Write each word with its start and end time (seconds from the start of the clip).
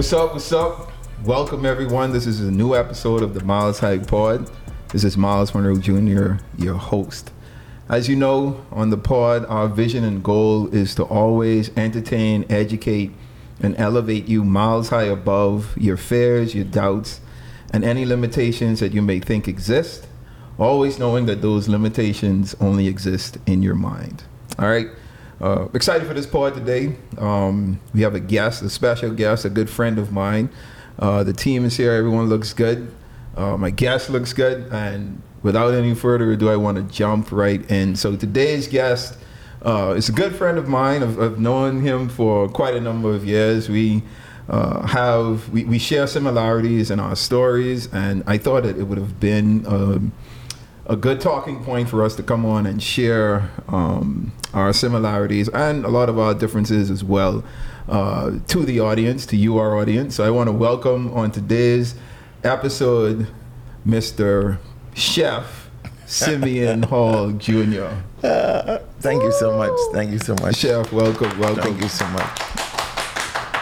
What's 0.00 0.14
up? 0.14 0.32
What's 0.32 0.50
up? 0.50 0.92
Welcome 1.26 1.66
everyone. 1.66 2.10
This 2.10 2.26
is 2.26 2.40
a 2.40 2.50
new 2.50 2.74
episode 2.74 3.20
of 3.20 3.34
the 3.34 3.44
Myles 3.44 3.80
High 3.80 3.98
Pod. 3.98 4.50
This 4.92 5.04
is 5.04 5.18
Myles 5.18 5.54
Munroe 5.54 5.76
Jr., 5.76 6.42
your 6.56 6.76
host. 6.76 7.30
As 7.86 8.08
you 8.08 8.16
know, 8.16 8.64
on 8.72 8.88
the 8.88 8.96
pod, 8.96 9.44
our 9.44 9.68
vision 9.68 10.02
and 10.02 10.22
goal 10.22 10.68
is 10.68 10.94
to 10.94 11.04
always 11.04 11.70
entertain, 11.76 12.46
educate, 12.48 13.12
and 13.60 13.76
elevate 13.78 14.26
you 14.26 14.42
miles 14.42 14.88
high 14.88 15.02
above 15.02 15.76
your 15.76 15.98
fears, 15.98 16.54
your 16.54 16.64
doubts, 16.64 17.20
and 17.70 17.84
any 17.84 18.06
limitations 18.06 18.80
that 18.80 18.94
you 18.94 19.02
may 19.02 19.20
think 19.20 19.46
exist. 19.46 20.08
Always 20.58 20.98
knowing 20.98 21.26
that 21.26 21.42
those 21.42 21.68
limitations 21.68 22.56
only 22.58 22.88
exist 22.88 23.36
in 23.44 23.62
your 23.62 23.74
mind. 23.74 24.24
All 24.58 24.66
right. 24.66 24.88
Uh, 25.40 25.68
excited 25.72 26.06
for 26.06 26.12
this 26.12 26.26
pod 26.26 26.52
today. 26.54 26.94
Um, 27.16 27.80
we 27.94 28.02
have 28.02 28.14
a 28.14 28.20
guest, 28.20 28.62
a 28.62 28.68
special 28.68 29.10
guest, 29.12 29.46
a 29.46 29.50
good 29.50 29.70
friend 29.70 29.98
of 29.98 30.12
mine. 30.12 30.50
Uh, 30.98 31.24
the 31.24 31.32
team 31.32 31.64
is 31.64 31.78
here. 31.78 31.92
Everyone 31.92 32.26
looks 32.26 32.52
good. 32.52 32.92
Uh, 33.36 33.56
my 33.56 33.70
guest 33.70 34.10
looks 34.10 34.34
good. 34.34 34.70
And 34.70 35.22
without 35.42 35.72
any 35.72 35.94
further 35.94 36.30
ado, 36.30 36.50
I 36.50 36.56
want 36.56 36.76
to 36.76 36.94
jump 36.94 37.32
right 37.32 37.68
in. 37.70 37.96
So 37.96 38.16
today's 38.16 38.68
guest 38.68 39.16
uh, 39.64 39.94
is 39.96 40.10
a 40.10 40.12
good 40.12 40.34
friend 40.34 40.58
of 40.58 40.68
mine. 40.68 41.02
I've, 41.02 41.18
I've, 41.18 41.38
known 41.38 41.80
him 41.80 42.10
for 42.10 42.46
quite 42.46 42.74
a 42.74 42.80
number 42.80 43.10
of 43.14 43.24
years. 43.24 43.70
We 43.70 44.02
uh, 44.50 44.86
have 44.86 45.48
we, 45.48 45.64
we, 45.64 45.78
share 45.78 46.06
similarities 46.06 46.90
in 46.90 47.00
our 47.00 47.16
stories, 47.16 47.90
and 47.94 48.24
I 48.26 48.36
thought 48.36 48.64
that 48.64 48.76
it 48.76 48.84
would 48.84 48.98
have 48.98 49.20
been. 49.20 49.66
Um, 49.66 50.12
a 50.90 50.96
good 50.96 51.20
talking 51.20 51.62
point 51.62 51.88
for 51.88 52.02
us 52.02 52.16
to 52.16 52.22
come 52.22 52.44
on 52.44 52.66
and 52.66 52.82
share 52.82 53.48
um, 53.68 54.32
our 54.52 54.72
similarities 54.72 55.48
and 55.50 55.84
a 55.84 55.88
lot 55.88 56.08
of 56.08 56.18
our 56.18 56.34
differences 56.34 56.90
as 56.90 57.04
well 57.04 57.44
uh, 57.88 58.32
to 58.48 58.64
the 58.64 58.80
audience, 58.80 59.24
to 59.24 59.36
you, 59.36 59.56
our 59.56 59.78
audience. 59.78 60.16
So 60.16 60.24
I 60.24 60.30
want 60.30 60.48
to 60.48 60.52
welcome 60.52 61.12
on 61.14 61.30
today's 61.30 61.94
episode 62.42 63.28
Mr. 63.86 64.58
Chef 64.92 65.70
Simeon 66.06 66.82
Hall 66.90 67.30
Jr. 67.30 67.90
Uh, 68.24 68.78
thank 68.98 69.22
you 69.22 69.30
so 69.30 69.56
much. 69.56 69.70
Thank 69.92 70.10
you 70.10 70.18
so 70.18 70.34
much. 70.42 70.56
Chef, 70.56 70.92
welcome, 70.92 71.38
welcome. 71.38 71.62
Thank 71.62 71.82
you 71.82 71.88
so 71.88 72.06
much. 72.08 72.40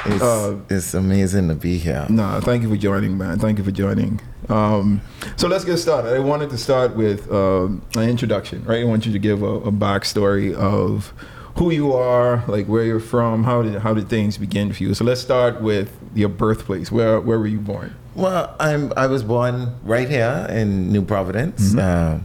It's, 0.06 0.22
uh, 0.22 0.58
it's 0.70 0.94
amazing 0.94 1.48
to 1.48 1.54
be 1.54 1.76
here. 1.76 2.06
No, 2.08 2.22
nah, 2.22 2.40
thank 2.40 2.62
you 2.62 2.70
for 2.70 2.76
joining, 2.78 3.18
man. 3.18 3.38
Thank 3.38 3.58
you 3.58 3.64
for 3.64 3.70
joining. 3.70 4.18
Um, 4.48 5.02
so 5.36 5.46
let's 5.46 5.64
get 5.64 5.76
started. 5.76 6.14
I 6.14 6.20
wanted 6.20 6.50
to 6.50 6.58
start 6.58 6.96
with 6.96 7.30
um, 7.30 7.82
an 7.96 8.08
introduction, 8.08 8.64
right? 8.64 8.80
I 8.80 8.84
want 8.84 9.04
you 9.04 9.12
to 9.12 9.18
give 9.18 9.42
a, 9.42 9.46
a, 9.46 9.72
backstory 9.72 10.54
of 10.54 11.12
who 11.56 11.70
you 11.70 11.92
are, 11.92 12.44
like 12.48 12.66
where 12.66 12.84
you're 12.84 13.00
from, 13.00 13.44
how 13.44 13.62
did 13.62 13.82
how 13.82 13.92
did 13.92 14.08
things 14.08 14.38
begin 14.38 14.72
for 14.72 14.82
you. 14.82 14.94
So 14.94 15.04
let's 15.04 15.20
start 15.20 15.60
with 15.60 15.94
your 16.14 16.30
birthplace. 16.30 16.90
Where 16.90 17.20
where 17.20 17.38
were 17.38 17.46
you 17.46 17.58
born? 17.58 17.94
Well, 18.14 18.54
I'm 18.58 18.92
I 18.96 19.06
was 19.06 19.22
born 19.22 19.74
right 19.84 20.08
here 20.08 20.46
in 20.50 20.92
New 20.92 21.04
Providence. 21.04 21.74
Mm-hmm. 21.74 21.78
Uh, 21.78 22.20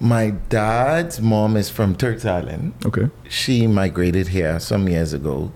my 0.00 0.30
dad's 0.30 1.20
mom 1.20 1.56
is 1.56 1.70
from 1.70 1.96
Turks 1.96 2.24
Island. 2.24 2.74
Okay. 2.84 3.08
She 3.28 3.66
migrated 3.66 4.28
here 4.28 4.60
some 4.60 4.88
years 4.88 5.12
ago, 5.12 5.50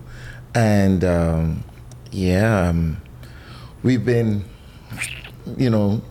and 0.55 1.03
um, 1.03 1.63
yeah, 2.11 2.67
um, 2.69 3.01
we've 3.83 4.03
been 4.03 4.43
you 5.57 5.69
know, 5.69 6.01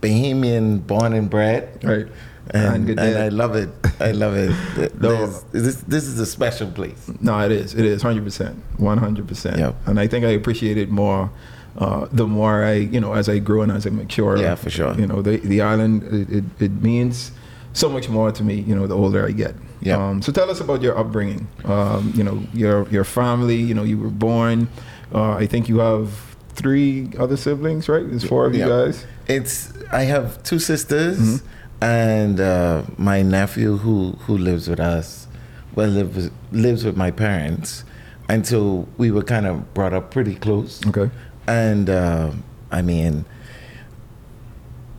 Bahamian 0.00 0.86
born 0.86 1.12
and 1.12 1.30
bred. 1.30 1.84
Right. 1.84 2.06
And, 2.50 2.90
and, 2.90 2.98
and 2.98 3.18
I 3.18 3.28
love 3.28 3.54
it. 3.54 3.70
I 4.00 4.10
love 4.10 4.34
it. 4.36 5.00
no, 5.00 5.26
this, 5.52 5.76
this 5.82 6.04
is 6.04 6.18
a 6.18 6.26
special 6.26 6.70
place. 6.70 7.10
No, 7.20 7.38
it 7.40 7.52
is. 7.52 7.74
It 7.74 7.84
is 7.84 8.02
100%. 8.02 8.56
100%. 8.78 9.58
Yep. 9.58 9.76
And 9.86 10.00
I 10.00 10.06
think 10.06 10.24
I 10.24 10.30
appreciate 10.30 10.76
it 10.76 10.90
more 10.90 11.30
uh, 11.78 12.06
the 12.12 12.26
more 12.26 12.64
I, 12.64 12.74
you 12.74 13.00
know, 13.00 13.14
as 13.14 13.28
I 13.28 13.38
grow 13.38 13.62
and 13.62 13.72
as 13.72 13.86
I 13.86 13.90
mature. 13.90 14.36
Yeah, 14.36 14.56
for 14.56 14.70
sure. 14.70 14.94
You 14.94 15.06
know, 15.06 15.22
the, 15.22 15.38
the 15.38 15.62
island, 15.62 16.02
it, 16.02 16.30
it, 16.30 16.44
it 16.60 16.72
means 16.82 17.32
so 17.72 17.88
much 17.88 18.08
more 18.08 18.30
to 18.30 18.44
me, 18.44 18.56
you 18.56 18.74
know, 18.74 18.86
the 18.86 18.96
older 18.96 19.26
I 19.26 19.30
get. 19.30 19.54
Yeah. 19.80 19.96
Um, 19.96 20.22
so 20.22 20.32
tell 20.32 20.50
us 20.50 20.60
about 20.60 20.82
your 20.82 20.96
upbringing. 20.98 21.48
Um, 21.64 22.12
you 22.14 22.22
know, 22.22 22.42
your 22.52 22.88
your 22.88 23.04
family. 23.04 23.56
You 23.56 23.74
know, 23.74 23.82
you 23.82 23.98
were 23.98 24.10
born. 24.10 24.68
Uh, 25.12 25.32
I 25.32 25.46
think 25.46 25.68
you 25.68 25.78
have 25.78 26.31
three 26.54 27.10
other 27.18 27.36
siblings, 27.36 27.88
right? 27.88 28.08
There's 28.08 28.24
four 28.24 28.46
of 28.46 28.54
you 28.54 28.66
guys. 28.66 29.06
It's 29.26 29.72
I 29.90 30.02
have 30.02 30.42
two 30.42 30.58
sisters 30.58 31.18
mm-hmm. 31.18 31.84
and 31.84 32.40
uh, 32.40 32.82
my 32.96 33.22
nephew 33.22 33.78
who 33.78 34.12
who 34.26 34.38
lives 34.38 34.68
with 34.68 34.80
us. 34.80 35.26
Well, 35.74 35.88
lives 35.88 36.30
lives 36.50 36.84
with 36.84 36.96
my 36.96 37.10
parents 37.10 37.84
until 38.28 38.88
we 38.98 39.10
were 39.10 39.22
kind 39.22 39.46
of 39.46 39.74
brought 39.74 39.92
up 39.92 40.10
pretty 40.10 40.34
close. 40.34 40.84
Okay. 40.86 41.10
And 41.46 41.90
uh, 41.90 42.32
I 42.70 42.82
mean, 42.82 43.24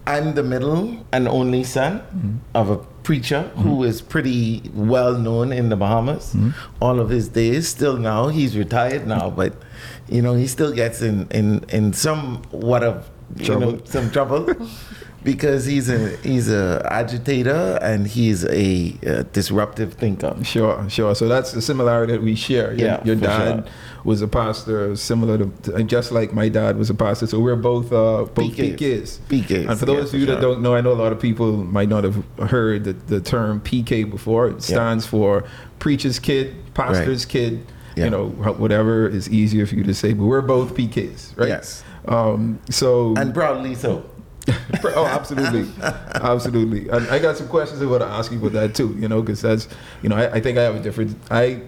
I'm 0.05 0.33
the 0.33 0.43
middle 0.43 1.05
and 1.11 1.27
only 1.27 1.63
son 1.63 1.99
mm-hmm. 1.99 2.37
of 2.53 2.69
a 2.69 2.77
preacher 2.77 3.43
mm-hmm. 3.43 3.61
who 3.61 3.83
is 3.83 4.01
pretty 4.01 4.69
well 4.73 5.17
known 5.17 5.51
in 5.51 5.69
the 5.69 5.75
Bahamas. 5.75 6.33
Mm-hmm. 6.33 6.49
All 6.81 6.99
of 6.99 7.09
his 7.09 7.29
days, 7.29 7.67
still 7.67 7.97
now 7.97 8.27
he's 8.27 8.57
retired 8.57 9.07
now, 9.07 9.29
but 9.29 9.53
you 10.07 10.21
know 10.21 10.33
he 10.33 10.47
still 10.47 10.73
gets 10.73 11.01
in 11.01 11.27
in 11.31 11.63
in 11.69 11.93
somewhat 11.93 12.83
of 12.83 13.09
trouble. 13.43 13.73
Know, 13.73 13.81
some 13.85 14.11
trouble. 14.11 14.47
because 15.23 15.65
he's 15.65 15.89
a 15.89 16.15
he's 16.17 16.49
a 16.49 16.85
agitator 16.91 17.77
and 17.81 18.07
he's 18.07 18.43
a, 18.45 18.97
a, 19.03 19.23
disruptive 19.23 19.93
thinker. 19.93 20.35
Sure, 20.43 20.87
sure. 20.89 21.15
So 21.15 21.27
that's 21.27 21.51
the 21.51 21.61
similarity 21.61 22.13
that 22.13 22.21
we 22.21 22.35
share. 22.35 22.73
Your, 22.73 22.87
yeah, 22.87 23.03
your 23.03 23.15
dad 23.15 23.65
sure. 23.65 23.73
was 24.03 24.21
a 24.21 24.27
pastor, 24.27 24.95
similar 24.95 25.37
to 25.37 25.83
just 25.83 26.11
like 26.11 26.33
my 26.33 26.49
dad 26.49 26.77
was 26.77 26.89
a 26.89 26.93
pastor. 26.93 27.27
So 27.27 27.39
we're 27.39 27.55
both 27.55 27.91
uh, 27.91 28.25
both 28.33 28.53
PKs. 28.53 29.19
PKs. 29.29 29.69
And 29.69 29.79
for 29.79 29.85
those 29.85 30.13
yeah, 30.13 30.17
of 30.17 30.19
you 30.19 30.25
that 30.27 30.41
don't 30.41 30.61
know, 30.61 30.75
I 30.75 30.81
know 30.81 30.91
a 30.91 30.93
lot 30.93 31.11
of 31.11 31.19
people 31.19 31.51
might 31.53 31.89
not 31.89 32.03
have 32.03 32.23
heard 32.49 32.83
the, 32.83 32.93
the 32.93 33.21
term 33.21 33.61
PK 33.61 34.09
before. 34.09 34.47
It 34.49 34.61
stands 34.61 35.05
yeah. 35.05 35.11
for 35.11 35.45
preacher's 35.79 36.19
kid, 36.19 36.55
pastor's 36.73 37.25
right. 37.25 37.31
kid. 37.31 37.67
Yeah. 37.95 38.05
You 38.05 38.09
know, 38.09 38.29
whatever 38.29 39.07
is 39.07 39.29
easier 39.29 39.65
for 39.65 39.75
you 39.75 39.83
to 39.83 39.93
say, 39.93 40.13
but 40.13 40.25
we're 40.25 40.41
both 40.41 40.73
PKs, 40.73 41.37
right? 41.37 41.49
Yes. 41.49 41.83
Um, 42.05 42.59
so 42.69 43.13
and 43.15 43.33
proudly 43.33 43.75
so. 43.75 44.09
oh, 44.49 45.05
absolutely, 45.05 45.69
absolutely. 45.81 46.89
And 46.89 47.07
I 47.07 47.19
got 47.19 47.37
some 47.37 47.47
questions 47.47 47.81
I 47.81 47.85
want 47.85 48.01
to 48.01 48.07
ask 48.07 48.31
you 48.31 48.39
about 48.39 48.53
that 48.53 48.75
too. 48.75 48.95
You 48.99 49.07
know, 49.07 49.21
because 49.21 49.41
that's 49.41 49.67
you 50.01 50.09
know 50.09 50.17
I, 50.17 50.33
I, 50.33 50.39
think 50.41 50.57
I 50.57 50.63
have 50.63 50.75
a 50.75 50.81
different 50.81 51.17
I 51.31 51.61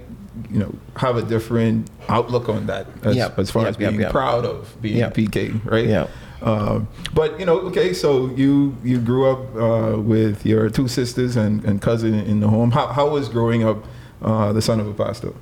you 0.49 0.59
know 0.59 0.75
have 0.97 1.15
a 1.15 1.21
different 1.21 1.89
outlook 2.09 2.49
on 2.49 2.65
that 2.67 2.87
as, 3.03 3.15
yep. 3.15 3.39
as 3.39 3.49
far 3.49 3.63
yep, 3.63 3.69
as 3.69 3.77
being 3.77 3.99
yep, 3.99 4.11
proud 4.11 4.45
of 4.45 4.75
being 4.81 5.01
PK, 5.11 5.63
right? 5.63 5.87
Yeah. 5.87 6.07
Uh, 6.41 6.81
but 7.13 7.39
you 7.39 7.45
know, 7.45 7.59
okay, 7.59 7.93
so 7.93 8.29
you 8.31 8.75
you 8.83 8.99
grew 8.99 9.29
up 9.29 9.55
uh, 9.55 9.99
with 9.99 10.45
your 10.45 10.69
two 10.69 10.87
sisters 10.87 11.35
and, 11.35 11.63
and 11.63 11.81
cousin 11.81 12.13
in 12.13 12.39
the 12.39 12.47
home. 12.47 12.71
How 12.71 12.87
how 12.87 13.09
was 13.09 13.29
growing 13.29 13.63
up 13.63 13.85
uh, 14.21 14.51
the 14.53 14.61
son 14.61 14.79
of 14.79 14.87
a 14.87 14.93
pastor? 14.93 15.33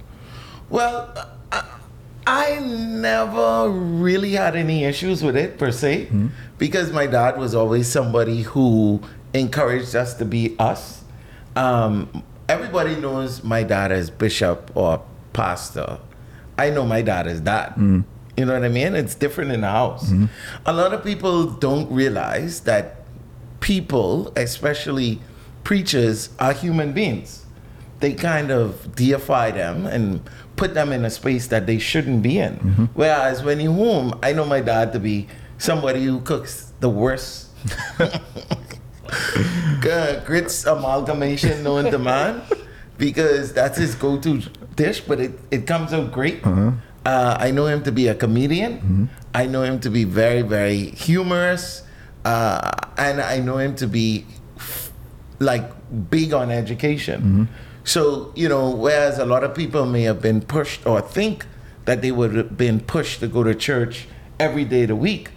Well, 0.73 1.13
I 2.25 2.57
never 2.59 3.69
really 3.69 4.31
had 4.31 4.55
any 4.55 4.85
issues 4.85 5.23
with 5.23 5.37
it 5.37 5.59
per 5.59 5.69
se, 5.69 6.05
mm-hmm. 6.05 6.29
because 6.57 6.91
my 6.91 7.05
dad 7.05 7.37
was 7.37 7.53
always 7.53 7.87
somebody 7.87 8.41
who 8.41 8.99
encouraged 9.35 9.95
us 9.95 10.15
to 10.15 10.25
be 10.25 10.55
us. 10.57 11.03
Um, 11.55 12.23
everybody 12.49 12.95
knows 12.95 13.43
my 13.43 13.61
dad 13.61 13.91
as 13.91 14.09
bishop 14.09 14.71
or 14.73 15.03
pastor. 15.31 15.99
I 16.57 16.71
know 16.71 16.87
my 16.87 17.03
dad 17.03 17.27
as 17.27 17.43
that. 17.43 17.73
Mm-hmm. 17.73 18.01
You 18.35 18.45
know 18.45 18.53
what 18.53 18.63
I 18.63 18.69
mean? 18.69 18.95
It's 18.95 19.13
different 19.13 19.51
in 19.51 19.61
the 19.61 19.69
house. 19.69 20.09
Mm-hmm. 20.09 20.25
A 20.65 20.73
lot 20.73 20.91
of 20.91 21.03
people 21.03 21.51
don't 21.51 21.91
realize 21.91 22.61
that 22.61 22.95
people, 23.59 24.33
especially 24.35 25.21
preachers, 25.63 26.31
are 26.39 26.51
human 26.51 26.93
beings. 26.93 27.42
They 28.03 28.13
kind 28.13 28.51
of 28.51 28.95
deify 28.97 29.51
them 29.51 29.87
and 29.87 30.19
put 30.57 30.73
them 30.73 30.91
in 30.91 31.05
a 31.05 31.09
space 31.09 31.47
that 31.47 31.67
they 31.67 31.79
shouldn't 31.79 32.21
be 32.21 32.37
in. 32.37 32.55
Mm-hmm. 32.57 32.85
Whereas 32.99 33.41
when 33.45 33.61
you're 33.61 33.71
home, 33.71 34.19
I 34.21 34.33
know 34.33 34.43
my 34.43 34.59
dad 34.59 34.91
to 34.91 34.99
be 34.99 35.29
somebody 35.57 36.03
who 36.03 36.19
cooks 36.19 36.73
the 36.81 36.89
worst 36.89 37.47
grits 40.25 40.65
amalgamation 40.65 41.63
known 41.63 41.91
to 41.91 41.97
man 41.97 42.41
because 42.97 43.53
that's 43.53 43.77
his 43.77 43.95
go-to 43.95 44.41
dish, 44.75 44.99
but 44.99 45.21
it, 45.21 45.39
it 45.49 45.65
comes 45.65 45.93
out 45.93 46.11
great. 46.11 46.45
Uh-huh. 46.45 46.71
Uh, 47.05 47.37
I 47.39 47.51
know 47.51 47.67
him 47.67 47.83
to 47.83 47.91
be 47.93 48.09
a 48.09 48.15
comedian. 48.15 48.73
Mm-hmm. 48.79 49.05
I 49.33 49.45
know 49.45 49.63
him 49.63 49.79
to 49.79 49.89
be 49.89 50.03
very, 50.03 50.41
very 50.41 50.91
humorous. 50.91 51.83
Uh, 52.25 52.69
and 52.97 53.21
I 53.21 53.39
know 53.39 53.59
him 53.59 53.75
to 53.77 53.87
be 53.87 54.25
f- 54.57 54.91
like 55.39 55.71
big 56.09 56.33
on 56.33 56.51
education. 56.51 57.21
Mm-hmm. 57.21 57.43
So, 57.83 58.31
you 58.35 58.47
know, 58.47 58.69
whereas 58.69 59.19
a 59.19 59.25
lot 59.25 59.43
of 59.43 59.53
people 59.53 59.85
may 59.85 60.03
have 60.03 60.21
been 60.21 60.41
pushed 60.41 60.85
or 60.85 61.01
think 61.01 61.45
that 61.85 62.01
they 62.01 62.11
would 62.11 62.33
have 62.35 62.57
been 62.57 62.79
pushed 62.79 63.19
to 63.19 63.27
go 63.27 63.43
to 63.43 63.53
church 63.53 64.07
every 64.39 64.65
day 64.65 64.83
of 64.83 64.89
the 64.89 64.95
week, 64.95 65.31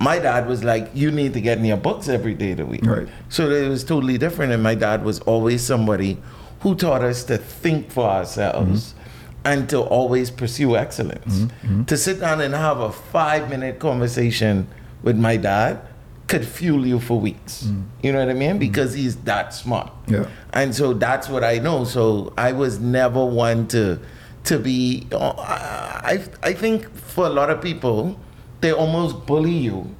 my 0.00 0.18
dad 0.18 0.46
was 0.46 0.64
like, 0.64 0.90
you 0.94 1.10
need 1.10 1.34
to 1.34 1.40
get 1.40 1.58
in 1.58 1.64
your 1.64 1.76
books 1.76 2.08
every 2.08 2.34
day 2.34 2.52
of 2.52 2.58
the 2.58 2.66
week. 2.66 2.84
Right. 2.84 3.08
So 3.28 3.50
it 3.50 3.68
was 3.68 3.84
totally 3.84 4.18
different. 4.18 4.52
And 4.52 4.62
my 4.62 4.74
dad 4.74 5.04
was 5.04 5.20
always 5.20 5.62
somebody 5.62 6.18
who 6.60 6.74
taught 6.74 7.02
us 7.02 7.24
to 7.24 7.38
think 7.38 7.90
for 7.90 8.08
ourselves. 8.08 8.92
Mm-hmm. 8.92 9.00
and 9.46 9.68
to 9.68 9.78
always 9.78 10.30
pursue 10.30 10.74
excellence. 10.74 11.40
Mm-hmm. 11.40 11.84
To 11.84 11.96
sit 11.98 12.18
down 12.18 12.40
and 12.40 12.54
have 12.54 12.80
a 12.80 12.90
five 12.90 13.50
minute 13.50 13.78
conversation 13.78 14.66
with 15.02 15.18
my 15.18 15.36
dad 15.36 15.82
could 16.26 16.46
fuel 16.46 16.86
you 16.86 17.00
for 17.00 17.20
weeks. 17.20 17.68
You 18.02 18.12
know 18.12 18.18
what 18.18 18.30
I 18.30 18.34
mean? 18.34 18.58
Because 18.58 18.94
he's 18.94 19.16
that 19.24 19.52
smart. 19.52 19.92
Mm. 20.06 20.12
Yeah. 20.12 20.30
And 20.52 20.74
so 20.74 20.94
that's 20.94 21.28
what 21.28 21.44
I 21.44 21.58
know. 21.58 21.84
So 21.84 22.32
I 22.38 22.52
was 22.52 22.78
never 22.80 23.24
one 23.24 23.66
to 23.68 23.98
to 24.44 24.58
be. 24.58 25.06
uh, 25.12 25.34
I 25.38 26.24
I 26.42 26.52
think 26.52 26.94
for 26.94 27.26
a 27.26 27.30
lot 27.30 27.50
of 27.50 27.60
people, 27.60 28.18
they 28.60 28.72
almost 28.72 29.26
bully 29.26 29.52
you 29.52 29.94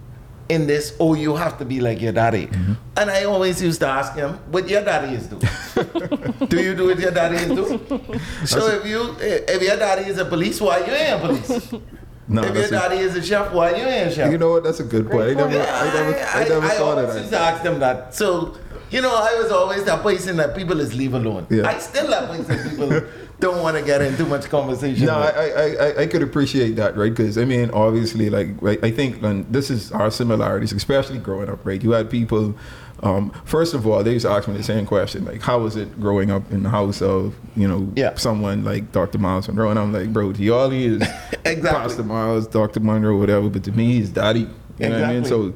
in 0.48 0.66
this. 0.66 0.96
Oh, 1.00 1.14
you 1.14 1.36
have 1.36 1.58
to 1.58 1.64
be 1.64 1.80
like 1.80 2.00
your 2.00 2.12
daddy. 2.12 2.46
Mm-hmm. 2.46 2.72
And 2.96 3.10
I 3.10 3.24
always 3.24 3.62
used 3.62 3.80
to 3.80 3.88
ask 3.88 4.14
him, 4.14 4.38
"What 4.50 4.68
your 4.68 4.84
daddy 4.84 5.14
is 5.14 5.26
doing? 5.26 5.42
do 6.48 6.62
you 6.62 6.74
do 6.74 6.86
what 6.86 6.98
your 6.98 7.10
daddy 7.10 7.36
is 7.36 7.48
doing? 7.48 8.20
So 8.46 8.68
if 8.68 8.86
you 8.86 9.16
if 9.20 9.62
your 9.62 9.76
daddy 9.76 10.08
is 10.08 10.18
a 10.18 10.24
police, 10.24 10.60
why 10.60 10.78
you 10.78 10.92
ain't 10.92 11.22
a 11.22 11.26
police? 11.26 11.74
No, 12.26 12.40
if 12.42 12.46
your 12.48 12.54
that's 12.54 12.68
a- 12.68 12.74
daddy 12.74 12.96
is 12.98 13.16
a 13.16 13.22
chef, 13.22 13.52
why 13.52 13.72
are 13.72 13.76
you 13.76 13.84
ain't 13.84 14.10
a 14.10 14.14
chef? 14.14 14.30
You 14.32 14.38
know 14.38 14.50
what? 14.50 14.64
That's 14.64 14.80
a 14.80 14.84
good 14.84 15.10
point. 15.10 15.30
I 15.30 15.34
never, 15.34 15.50
point. 15.50 15.68
I 15.68 15.84
never, 15.94 16.18
I, 16.18 16.48
never 16.48 16.66
I 16.66 16.70
thought 16.70 16.98
of 16.98 17.08
always 17.08 17.20
used 17.22 17.30
that. 17.32 17.38
to 17.50 17.54
ask 17.56 17.62
them 17.62 17.80
that. 17.80 18.14
So, 18.14 18.56
you 18.90 19.02
know, 19.02 19.14
I 19.14 19.40
was 19.40 19.50
always 19.52 19.84
that 19.84 20.02
person 20.02 20.36
that 20.38 20.56
people 20.56 20.80
is 20.80 20.94
leave 20.94 21.14
alone. 21.14 21.46
Yeah. 21.50 21.66
I 21.66 21.78
still 21.78 22.08
that 22.08 22.28
person 22.30 22.70
people 22.70 23.02
don't 23.40 23.62
want 23.62 23.76
to 23.76 23.82
get 23.84 24.00
in 24.00 24.16
too 24.16 24.26
much 24.26 24.48
conversation. 24.48 25.06
No, 25.06 25.14
I, 25.14 25.24
with. 25.24 25.36
I, 25.80 25.86
I, 25.86 26.02
I 26.02 26.06
could 26.06 26.22
appreciate 26.22 26.76
that, 26.76 26.96
right? 26.96 27.10
Because 27.14 27.36
I 27.36 27.44
mean, 27.44 27.70
obviously, 27.72 28.30
like 28.30 28.48
right, 28.60 28.82
I 28.82 28.90
think 28.90 29.22
and 29.22 29.44
this 29.52 29.68
is 29.70 29.92
our 29.92 30.10
similarities, 30.10 30.72
especially 30.72 31.18
growing 31.18 31.50
up, 31.50 31.64
right? 31.66 31.82
You 31.82 31.90
had 31.90 32.08
people. 32.10 32.54
Um, 33.02 33.32
first 33.44 33.74
of 33.74 33.86
all, 33.86 34.02
they 34.02 34.12
used 34.12 34.24
to 34.24 34.30
ask 34.32 34.48
me 34.48 34.56
the 34.56 34.62
same 34.62 34.86
question, 34.86 35.24
like, 35.24 35.42
"How 35.42 35.58
was 35.58 35.76
it 35.76 36.00
growing 36.00 36.30
up 36.30 36.50
in 36.50 36.62
the 36.62 36.70
house 36.70 37.02
of 37.02 37.34
you 37.56 37.68
know 37.68 37.86
Yeah. 37.96 38.14
someone 38.14 38.64
like 38.64 38.92
Dr. 38.92 39.18
Myles 39.18 39.48
Munroe?" 39.48 39.70
And 39.70 39.78
I'm 39.78 39.92
like, 39.92 40.12
"Bro, 40.12 40.34
to 40.34 40.42
y'all 40.42 40.70
he 40.70 40.86
is 40.86 41.02
Exactly. 41.44 41.62
Pastor 41.62 42.02
Myles, 42.04 42.46
Dr. 42.46 42.80
Munroe, 42.80 43.18
whatever, 43.18 43.48
but 43.50 43.64
to 43.64 43.72
me, 43.72 43.94
he's 43.94 44.10
daddy." 44.10 44.48
You 44.78 44.88
know 44.88 45.00
what 45.00 45.04
I 45.10 45.12
mean? 45.14 45.24
So, 45.24 45.52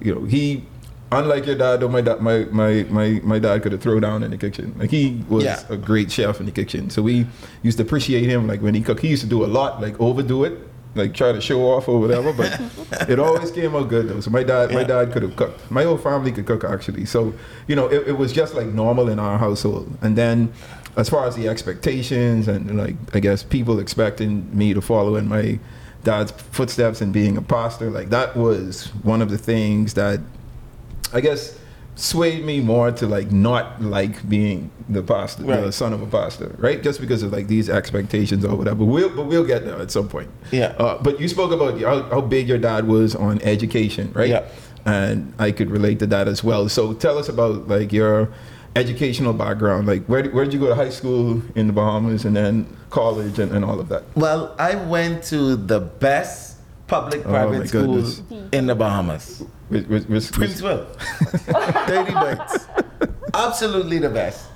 you 0.00 0.14
know, 0.14 0.24
he. 0.24 0.64
Unlike 1.10 1.46
your 1.46 1.54
dad, 1.56 1.80
though, 1.80 1.88
my 1.88 2.02
dad, 2.02 2.20
my, 2.20 2.44
my, 2.50 2.84
my, 2.90 3.18
my 3.24 3.38
dad 3.38 3.62
could 3.62 3.72
have 3.72 3.80
thrown 3.80 4.02
down 4.02 4.22
in 4.22 4.30
the 4.30 4.36
kitchen. 4.36 4.74
Like 4.78 4.90
he 4.90 5.24
was 5.30 5.42
Yeah. 5.42 5.62
a 5.70 5.76
great 5.78 6.12
chef 6.12 6.38
in 6.38 6.44
the 6.44 6.52
kitchen. 6.52 6.90
So 6.90 7.00
we 7.00 7.26
used 7.62 7.78
to 7.78 7.82
appreciate 7.82 8.24
him. 8.24 8.46
Like 8.46 8.60
when 8.60 8.74
he 8.74 8.82
cooked, 8.82 9.00
he 9.00 9.08
used 9.08 9.22
to 9.22 9.26
do 9.28 9.42
a 9.42 9.46
lot, 9.48 9.80
like 9.80 9.98
overdo 9.98 10.44
it, 10.44 10.58
like 10.94 11.14
try 11.14 11.32
to 11.32 11.40
show 11.40 11.62
off 11.70 11.88
or 11.88 12.00
whatever. 12.00 12.32
But 12.32 12.60
it 13.08 13.18
always 13.18 13.50
came 13.50 13.74
out 13.74 13.88
good 13.88 14.08
though. 14.08 14.20
So 14.20 14.30
my 14.30 14.42
dad, 14.42 14.72
my 14.72 14.84
dad 14.84 15.12
could 15.12 15.22
have 15.22 15.36
cooked. 15.36 15.70
My 15.70 15.84
whole 15.84 15.98
family 15.98 16.32
could 16.32 16.46
cook 16.46 16.64
actually. 16.64 17.04
So 17.04 17.34
you 17.66 17.76
know, 17.76 17.86
it, 17.86 18.08
it 18.08 18.18
was 18.18 18.32
just 18.32 18.54
like 18.54 18.66
normal 18.66 19.08
in 19.08 19.18
our 19.18 19.38
household. 19.38 19.96
And 20.02 20.16
then 20.16 20.52
as 20.96 21.08
far 21.08 21.26
as 21.26 21.36
the 21.36 21.48
expectations 21.48 22.48
and 22.48 22.76
like 22.76 22.96
I 23.14 23.20
guess 23.20 23.42
people 23.42 23.78
expecting 23.78 24.56
me 24.56 24.74
to 24.74 24.80
follow 24.80 25.16
in 25.16 25.28
my 25.28 25.58
dad's 26.04 26.32
footsteps 26.32 27.00
and 27.00 27.12
being 27.12 27.36
a 27.36 27.42
pastor, 27.42 27.90
like 27.90 28.10
that 28.10 28.36
was 28.36 28.86
one 29.02 29.22
of 29.22 29.30
the 29.30 29.38
things 29.38 29.94
that 29.94 30.20
I 31.12 31.20
guess 31.20 31.57
swayed 31.98 32.44
me 32.44 32.60
more 32.60 32.92
to 32.92 33.06
like 33.06 33.32
not 33.32 33.82
like 33.82 34.26
being 34.28 34.70
the 34.88 35.02
pastor, 35.02 35.42
the 35.42 35.72
son 35.72 35.92
of 35.92 36.00
a 36.00 36.06
pastor, 36.06 36.54
right? 36.58 36.80
Just 36.80 37.00
because 37.00 37.24
of 37.24 37.32
like 37.32 37.48
these 37.48 37.68
expectations 37.68 38.44
or 38.44 38.54
whatever. 38.56 38.84
We'll, 38.84 39.08
but 39.10 39.24
we'll 39.26 39.44
get 39.44 39.64
there 39.64 39.78
at 39.80 39.90
some 39.90 40.08
point. 40.08 40.30
Yeah. 40.52 40.66
Uh, 40.78 41.02
but 41.02 41.20
you 41.20 41.26
spoke 41.26 41.50
about 41.50 41.80
how, 41.80 42.02
how 42.04 42.20
big 42.20 42.46
your 42.48 42.58
dad 42.58 42.86
was 42.86 43.16
on 43.16 43.42
education, 43.42 44.12
right? 44.14 44.28
Yeah. 44.28 44.46
And 44.86 45.34
I 45.40 45.50
could 45.50 45.70
relate 45.70 45.98
to 45.98 46.06
that 46.06 46.28
as 46.28 46.44
well. 46.44 46.68
So 46.68 46.94
tell 46.94 47.18
us 47.18 47.28
about 47.28 47.66
like 47.66 47.92
your 47.92 48.30
educational 48.76 49.32
background. 49.32 49.88
Like 49.88 50.04
where 50.06 50.22
where 50.30 50.44
did 50.44 50.54
you 50.54 50.60
go 50.60 50.68
to 50.68 50.76
high 50.76 50.90
school 50.90 51.42
in 51.56 51.66
the 51.66 51.72
Bahamas 51.72 52.24
and 52.24 52.36
then 52.36 52.76
college 52.90 53.40
and, 53.40 53.50
and 53.50 53.64
all 53.64 53.80
of 53.80 53.88
that? 53.88 54.04
well, 54.14 54.54
I 54.58 54.76
went 54.76 55.24
to 55.24 55.56
the 55.56 55.80
best 55.80 56.54
Oh, 56.90 57.02
public-private 57.02 57.68
school 57.68 57.96
goodness. 57.96 58.22
in 58.50 58.66
the 58.66 58.74
Bahamas. 58.74 59.44
Which, 59.68 59.86
which, 59.86 60.04
which, 60.04 60.08
which- 60.08 60.30
Princeville. 60.32 60.86
30 60.96 62.12
bites. 62.24 62.66
Absolutely 63.34 63.98
the 63.98 64.10
best. 64.10 64.46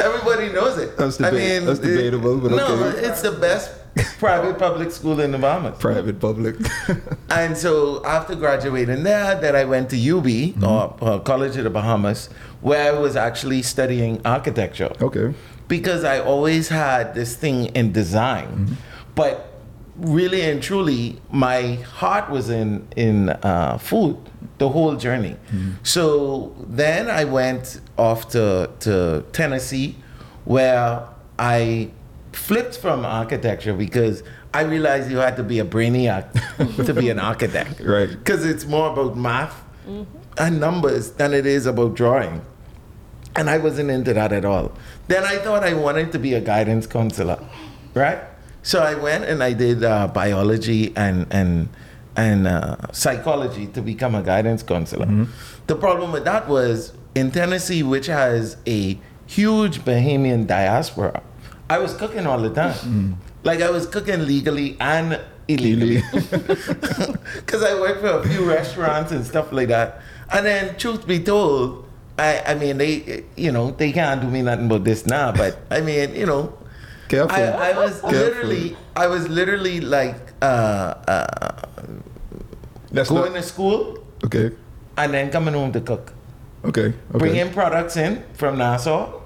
Everybody 0.00 0.52
knows 0.52 0.78
it. 0.78 0.96
That's 0.96 1.18
deba- 1.18 1.64
that's 1.64 1.78
debatable, 1.78 2.38
but 2.38 2.50
no, 2.52 2.66
okay. 2.66 2.98
it's 3.06 3.22
the 3.22 3.32
best 3.32 3.72
private 4.18 4.58
public 4.58 4.90
school 4.90 5.20
in 5.20 5.30
the 5.32 5.38
Bahamas. 5.38 5.78
private 5.78 6.18
public. 6.20 6.56
And 7.30 7.56
so 7.56 8.02
after 8.06 8.34
graduating 8.34 9.02
there, 9.02 9.38
then 9.40 9.54
I 9.54 9.64
went 9.64 9.90
to 9.90 9.96
UB, 9.96 10.24
Mm-hmm. 10.24 10.64
or 10.64 10.96
uh, 11.02 11.18
College 11.20 11.56
of 11.58 11.64
the 11.64 11.70
Bahamas, 11.70 12.28
where 12.62 12.92
I 12.94 12.98
was 12.98 13.14
actually 13.16 13.62
studying 13.62 14.20
architecture. 14.24 14.90
okay. 15.00 15.34
Because 15.68 16.02
I 16.04 16.20
always 16.20 16.68
had 16.70 17.14
this 17.14 17.36
thing 17.36 17.66
in 17.76 17.92
design. 17.92 18.48
Mm-hmm. 18.48 18.74
But 19.14 19.47
really 19.98 20.42
and 20.42 20.62
truly, 20.62 21.20
my 21.30 21.74
heart 21.74 22.30
was 22.30 22.50
in, 22.50 22.86
in 22.96 23.30
uh, 23.30 23.78
food 23.78 24.16
the 24.58 24.68
whole 24.68 24.96
journey. 24.96 25.36
Mm-hmm. 25.50 25.72
So 25.82 26.54
then 26.66 27.08
I 27.08 27.24
went 27.24 27.80
off 27.96 28.30
to, 28.30 28.70
to 28.80 29.24
Tennessee, 29.32 29.96
where 30.44 31.06
I 31.38 31.90
flipped 32.32 32.76
from 32.78 33.04
architecture 33.04 33.74
because 33.74 34.22
I 34.54 34.62
realized 34.62 35.10
you 35.10 35.18
had 35.18 35.36
to 35.36 35.42
be 35.42 35.58
a 35.58 35.64
brainiac 35.64 36.32
to 36.86 36.94
be 36.94 37.10
an 37.10 37.18
architect. 37.18 37.80
Right. 37.80 38.08
Because 38.08 38.44
it's 38.44 38.64
more 38.64 38.90
about 38.90 39.16
math 39.16 39.62
and 40.38 40.60
numbers 40.60 41.12
than 41.12 41.34
it 41.34 41.46
is 41.46 41.66
about 41.66 41.94
drawing. 41.94 42.44
And 43.36 43.48
I 43.48 43.58
wasn't 43.58 43.90
into 43.90 44.14
that 44.14 44.32
at 44.32 44.44
all. 44.44 44.72
Then 45.06 45.24
I 45.24 45.36
thought 45.36 45.62
I 45.62 45.74
wanted 45.74 46.12
to 46.12 46.18
be 46.18 46.34
a 46.34 46.40
guidance 46.40 46.86
counselor, 46.86 47.38
right? 47.94 48.20
So 48.68 48.80
I 48.80 48.92
went 48.96 49.24
and 49.24 49.42
I 49.42 49.54
did 49.54 49.82
uh, 49.82 50.08
biology 50.08 50.92
and 50.94 51.26
and 51.30 51.70
and 52.16 52.46
uh, 52.46 52.76
psychology 52.92 53.66
to 53.68 53.80
become 53.80 54.14
a 54.14 54.22
guidance 54.22 54.62
counselor. 54.62 55.08
The 55.68 55.74
problem 55.74 56.12
with 56.12 56.26
that 56.26 56.48
was 56.48 56.92
in 57.14 57.30
Tennessee, 57.30 57.82
which 57.82 58.08
has 58.08 58.58
a 58.66 58.98
huge 59.24 59.78
Bahamian 59.86 60.46
diaspora, 60.46 61.22
I 61.70 61.78
was 61.78 61.94
cooking 61.94 62.26
all 62.26 62.40
the 62.40 62.52
time. 62.52 62.74
Like 63.42 63.62
I 63.62 63.70
was 63.70 63.86
cooking 63.86 64.26
legally 64.26 64.76
and 64.80 65.18
illegally 65.48 66.02
because 67.36 67.62
I 67.70 67.72
worked 67.80 68.02
for 68.02 68.20
a 68.20 68.28
few 68.28 68.44
restaurants 68.46 69.12
and 69.12 69.24
stuff 69.24 69.50
like 69.50 69.68
that. 69.68 70.02
And 70.30 70.44
then, 70.44 70.76
truth 70.76 71.06
be 71.06 71.20
told, 71.20 71.88
I, 72.18 72.42
I 72.48 72.54
mean, 72.54 72.76
they, 72.76 73.24
you 73.34 73.50
know, 73.50 73.70
they 73.70 73.92
can't 73.92 74.20
do 74.20 74.28
me 74.28 74.42
nothing 74.42 74.68
but 74.68 74.84
this 74.84 75.06
now. 75.06 75.32
But 75.32 75.56
I 75.70 75.80
mean, 75.80 76.14
you 76.14 76.26
know, 76.26 76.52
Careful. 77.08 77.36
I, 77.36 77.70
I 77.70 77.72
was 77.78 78.00
Careful. 78.00 78.10
literally, 78.10 78.76
I 78.96 79.06
was 79.06 79.28
literally 79.28 79.80
like 79.80 80.16
uh, 80.42 80.44
uh, 81.08 81.62
That's 82.92 83.08
going 83.10 83.32
not, 83.32 83.42
to 83.42 83.42
school 83.42 83.98
okay. 84.24 84.50
and 84.96 85.12
then 85.14 85.30
coming 85.30 85.54
home 85.54 85.72
to 85.72 85.80
cook, 85.80 86.12
Okay. 86.64 86.88
Okay. 86.88 86.94
bringing 87.18 87.52
products 87.52 87.96
in 87.96 88.22
from 88.34 88.58
Nassau 88.58 89.20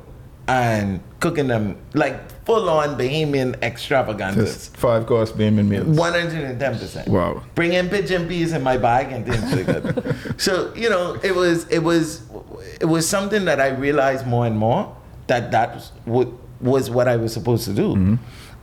and 0.48 1.00
cooking 1.20 1.46
them 1.46 1.76
like 1.94 2.30
full 2.44 2.68
on 2.68 2.98
Bahamian 2.98 3.60
extravaganzas. 3.62 4.52
Just 4.54 4.76
five 4.76 5.06
course 5.06 5.32
Bahamian 5.32 5.68
meals. 5.68 5.86
One 5.96 6.12
hundred 6.12 6.44
and 6.44 6.58
ten 6.58 6.78
percent. 6.78 7.08
Wow. 7.08 7.42
Bring 7.54 7.72
in 7.72 7.88
pigeon 7.88 8.26
peas 8.28 8.52
in 8.52 8.62
my 8.62 8.76
bag 8.76 9.12
and 9.12 9.24
things 9.24 9.54
like 9.54 9.66
that. 9.66 10.34
so 10.40 10.72
you 10.74 10.90
know, 10.90 11.18
it 11.22 11.34
was 11.34 11.66
it 11.68 11.80
was 11.80 12.22
it 12.80 12.86
was 12.86 13.08
something 13.08 13.44
that 13.44 13.60
I 13.60 13.68
realized 13.68 14.26
more 14.26 14.46
and 14.46 14.56
more 14.58 14.94
that 15.28 15.50
that 15.52 15.74
was 15.74 15.92
what 16.04 16.28
was 16.62 16.90
what 16.90 17.08
I 17.08 17.16
was 17.16 17.32
supposed 17.32 17.64
to 17.64 17.72
do, 17.72 17.88
Mm-hmm. 17.94 18.14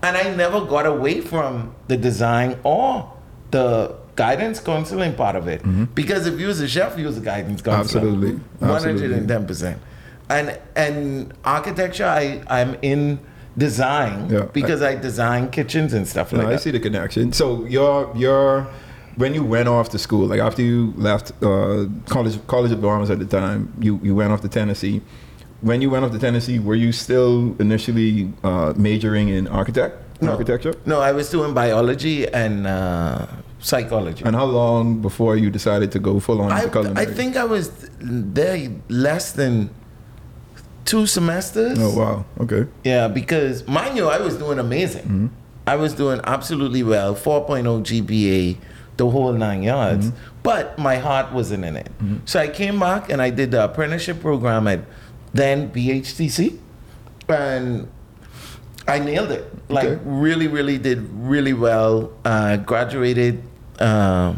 and 0.03 0.17
I 0.17 0.33
never 0.35 0.61
got 0.65 0.85
away 0.85 1.21
from 1.21 1.73
the 1.87 1.97
design 1.97 2.57
or 2.63 3.11
the 3.51 3.95
guidance 4.15 4.59
counseling 4.59 5.13
part 5.15 5.35
of 5.35 5.47
it. 5.47 5.61
Because 5.95 6.27
if 6.27 6.39
you 6.39 6.47
was 6.47 6.59
a 6.61 6.67
chef, 6.67 6.97
you 6.97 7.05
was 7.05 7.17
a 7.17 7.21
guidance 7.21 7.61
counselor. 7.61 8.05
Mm-hmm. 8.05 8.15
Absolutely. 8.15 8.39
Absolutely. 8.69 9.01
hundred 9.01 9.17
and 9.17 9.27
ten 9.27 9.45
percent. 9.47 9.81
And 10.29 10.59
and 10.75 11.33
architecture, 11.43 12.05
I 12.05 12.41
I'm 12.47 12.75
in 12.81 13.19
design 13.57 14.29
Yeah. 14.29 14.43
because 14.53 14.81
I 14.81 14.95
design 14.95 15.49
kitchens 15.49 15.93
and 15.93 16.07
stuff 16.07 16.31
like 16.31 16.41
No, 16.43 16.47
I 16.47 16.51
that. 16.53 16.61
see 16.61 16.71
the 16.71 16.79
connection. 16.79 17.33
So 17.33 17.65
your 17.65 18.11
your 18.15 18.67
when 19.15 19.33
you 19.33 19.43
went 19.43 19.67
off 19.67 19.89
to 19.89 19.97
school, 19.97 20.27
like 20.27 20.39
after 20.39 20.61
you 20.61 20.93
left 20.95 21.31
uh, 21.43 21.85
college 22.07 22.39
College 22.47 22.71
of 22.71 22.81
Bahamas 22.81 23.09
at 23.09 23.19
the 23.19 23.25
time, 23.25 23.73
you 23.79 23.99
you 24.03 24.13
went 24.15 24.31
off 24.31 24.41
to 24.41 24.47
Tennessee. 24.49 25.01
When 25.61 25.81
you 25.81 25.89
went 25.89 26.05
off 26.05 26.11
to 26.11 26.19
Tennessee, 26.19 26.59
were 26.59 26.75
you 26.75 26.91
still 26.91 27.55
initially 27.59 28.31
uh, 28.43 28.73
majoring 28.77 29.29
in 29.29 29.47
architect 29.47 29.95
No. 30.21 30.31
architecture? 30.31 30.73
No, 30.85 31.01
I 31.01 31.11
was 31.11 31.29
doing 31.29 31.53
biology 31.53 32.27
and 32.27 32.65
uh, 32.65 33.25
psychology. 33.59 34.23
And 34.25 34.35
how 34.35 34.45
long 34.45 35.01
before 35.01 35.35
you 35.35 35.49
decided 35.49 35.91
to 35.93 35.99
go 35.99 36.19
full 36.19 36.41
on 36.41 36.51
I, 36.51 36.59
into 36.59 36.69
culinary? 36.71 37.05
I 37.05 37.05
think 37.05 37.35
I 37.35 37.43
was 37.43 37.89
there 37.99 38.71
less 38.87 39.33
than 39.33 39.69
two 40.85 41.05
semesters. 41.05 41.77
Oh 41.79 41.97
wow. 41.97 42.25
Okay. 42.39 42.65
Yeah, 42.83 43.07
because 43.07 43.67
mind 43.67 43.97
you, 43.97 44.07
I 44.07 44.19
was 44.19 44.37
doing 44.37 44.59
amazing. 44.59 45.03
Mm-hmm. 45.03 45.27
I 45.67 45.75
was 45.75 45.93
doing 45.93 46.19
absolutely 46.23 46.81
well, 46.83 47.13
4.0 47.15 47.83
GPA, 47.83 48.57
the 48.97 49.09
whole 49.09 49.33
nine 49.33 49.61
yards. 49.61 50.07
Mm-hmm. 50.07 50.35
But 50.41 50.79
my 50.79 50.95
heart 50.97 51.31
wasn't 51.31 51.63
in 51.65 51.75
it. 51.75 51.91
So 52.25 52.39
I 52.39 52.47
came 52.47 52.79
back 52.79 53.11
and 53.11 53.21
I 53.21 53.29
did 53.29 53.51
the 53.51 53.65
apprenticeship 53.65 54.19
program 54.21 54.67
at 54.67 54.79
then 55.33 55.69
BHTC. 55.71 56.57
And 57.27 57.87
I 58.87 58.99
nailed 58.99 59.31
it. 59.31 59.45
Like 59.69 59.85
Okay. 59.85 60.01
really, 60.03 60.47
really 60.47 60.77
did 60.77 61.07
really 61.13 61.53
well. 61.53 62.11
Uh, 62.25 62.57
graduated 62.57 63.43
uh, 63.79 64.33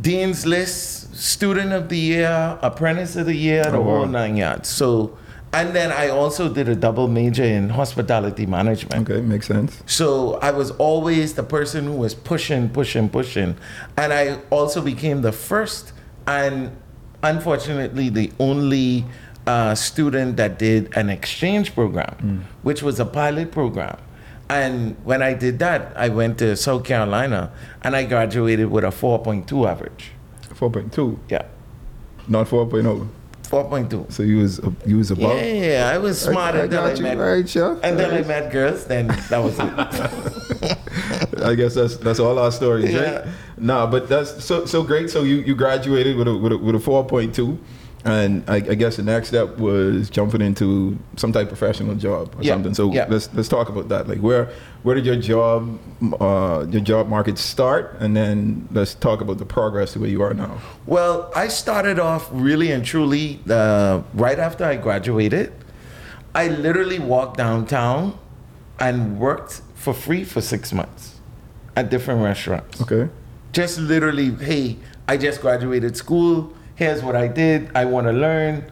Dean's 0.00 0.44
List, 0.46 1.14
Student 1.14 1.72
of 1.72 1.88
the 1.88 1.98
Year, 1.98 2.58
Apprentice 2.62 3.14
of 3.16 3.26
the 3.26 3.36
Year, 3.36 3.64
the 3.64 3.76
Oh, 3.76 3.80
wow. 3.82 3.96
whole 3.98 4.06
nine 4.06 4.36
yards. 4.36 4.68
So, 4.68 5.16
and 5.52 5.74
then 5.74 5.92
I 5.92 6.08
also 6.08 6.52
did 6.52 6.68
a 6.68 6.74
double 6.74 7.06
major 7.08 7.44
in 7.44 7.68
hospitality 7.68 8.46
management. 8.46 9.08
Okay, 9.08 9.20
makes 9.20 9.46
sense. 9.46 9.82
So 9.86 10.34
I 10.40 10.50
was 10.50 10.72
always 10.72 11.34
the 11.34 11.42
person 11.44 11.84
who 11.84 11.92
was 11.92 12.14
pushing, 12.14 12.70
pushing, 12.70 13.08
pushing. 13.08 13.54
And 13.96 14.12
I 14.12 14.38
also 14.50 14.80
became 14.80 15.22
the 15.22 15.32
first 15.32 15.92
and 16.26 16.72
unfortunately 17.22 18.08
the 18.08 18.32
only 18.40 19.04
uh, 19.46 19.74
student 19.74 20.36
that 20.36 20.58
did 20.58 20.96
an 20.96 21.10
exchange 21.10 21.74
program, 21.74 22.44
which 22.62 22.82
was 22.82 23.00
a 23.00 23.04
pilot 23.06 23.50
program. 23.52 23.96
And 24.48 24.96
when 25.04 25.22
I 25.22 25.32
did 25.34 25.58
that, 25.60 25.92
I 25.96 26.08
went 26.10 26.38
to 26.38 26.56
South 26.56 26.84
Carolina 26.84 27.50
and 27.82 27.96
I 27.96 28.04
graduated 28.04 28.70
with 28.70 28.84
a 28.84 28.88
4.2 28.88 29.66
average. 29.68 30.12
4.2, 30.54 31.18
Yeah, 31.28 31.46
not 32.28 32.46
4.0. 32.48 33.08
4.2. 33.42 34.10
So 34.12 34.22
you 34.22 34.38
was 34.38 34.60
you 34.86 34.96
was 34.98 35.10
above. 35.10 35.38
Yeah, 35.38 35.90
I 35.92 35.98
was 35.98 36.18
smart 36.20 36.54
I, 36.54 36.60
I 36.60 36.62
until 36.64 36.84
I, 36.84 36.92
you 36.94 37.02
met 37.02 37.18
right, 37.18 37.38
until 37.56 37.78
I 37.82 37.90
Right. 37.92 38.26
met 38.26 38.50
girls. 38.52 38.86
Then 38.86 39.08
that 39.08 39.38
was 39.42 39.58
it. 39.58 41.42
I 41.44 41.54
guess 41.54 41.74
that's 41.74 41.96
that's 41.98 42.18
all 42.20 42.38
our 42.38 42.50
stories, 42.52 42.92
Yeah. 42.92 43.00
right? 43.20 43.28
Nah, 43.58 43.86
but 43.86 44.08
that's 44.08 44.42
so 44.44 44.64
so 44.64 44.82
great. 44.82 45.10
So 45.10 45.22
you, 45.22 45.36
you 45.36 45.54
graduated 45.54 46.16
with 46.16 46.28
a 46.28 46.36
with 46.36 46.52
a, 46.52 46.58
with 46.58 46.74
a 46.76 46.80
four 46.80 47.04
point 47.04 47.34
two, 47.34 47.58
and 48.04 48.42
I, 48.48 48.56
I 48.56 48.74
guess 48.74 48.96
the 48.96 49.02
next 49.02 49.28
step 49.28 49.58
was 49.58 50.10
jumping 50.10 50.40
into 50.40 50.98
some 51.16 51.32
type 51.32 51.50
of 51.52 51.58
professional 51.58 51.94
job 51.94 52.34
or 52.36 52.42
Yeah, 52.42 52.54
something. 52.54 52.74
So 52.74 52.92
yeah. 52.92 53.06
let's 53.08 53.32
let's 53.34 53.48
talk 53.48 53.68
about 53.68 53.88
that. 53.90 54.08
Like 54.08 54.18
where 54.18 54.50
where 54.82 54.94
did 54.96 55.06
your 55.06 55.16
job 55.16 55.78
uh, 56.20 56.66
your 56.68 56.80
job 56.80 57.08
market 57.08 57.38
start, 57.38 57.96
and 58.00 58.16
then 58.16 58.68
let's 58.72 58.94
talk 58.94 59.20
about 59.20 59.38
the 59.38 59.44
progress 59.46 59.92
to 59.92 60.00
where 60.00 60.10
you 60.10 60.22
are 60.22 60.34
now. 60.34 60.58
Well, 60.86 61.30
I 61.36 61.48
started 61.48 61.98
off 62.00 62.28
really 62.32 62.72
and 62.72 62.84
truly 62.84 63.40
uh, 63.48 64.02
right 64.14 64.38
after 64.38 64.64
I 64.64 64.76
graduated. 64.76 65.52
I 66.34 66.48
literally 66.48 66.98
walked 66.98 67.36
downtown 67.36 68.18
and 68.80 69.20
worked 69.20 69.60
for 69.74 69.92
free 69.94 70.24
for 70.24 70.40
six 70.40 70.72
months 70.72 71.20
at 71.76 71.90
different 71.90 72.22
restaurants. 72.22 72.80
Okay. 72.82 73.08
Just 73.52 73.78
literally, 73.78 74.30
hey, 74.30 74.78
I 75.06 75.18
just 75.18 75.40
graduated 75.40 75.96
school. 75.96 76.52
Here's 76.82 77.00
what 77.00 77.14
I 77.14 77.28
did. 77.28 77.70
I 77.76 77.84
want 77.84 78.08
to 78.08 78.12
learn. 78.12 78.64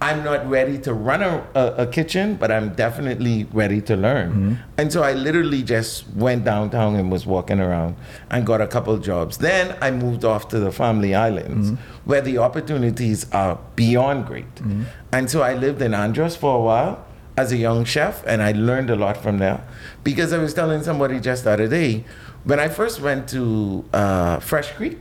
I'm 0.00 0.24
not 0.24 0.48
ready 0.48 0.78
to 0.78 0.94
run 0.94 1.22
a, 1.22 1.46
a, 1.54 1.82
a 1.82 1.86
kitchen, 1.86 2.36
but 2.36 2.50
I'm 2.50 2.72
definitely 2.74 3.44
ready 3.52 3.82
to 3.82 3.94
learn. 3.94 4.30
Mm-hmm. 4.30 4.54
And 4.78 4.90
so 4.90 5.02
I 5.02 5.12
literally 5.12 5.62
just 5.62 6.08
went 6.14 6.46
downtown 6.46 6.96
and 6.96 7.12
was 7.12 7.26
walking 7.26 7.60
around 7.60 7.96
and 8.30 8.46
got 8.46 8.62
a 8.62 8.66
couple 8.66 8.96
jobs. 8.96 9.36
Then 9.36 9.76
I 9.82 9.90
moved 9.90 10.24
off 10.24 10.48
to 10.48 10.58
the 10.58 10.72
Family 10.72 11.14
Islands 11.14 11.72
mm-hmm. 11.72 12.08
where 12.08 12.22
the 12.22 12.38
opportunities 12.38 13.30
are 13.32 13.58
beyond 13.76 14.24
great. 14.24 14.54
Mm-hmm. 14.54 14.84
And 15.12 15.30
so 15.30 15.42
I 15.42 15.52
lived 15.52 15.82
in 15.82 15.92
Andros 15.92 16.36
for 16.36 16.56
a 16.56 16.60
while 16.62 17.04
as 17.36 17.52
a 17.52 17.58
young 17.58 17.84
chef 17.84 18.24
and 18.26 18.42
I 18.42 18.52
learned 18.52 18.88
a 18.88 18.96
lot 18.96 19.18
from 19.18 19.36
there 19.36 19.62
because 20.04 20.32
I 20.32 20.38
was 20.38 20.54
telling 20.54 20.82
somebody 20.82 21.20
just 21.20 21.44
the 21.44 21.50
other 21.50 21.68
day 21.68 22.06
when 22.44 22.58
I 22.58 22.68
first 22.68 23.02
went 23.02 23.28
to 23.30 23.84
uh, 23.92 24.38
Fresh 24.38 24.70
Creek, 24.72 25.00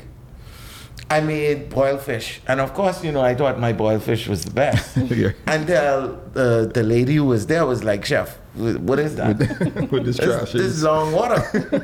I 1.09 1.21
made 1.21 1.69
boiled 1.69 2.01
fish, 2.01 2.41
and 2.47 2.59
of 2.59 2.73
course, 2.73 3.01
you 3.03 3.13
know, 3.13 3.21
I 3.21 3.33
thought 3.33 3.57
my 3.59 3.71
boiled 3.71 4.03
fish 4.03 4.27
was 4.27 4.43
the 4.43 4.51
best. 4.51 4.97
Yeah. 5.21 5.31
Until 5.47 6.19
the 6.33 6.69
the 6.73 6.83
lady 6.83 7.15
who 7.15 7.25
was 7.25 7.47
there 7.47 7.65
was 7.65 7.81
like, 7.83 8.03
"Chef, 8.03 8.37
what 8.87 8.99
is 8.99 9.15
that? 9.15 9.37
this 9.39 10.17
This, 10.17 10.17
trash. 10.17 10.51
this 10.51 10.61
is 10.77 10.83
long 10.83 11.13
water. 11.13 11.41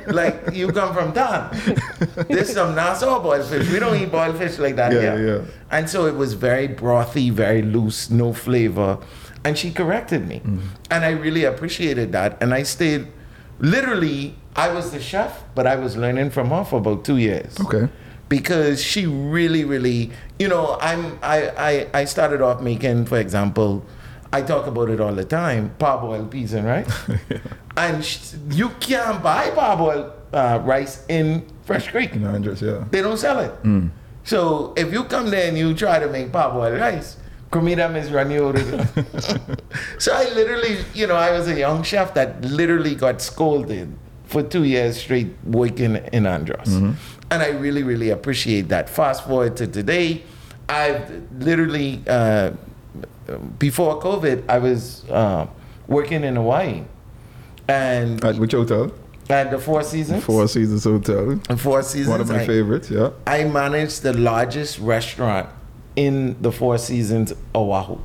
like 0.21 0.35
you 0.51 0.67
come 0.73 0.93
from 0.93 1.13
town. 1.13 1.49
This 2.27 2.49
is 2.49 2.55
some 2.55 2.75
Nassau 2.75 3.21
boiled 3.23 3.45
fish. 3.47 3.71
We 3.71 3.79
don't 3.79 3.95
eat 4.01 4.11
boiled 4.11 4.37
fish 4.37 4.59
like 4.59 4.75
that 4.75 4.91
Yeah, 4.91 5.01
here. 5.01 5.37
yeah. 5.37 5.77
And 5.77 5.89
so 5.89 6.05
it 6.05 6.15
was 6.15 6.33
very 6.33 6.67
brothy, 6.67 7.31
very 7.31 7.61
loose, 7.61 8.09
no 8.09 8.33
flavor. 8.33 8.97
And 9.45 9.57
she 9.57 9.71
corrected 9.71 10.27
me, 10.27 10.41
Mm. 10.43 10.59
and 10.91 11.05
I 11.05 11.11
really 11.11 11.45
appreciated 11.45 12.11
that. 12.11 12.29
And 12.41 12.53
I 12.53 12.63
stayed. 12.63 13.07
Literally, 13.59 14.35
I 14.55 14.73
was 14.73 14.91
the 14.91 14.99
chef, 14.99 15.43
but 15.55 15.65
I 15.67 15.75
was 15.75 15.95
learning 15.95 16.31
from 16.31 16.49
her 16.49 16.63
for 16.65 16.77
about 16.79 17.05
two 17.05 17.17
years 17.17 17.55
okay. 17.61 17.87
Because 18.33 18.81
she 18.91 19.05
really 19.05 19.63
really 19.73 19.99
you 20.39 20.47
know 20.53 20.65
i'm 20.81 21.19
I, 21.21 21.37
I 21.69 21.71
i 22.01 22.05
started 22.05 22.41
off 22.41 22.61
making 22.61 23.05
for 23.05 23.19
example 23.25 23.85
i 24.37 24.41
talk 24.41 24.65
about 24.65 24.89
it 24.89 24.99
all 24.99 25.13
the 25.13 25.27
time 25.41 25.63
parboiled 25.83 26.31
peas 26.33 26.53
and 26.53 26.65
rice 26.65 26.91
and 27.77 28.03
sh- 28.03 28.33
you 28.49 28.69
can't 28.87 29.21
buy 29.21 29.43
parboiled 29.51 30.07
uh, 30.33 30.59
rice 30.63 31.05
in 31.09 31.45
fresh 31.63 31.85
creek. 31.93 32.11
In 32.13 32.25
Andros, 32.25 32.61
yeah. 32.61 32.83
they 32.89 33.01
don't 33.05 33.17
sell 33.17 33.39
it. 33.47 33.53
So 34.23 34.73
if 34.75 34.91
you 34.91 35.03
come 35.03 35.29
there 35.29 35.47
and 35.49 35.57
you 35.57 35.73
try 35.75 35.99
to 35.99 36.07
make 36.09 36.31
parboiled 36.31 36.79
rice 36.79 37.17
comida 37.53 37.85
is 37.95 38.09
run 38.11 38.31
you 38.31 38.47
out 38.47 38.55
of 38.55 38.65
so 39.99 40.11
i 40.11 40.23
literally 40.33 40.75
you 40.95 41.05
know 41.05 41.15
i 41.15 41.29
was 41.37 41.47
a 41.47 41.57
young 41.65 41.83
chef 41.83 42.15
that 42.15 42.41
literally 42.41 42.95
got 42.95 43.21
scolded 43.21 43.87
for 44.25 44.41
two 44.41 44.63
years 44.63 44.97
straight 44.97 45.31
working 45.45 45.97
in 46.17 46.25
andros 46.25 46.71
and 47.33 47.41
i 47.43 47.49
really 47.65 47.83
really 47.83 48.09
appreciate 48.09 48.65
that 48.69 48.85
fast 48.89 49.23
forward 49.25 49.55
to 49.57 49.65
today 49.67 50.21
i've 50.69 51.05
literally 51.39 52.01
uh, 52.07 52.51
before 53.59 53.99
covid 54.01 54.43
i 54.49 54.57
was 54.57 55.03
uh, 55.09 55.45
working 55.87 56.23
in 56.23 56.35
hawaii 56.35 56.83
and 57.67 58.23
At 58.23 58.37
which 58.37 58.51
hotel? 58.51 58.91
at 59.29 59.51
the 59.51 59.57
four 59.57 59.83
seasons 59.83 60.23
Four 60.23 60.47
Seasons 60.49 60.83
Hotel. 60.83 61.39
four 61.57 61.81
seasons 61.81 62.09
One 62.09 62.19
of 62.21 62.27
my 62.29 62.41
I- 62.43 62.45
favorites. 62.45 62.89
Yeah. 62.91 63.11
I 63.25 63.45
managed 63.45 64.03
the 64.03 64.11
largest 64.13 64.79
restaurant 64.79 65.47
in 65.95 66.35
the 66.41 66.51
Four 66.51 66.77
Seasons 66.77 67.31
Oahu. 67.55 67.99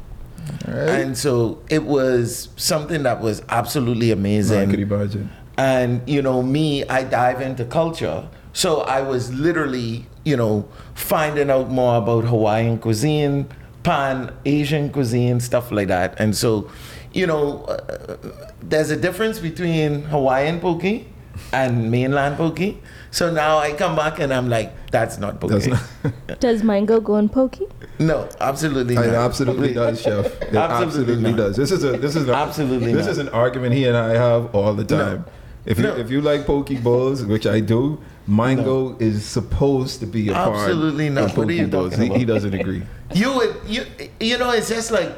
Right. 0.66 0.76
And 1.00 1.18
so 1.18 1.58
it 1.68 1.82
was 1.82 2.50
something 2.56 3.02
that 3.02 3.20
was 3.20 3.42
absolutely 3.48 4.12
I 4.12 4.14
could 4.14 4.18
amazing. 4.20 4.70
imagine. 4.80 5.30
And, 5.56 6.08
you 6.08 6.22
know, 6.22 6.40
me, 6.40 6.84
I 6.86 7.02
dive 7.02 7.40
into 7.40 7.64
culture. 7.64 8.28
So 8.58 8.80
I 8.80 9.02
was 9.02 9.32
literally, 9.32 10.04
you 10.24 10.36
know, 10.36 10.68
finding 10.96 11.48
out 11.48 11.70
more 11.70 11.96
about 11.98 12.24
Hawaiian 12.24 12.78
cuisine, 12.78 13.46
pan 13.84 14.34
Asian 14.44 14.90
cuisine, 14.90 15.38
stuff 15.38 15.70
like 15.70 15.86
that. 15.86 16.18
And 16.18 16.36
so, 16.36 16.68
you 17.12 17.24
know, 17.24 17.62
uh, 17.66 18.16
there's 18.60 18.90
a 18.90 18.96
difference 18.96 19.38
between 19.38 20.02
Hawaiian 20.02 20.58
poke 20.58 21.04
and 21.52 21.88
mainland 21.88 22.36
poke. 22.36 22.74
So 23.12 23.30
now 23.30 23.58
I 23.58 23.74
come 23.74 23.94
back 23.94 24.18
and 24.18 24.34
I'm 24.34 24.48
like, 24.48 24.72
that's 24.90 25.18
not 25.18 25.40
poke. 25.40 25.52
That's 25.52 25.68
not. 25.68 26.40
Does 26.40 26.64
mango 26.64 27.00
go 27.00 27.14
in 27.14 27.28
poke? 27.28 27.58
no, 28.00 28.28
absolutely 28.40 28.96
not. 28.96 29.06
It 29.06 29.14
absolutely 29.14 29.72
does, 29.72 30.02
chef. 30.02 30.26
It 30.42 30.56
Absolutely 30.56 31.14
absolutely, 31.14 31.32
does. 31.32 31.56
This 31.56 31.70
is 31.70 31.84
a 31.84 31.96
this 31.96 32.16
is 32.16 32.28
a, 32.28 32.34
Absolutely 32.34 32.92
this 32.92 33.06
not. 33.06 33.12
is 33.12 33.18
an 33.18 33.28
argument 33.28 33.74
he 33.74 33.84
and 33.84 33.96
I 33.96 34.14
have 34.14 34.52
all 34.52 34.74
the 34.74 34.84
time. 34.84 35.24
If 35.68 35.78
you 35.78 35.88
if 36.02 36.10
you 36.10 36.20
like 36.22 36.46
poke 36.46 36.70
bowls, 36.82 37.24
which 37.24 37.46
I 37.46 37.60
do, 37.60 38.00
mango 38.26 38.96
is 38.98 39.24
supposed 39.24 40.00
to 40.00 40.06
be 40.06 40.30
a 40.30 40.32
part. 40.32 40.74
Not. 40.74 41.30
of 41.30 41.36
What 41.36 41.48
are 41.48 41.52
you 41.52 41.66
bowls. 41.66 41.92
talking 41.94 42.12
He, 42.12 42.18
he 42.20 42.24
doesn't 42.24 42.54
agree. 42.54 42.82
You 43.14 43.32
would 43.36 43.56
you 43.66 43.82
you 44.20 44.36
know 44.38 44.50
it's 44.50 44.68
just 44.68 44.90
like 44.90 45.10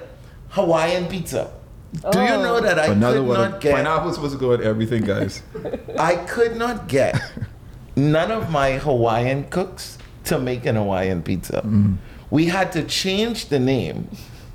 Hawaiian 0.50 1.06
pizza. 1.06 1.50
Do 2.12 2.18
you 2.20 2.34
Oh. 2.38 2.42
know 2.42 2.60
that 2.60 2.78
I 2.78 2.86
Another 2.86 3.18
could 3.20 3.28
one. 3.28 3.50
not 3.50 3.60
get 3.60 3.74
Pineapple's 3.76 4.14
supposed 4.16 4.34
to 4.34 4.38
go 4.38 4.52
in 4.52 4.62
everything, 4.62 5.02
guys. 5.02 5.42
I 5.98 6.14
could 6.16 6.56
not 6.56 6.86
get 6.88 7.14
none 7.96 8.30
of 8.30 8.50
my 8.50 8.78
Hawaiian 8.78 9.44
cooks 9.50 9.98
to 10.24 10.38
make 10.38 10.66
an 10.66 10.76
Hawaiian 10.76 11.22
pizza. 11.22 11.62
Mm. 11.64 11.96
We 12.30 12.46
had 12.46 12.70
to 12.72 12.82
change 12.84 13.46
the 13.54 13.58
name 13.58 14.08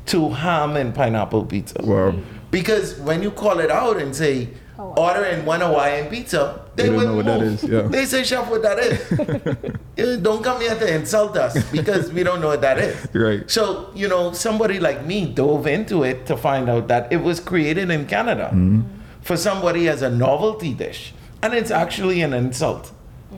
to 0.07 0.29
ham 0.29 0.75
and 0.77 0.93
pineapple 0.95 1.45
pizza. 1.45 1.79
Wow. 1.83 2.15
Because 2.51 2.97
when 2.99 3.21
you 3.23 3.31
call 3.31 3.59
it 3.59 3.69
out 3.71 3.97
and 3.97 4.15
say 4.15 4.47
order 4.77 5.25
in 5.25 5.45
one 5.45 5.61
Hawaiian 5.61 6.07
pizza, 6.09 6.61
they, 6.75 6.83
They 6.89 6.89
don't 6.95 7.05
know 7.05 7.15
what 7.15 7.25
that 7.25 7.39
move. 7.39 7.63
is, 7.63 7.63
yeah. 7.63 7.81
They 7.95 8.05
say, 8.05 8.23
"Chef, 8.23 8.49
what 8.49 8.61
that 8.63 8.79
is?" 8.79 10.21
Don't 10.21 10.43
come 10.43 10.59
here 10.61 10.75
to 10.75 10.95
insult 10.95 11.37
us 11.37 11.53
because 11.71 12.11
we 12.11 12.23
don't 12.23 12.41
know 12.41 12.47
what 12.47 12.61
that 12.61 12.77
is. 12.79 12.95
Right. 13.13 13.49
So 13.49 13.91
you 13.95 14.07
know, 14.09 14.33
somebody 14.33 14.79
like 14.79 15.05
me 15.05 15.25
dove 15.33 15.67
into 15.67 16.03
it 16.03 16.25
to 16.27 16.35
find 16.35 16.69
out 16.69 16.87
that 16.89 17.11
it 17.13 17.21
was 17.23 17.39
created 17.39 17.89
in 17.89 18.05
Canada 18.05 18.49
Mm-hmm. 18.53 18.81
for 19.21 19.37
somebody 19.37 19.87
as 19.87 20.01
a 20.01 20.09
novelty 20.09 20.73
dish, 20.73 21.13
and 21.41 21.53
it's 21.53 21.71
actually 21.71 22.21
an 22.21 22.33
insult 22.33 22.91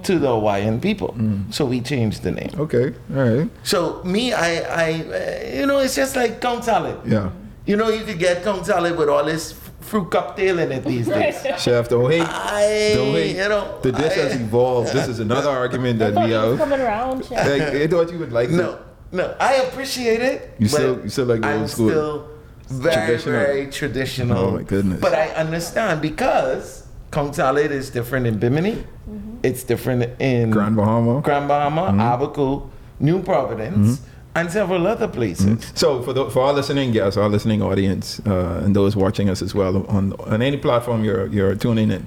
to 0.03 0.19
the 0.19 0.27
Hawaiian 0.27 0.79
people. 0.81 1.13
Mm. 1.17 1.51
So 1.53 1.65
we 1.65 1.81
changed 1.81 2.21
the 2.23 2.31
name. 2.31 2.51
Okay. 2.57 2.93
All 3.15 3.23
right. 3.37 3.49
So 3.63 4.01
me, 4.03 4.33
I, 4.33 4.49
I, 4.61 4.87
uh, 5.01 5.57
you 5.59 5.65
know, 5.65 5.79
it's 5.79 5.95
just 5.95 6.15
like 6.15 6.39
conch 6.41 6.65
salad. 6.65 6.97
Yeah. 7.05 7.29
You 7.65 7.75
know, 7.77 7.89
you 7.89 8.03
could 8.05 8.19
get 8.19 8.43
conch 8.43 8.65
salad 8.67 8.95
with 8.97 9.09
all 9.09 9.25
this 9.25 9.53
f- 9.53 9.66
fruit 9.79 10.09
cocktail 10.11 10.59
in 10.59 10.71
it 10.71 10.83
these 10.83 11.07
days. 11.07 11.35
Chef, 11.61 11.87
don't 11.89 12.09
hate. 12.11 12.21
I, 12.23 12.91
Don't 12.95 13.13
hate. 13.13 13.35
you 13.37 13.47
know, 13.49 13.79
The 13.81 13.91
dish 13.91 14.11
I- 14.17 14.21
has 14.21 14.35
evolved. 14.35 14.91
This 14.93 15.07
is 15.07 15.19
another 15.19 15.49
argument 15.63 15.99
that 15.99 16.13
we 16.15 16.31
have. 16.31 16.57
coming 16.57 16.79
around. 16.79 17.25
Chef. 17.25 17.47
Like, 17.47 17.61
I 17.61 17.87
thought 17.87 18.11
you 18.11 18.19
would 18.19 18.31
like 18.33 18.49
No, 18.49 18.71
it. 18.73 18.79
no, 19.11 19.35
I 19.39 19.55
appreciate 19.55 20.21
it. 20.21 20.55
You 20.59 20.67
still- 20.67 21.01
you 21.03 21.09
still 21.09 21.25
like 21.25 21.41
the 21.41 21.59
old 21.59 21.69
school. 21.69 21.89
Still, 21.89 22.27
very 22.69 23.05
Traditional. 23.17 23.39
very 23.39 23.67
traditional. 23.67 24.37
Oh, 24.37 24.51
my 24.51 24.63
goodness. 24.63 24.99
But 24.99 25.13
I 25.13 25.29
understand 25.29 26.01
because 26.01 26.85
conch 27.11 27.35
salad 27.35 27.71
is 27.71 27.89
different 27.89 28.27
in 28.27 28.39
Bimini. 28.39 28.73
Mm-hmm. 29.09 29.37
It's 29.43 29.63
different 29.63 30.19
in 30.19 30.49
Grand 30.51 30.75
Bahama. 30.75 31.21
Grand 31.21 31.47
Bahama, 31.47 31.83
mm-hmm. 31.83 31.99
Abaco, 32.01 32.69
New 32.99 33.21
Providence, 33.23 33.99
mm-hmm. 33.99 34.16
And 34.37 34.51
several 34.51 34.85
other 34.85 35.07
places. 35.07 35.71
So 35.73 36.01
for 36.03 36.13
the, 36.13 36.29
for 36.29 36.41
our 36.47 36.53
listening 36.53 36.91
guests, 36.91 37.17
our 37.17 37.29
listening 37.29 37.61
audience, 37.61 38.21
uh, 38.25 38.61
and 38.63 38.75
those 38.75 38.95
watching 38.95 39.29
us 39.33 39.41
as 39.41 39.53
well 39.59 39.73
on 39.87 40.13
on 40.33 40.41
any 40.49 40.57
platform 40.57 40.99
you're 41.07 41.27
you're 41.35 41.55
tuning 41.55 41.89
in. 41.97 42.05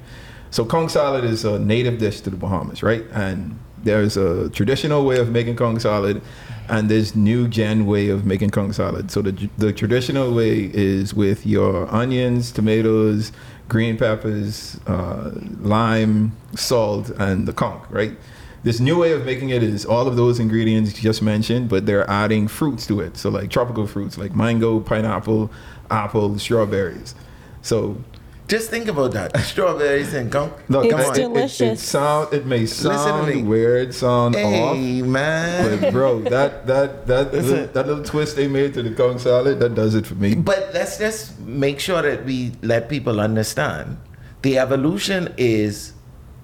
So 0.51 0.65
conch 0.65 0.91
salad 0.93 1.25
is 1.25 1.45
a 1.45 1.59
native 1.59 1.99
dish 1.99 2.21
to 2.23 2.31
the 2.31 2.37
Bahamas, 2.37 2.83
right? 2.83 3.05
And 3.13 3.59
there's 3.83 4.17
a 4.17 4.51
traditional 4.51 5.05
way 5.05 5.19
of 5.19 5.31
making 5.31 5.57
conch 5.57 5.83
salad, 5.83 6.23
and 6.69 6.89
there's 6.89 7.15
new 7.15 7.49
gen 7.49 7.87
way 7.87 8.11
of 8.11 8.25
making 8.25 8.51
conch 8.51 8.75
salad. 8.77 9.11
So 9.11 9.23
the 9.23 9.33
the 9.59 9.73
traditional 9.73 10.29
way 10.35 10.71
is 10.73 11.15
with 11.15 11.47
your 11.47 11.93
onions, 12.03 12.53
tomatoes, 12.53 13.33
green 13.69 13.97
peppers, 13.97 14.79
uh, 14.87 15.31
lime, 15.61 16.33
salt, 16.55 17.11
and 17.19 17.47
the 17.49 17.53
conch, 17.53 17.85
right? 17.91 18.17
This 18.63 18.79
new 18.79 18.99
way 18.99 19.13
of 19.13 19.25
making 19.25 19.51
it 19.51 19.63
is 19.63 19.87
all 19.87 20.07
of 20.07 20.17
those 20.17 20.39
ingredients 20.39 20.95
you 20.95 21.03
just 21.03 21.23
mentioned, 21.23 21.69
but 21.71 21.87
they're 21.87 22.09
adding 22.11 22.47
fruits 22.47 22.87
to 22.89 23.01
it. 23.01 23.17
So 23.17 23.31
like 23.31 23.49
tropical 23.51 23.87
fruits 23.87 24.19
like 24.19 24.35
mango, 24.35 24.81
pineapple, 24.81 25.51
apple, 25.91 26.39
strawberries. 26.39 27.15
So 27.63 27.97
Just 28.49 28.69
think 28.69 28.89
about 28.89 29.13
that. 29.13 29.37
Strawberries 29.41 30.13
and 30.13 30.31
conch. 30.31 30.53
look, 30.69 30.85
It's 30.85 30.93
come 30.93 31.01
on, 31.01 31.07
it- 31.07 31.19
it- 31.19 31.23
It, 31.23 31.29
delicious. 31.35 31.83
sound 31.83 32.35
it 32.35 32.45
may 32.47 32.57
to 32.57 32.63
me. 32.63 32.67
sound 32.67 33.49
weird, 33.49 33.95
sound 33.95 34.35
off, 34.37 34.43
Hey, 34.43 35.03
man. 35.03 35.81
but 35.81 35.93
bro, 35.93 36.21
that 36.23 36.67
that 36.67 37.07
that 37.07 37.33
little, 37.33 37.67
that 37.73 37.87
little 37.87 38.03
twist 38.05 38.35
they 38.37 38.49
made 38.49 38.75
to 38.75 38.83
the 38.83 38.91
conch 38.91 39.21
salad 39.23 39.61
that 39.61 39.75
does 39.77 39.95
it 39.95 40.05
for 40.05 40.17
me. 40.17 40.35
But 40.35 40.71
let's 40.75 40.99
just 40.99 41.39
make 41.41 41.79
sure 41.81 42.03
that 42.03 42.25
we 42.27 42.53
let 42.63 42.89
people 42.91 43.21
understand 43.21 43.99
the 44.43 44.59
evolution 44.59 45.33
is 45.39 45.93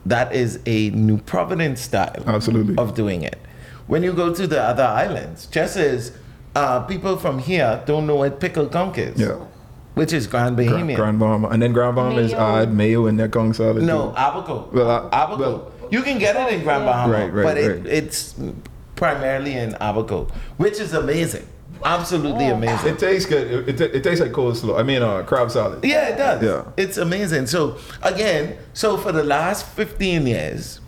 that 0.08 0.34
is 0.34 0.60
a 0.66 0.90
New 0.90 1.18
Providence 1.18 1.80
style 1.80 2.22
Absolutely. 2.26 2.76
of 2.78 2.94
doing 2.94 3.22
it. 3.22 3.38
When 3.86 4.02
you 4.02 4.12
go 4.12 4.34
to 4.34 4.46
the 4.46 4.60
other 4.62 4.84
islands, 4.84 5.46
just 5.46 5.76
as 5.76 6.12
uh, 6.54 6.80
people 6.84 7.16
from 7.16 7.38
here 7.38 7.82
don't 7.86 8.06
know 8.06 8.16
what 8.16 8.40
pickled 8.40 8.72
conch 8.72 8.98
is, 8.98 9.20
Yeah. 9.20 9.36
which 9.94 10.12
is 10.12 10.26
Grand 10.26 10.56
Grand, 10.56 10.70
Bahamian. 10.70 10.96
Grand 10.96 11.18
Bahama, 11.18 11.48
and 11.48 11.60
then 11.62 11.72
Grand 11.72 11.94
Bahama 11.94 12.20
is 12.20 12.32
Mayo. 12.32 12.40
odd 12.42 12.72
mayo 12.72 13.06
and 13.06 13.18
their 13.18 13.28
conch 13.28 13.56
salad. 13.56 13.82
no, 13.82 14.06
too. 14.06 14.14
abaco. 14.16 14.68
Well, 14.72 14.90
I- 14.90 15.24
abaco. 15.24 15.38
well- 15.38 15.72
you 15.90 16.02
can 16.02 16.18
get 16.18 16.34
it 16.34 16.52
in 16.54 16.64
Grand 16.64 16.84
Bahama, 16.84 17.12
Right, 17.12 17.32
right, 17.32 17.44
but 17.44 17.56
it, 17.58 17.86
it's 17.86 18.34
primarily 18.96 19.54
in 19.54 19.74
abaco, 19.80 20.26
which 20.56 20.80
is 20.80 20.92
amazing. 20.94 21.46
Absolutely 21.84 22.46
amazing. 22.46 22.94
It 22.94 22.98
tastes 22.98 23.28
good. 23.28 23.68
It, 23.68 23.80
it, 23.80 23.94
it 23.96 24.02
tastes 24.04 24.20
like 24.20 24.32
coleslaw. 24.32 24.78
I 24.78 24.82
mean, 24.82 25.02
uh, 25.02 25.22
crab 25.22 25.50
salad. 25.50 25.84
Yeah, 25.84 26.08
it 26.08 26.16
does. 26.16 26.42
Yeah. 26.42 26.64
It's 26.76 26.96
amazing. 26.98 27.46
So 27.46 27.76
again, 28.02 28.56
so 28.72 28.96
for 28.96 29.12
the 29.12 29.22
last 29.24 29.66
15 29.68 30.26
years, 30.26 30.80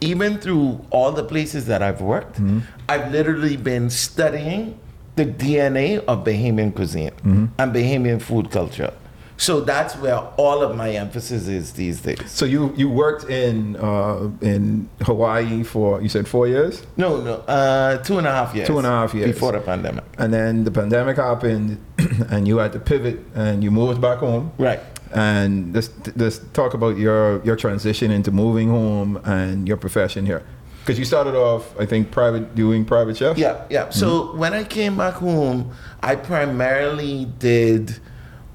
even 0.00 0.38
through 0.38 0.84
all 0.90 1.12
the 1.12 1.24
places 1.24 1.66
that 1.66 1.82
I've 1.82 2.00
worked, 2.00 2.34
Mm-hmm. 2.34 2.60
I've 2.88 3.10
literally 3.12 3.56
been 3.56 3.88
studying 3.90 4.78
the 5.16 5.24
DNA 5.24 6.04
of 6.06 6.24
Bahamian 6.24 6.74
cuisine 6.74 7.12
Mm-hmm. 7.12 7.46
and 7.58 7.74
Bahamian 7.74 8.20
food 8.20 8.50
culture. 8.50 8.92
So 9.36 9.60
that's 9.60 9.96
where 9.96 10.18
all 10.36 10.62
of 10.62 10.76
my 10.76 10.90
emphasis 10.90 11.48
is 11.48 11.72
these 11.72 12.00
days. 12.00 12.30
So 12.30 12.44
you 12.44 12.72
you 12.76 12.88
worked 12.88 13.24
in 13.28 13.76
uh, 13.76 14.30
in 14.40 14.88
Hawaii 15.02 15.64
for 15.64 16.00
you 16.00 16.08
said 16.08 16.26
four 16.28 16.46
years, 16.46 16.82
No, 16.96 17.20
no, 17.20 17.34
uh, 17.48 17.98
two 18.04 18.18
and 18.18 18.26
a 18.26 18.30
half 18.30 18.54
years. 18.54 18.68
Two 18.68 18.78
and 18.78 18.86
a 18.86 18.90
half 18.90 19.12
years. 19.12 19.32
before 19.32 19.52
the 19.52 19.60
pandemic. 19.60 20.04
and 20.18 20.32
then 20.32 20.64
the 20.64 20.70
pandemic 20.70 21.16
happened, 21.16 21.78
and 22.30 22.46
you 22.46 22.58
had 22.58 22.72
to 22.72 22.78
pivot 22.78 23.18
and 23.34 23.64
you 23.64 23.70
moved 23.72 24.00
back 24.00 24.18
home. 24.18 24.52
Right. 24.58 24.80
And 25.12 25.74
let's 25.74 25.90
let's 26.16 26.38
talk 26.52 26.74
about 26.74 26.96
your 26.96 27.42
your 27.44 27.56
transition 27.56 28.10
into 28.12 28.30
moving 28.30 28.68
home 28.68 29.16
and 29.24 29.66
your 29.68 29.76
profession 29.76 30.26
here, 30.26 30.42
because 30.80 30.96
you 30.98 31.04
started 31.04 31.34
off 31.34 31.74
I 31.78 31.86
think 31.86 32.10
private 32.12 32.54
doing 32.54 32.84
private 32.84 33.16
chef. 33.16 33.36
Yeah, 33.36 33.64
yeah. 33.68 33.90
So 33.90 34.34
when 34.36 34.52
I 34.54 34.64
came 34.64 34.96
back 34.96 35.14
home, 35.14 35.72
I 36.02 36.14
primarily 36.16 37.26
did. 37.38 37.98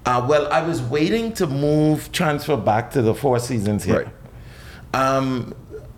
Uh, 0.09 0.25
well, 0.27 0.51
I 0.51 0.63
was 0.63 0.81
waiting 0.81 1.33
to 1.33 1.45
move, 1.45 2.11
transfer 2.11 2.57
back 2.57 2.89
to 2.91 3.01
the 3.03 3.13
Four 3.13 3.37
Seasons 3.37 3.83
here. 3.83 4.11
Right. 4.93 5.01
Um, 5.01 5.53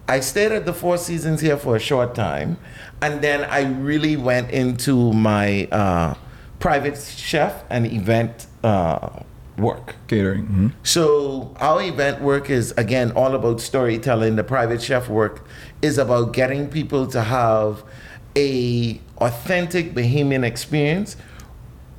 I 0.09 0.19
stayed 0.19 0.51
at 0.51 0.65
the 0.65 0.73
Four 0.73 0.97
Seasons 0.97 1.39
here 1.39 1.55
for 1.55 1.77
a 1.77 1.79
short 1.79 2.13
time, 2.13 2.57
and 3.01 3.21
then 3.21 3.45
I 3.45 3.61
really 3.61 4.17
went 4.17 4.51
into 4.51 5.13
my 5.13 5.65
uh, 5.71 6.15
private 6.59 6.97
chef 6.97 7.63
and 7.69 7.85
event 7.85 8.47
uh, 8.65 9.21
work. 9.57 9.95
Catering. 10.09 10.45
mhm. 10.45 10.71
So 10.83 11.55
our 11.61 11.81
event 11.81 12.21
work 12.21 12.49
is 12.49 12.73
again 12.75 13.13
all 13.13 13.33
about 13.33 13.61
storytelling. 13.61 14.35
The 14.35 14.43
private 14.43 14.81
chef 14.81 15.07
work 15.07 15.45
is 15.81 15.97
about 15.97 16.33
getting 16.33 16.67
people 16.67 17.07
to 17.07 17.21
have 17.21 17.81
a 18.35 18.99
authentic 19.19 19.93
Bahamian 19.93 20.43
experience, 20.43 21.15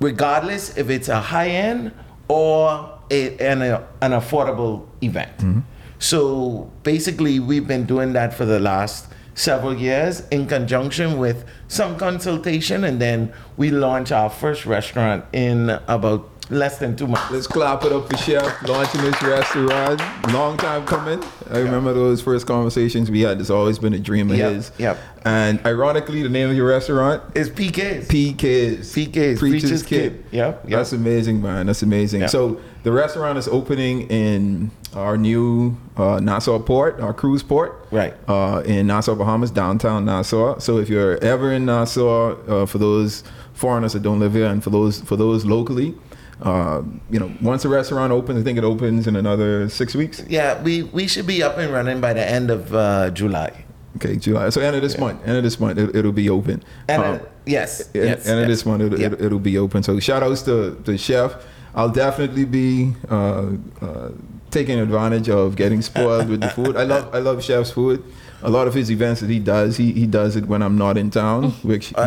regardless 0.02 0.76
if 0.76 0.90
it's 0.90 1.08
a 1.08 1.20
high 1.20 1.48
end 1.48 1.92
or 2.28 2.98
a, 3.10 3.38
an, 3.38 3.62
an 3.62 4.10
affordable 4.12 4.86
event. 5.02 5.36
Mm-hmm. 5.38 5.60
So 5.98 6.70
basically, 6.82 7.38
we've 7.38 7.66
been 7.66 7.86
doing 7.86 8.12
that 8.14 8.34
for 8.34 8.44
the 8.44 8.58
last 8.58 9.06
several 9.34 9.74
years 9.74 10.26
in 10.28 10.46
conjunction 10.46 11.18
with 11.18 11.44
some 11.68 11.96
consultation, 11.96 12.84
and 12.84 13.00
then 13.00 13.32
we 13.56 13.70
launched 13.70 14.12
our 14.12 14.28
first 14.28 14.66
restaurant 14.66 15.24
in 15.32 15.70
about 15.86 16.28
less 16.52 16.78
than 16.78 16.94
two 16.94 17.06
months. 17.06 17.30
Let's 17.30 17.46
clap 17.46 17.82
it 17.84 17.92
up 17.92 18.08
for 18.08 18.16
Chef 18.18 18.62
launching 18.68 19.00
this 19.00 19.20
restaurant. 19.22 20.00
Long 20.32 20.56
time 20.58 20.84
coming. 20.86 21.22
I 21.50 21.58
remember 21.58 21.92
those 21.94 22.20
first 22.20 22.46
conversations 22.46 23.10
we 23.10 23.22
had. 23.22 23.40
It's 23.40 23.50
always 23.50 23.78
been 23.78 23.94
a 23.94 23.98
dream 23.98 24.30
of 24.30 24.36
Yep, 24.36 24.52
his. 24.52 24.72
yep. 24.78 24.98
And 25.24 25.64
ironically, 25.66 26.22
the 26.22 26.28
name 26.28 26.50
of 26.50 26.56
your 26.56 26.68
restaurant, 26.68 27.22
is 27.34 27.48
PKs. 27.48 28.06
PK's. 28.08 28.92
PK's, 28.94 29.38
Preacher's 29.38 29.82
Kid. 29.82 30.24
Yep, 30.30 30.64
yep. 30.64 30.78
That's 30.78 30.92
amazing, 30.92 31.40
man. 31.42 31.66
That's 31.66 31.82
amazing. 31.82 32.22
Yep. 32.22 32.30
So 32.30 32.60
the 32.82 32.92
restaurant 32.92 33.38
is 33.38 33.48
opening 33.48 34.02
in 34.10 34.70
our 34.94 35.16
new 35.16 35.76
uh, 35.96 36.20
Nassau 36.20 36.58
port, 36.58 37.00
our 37.00 37.14
cruise 37.14 37.42
port. 37.42 37.86
Right. 37.90 38.14
Uh, 38.28 38.62
in 38.66 38.86
Nassau, 38.88 39.14
Bahamas, 39.14 39.50
downtown 39.50 40.04
Nassau. 40.04 40.58
So 40.58 40.78
if 40.78 40.88
you're 40.90 41.16
ever 41.24 41.52
in 41.52 41.64
Nassau, 41.66 42.36
uh, 42.62 42.66
for 42.66 42.78
those 42.78 43.22
foreigners 43.54 43.92
that 43.94 44.02
don't 44.02 44.18
live 44.18 44.34
here, 44.34 44.46
and 44.46 44.62
for 44.62 44.70
those 44.70 45.00
for 45.00 45.16
those 45.16 45.44
locally, 45.46 45.94
uh, 46.42 46.82
you 47.10 47.18
know, 47.20 47.32
once 47.40 47.62
the 47.62 47.68
restaurant 47.68 48.12
opens, 48.12 48.40
I 48.40 48.42
think 48.42 48.58
it 48.58 48.64
opens 48.64 49.06
in 49.06 49.16
another 49.16 49.68
six 49.68 49.94
weeks. 49.94 50.24
Yeah, 50.28 50.60
we, 50.62 50.82
we 50.82 51.06
should 51.06 51.26
be 51.26 51.42
up 51.42 51.56
and 51.58 51.72
running 51.72 52.00
by 52.00 52.12
the 52.12 52.26
end 52.28 52.50
of 52.50 52.74
uh, 52.74 53.10
July. 53.10 53.64
Okay, 53.96 54.16
July. 54.16 54.48
So 54.50 54.60
end 54.60 54.74
of 54.74 54.82
this 54.82 54.98
month. 54.98 55.20
End 55.26 55.36
of 55.36 55.42
this 55.44 55.60
month, 55.60 55.78
it, 55.78 55.94
it'll 55.94 56.12
be 56.12 56.28
open. 56.30 56.62
And 56.88 57.02
uh, 57.02 57.18
yes, 57.46 57.80
and, 57.94 58.04
yes, 58.04 58.26
and 58.26 58.40
yes. 58.40 58.48
this 58.48 58.66
one 58.66 58.80
it'll, 58.80 58.98
Yeah. 58.98 59.06
it'll, 59.06 59.24
it'll 59.26 59.38
be 59.38 59.58
open 59.58 59.82
so 59.82 59.98
shout 60.00 60.22
outs 60.22 60.42
to 60.42 60.70
the 60.70 60.96
chef 60.96 61.34
i'll 61.74 61.88
definitely 61.88 62.44
be 62.44 62.92
uh, 63.10 63.50
uh, 63.80 64.10
taking 64.50 64.78
advantage 64.78 65.28
of 65.28 65.56
getting 65.56 65.82
spoiled 65.82 66.28
with 66.28 66.40
the 66.40 66.48
food 66.56 66.76
i 66.76 66.84
love 66.84 67.12
i 67.14 67.18
love 67.18 67.42
chef's 67.42 67.70
food 67.70 68.02
a 68.42 68.50
lot 68.50 68.66
of 68.66 68.74
his 68.74 68.90
events 68.90 69.20
that 69.20 69.30
he 69.30 69.38
does 69.38 69.76
he, 69.76 69.92
he 69.92 70.06
does 70.06 70.36
it 70.36 70.46
when 70.46 70.62
i'm 70.62 70.76
not 70.76 70.98
in 70.98 71.10
town 71.10 71.50
which 71.62 71.92
and 71.96 72.00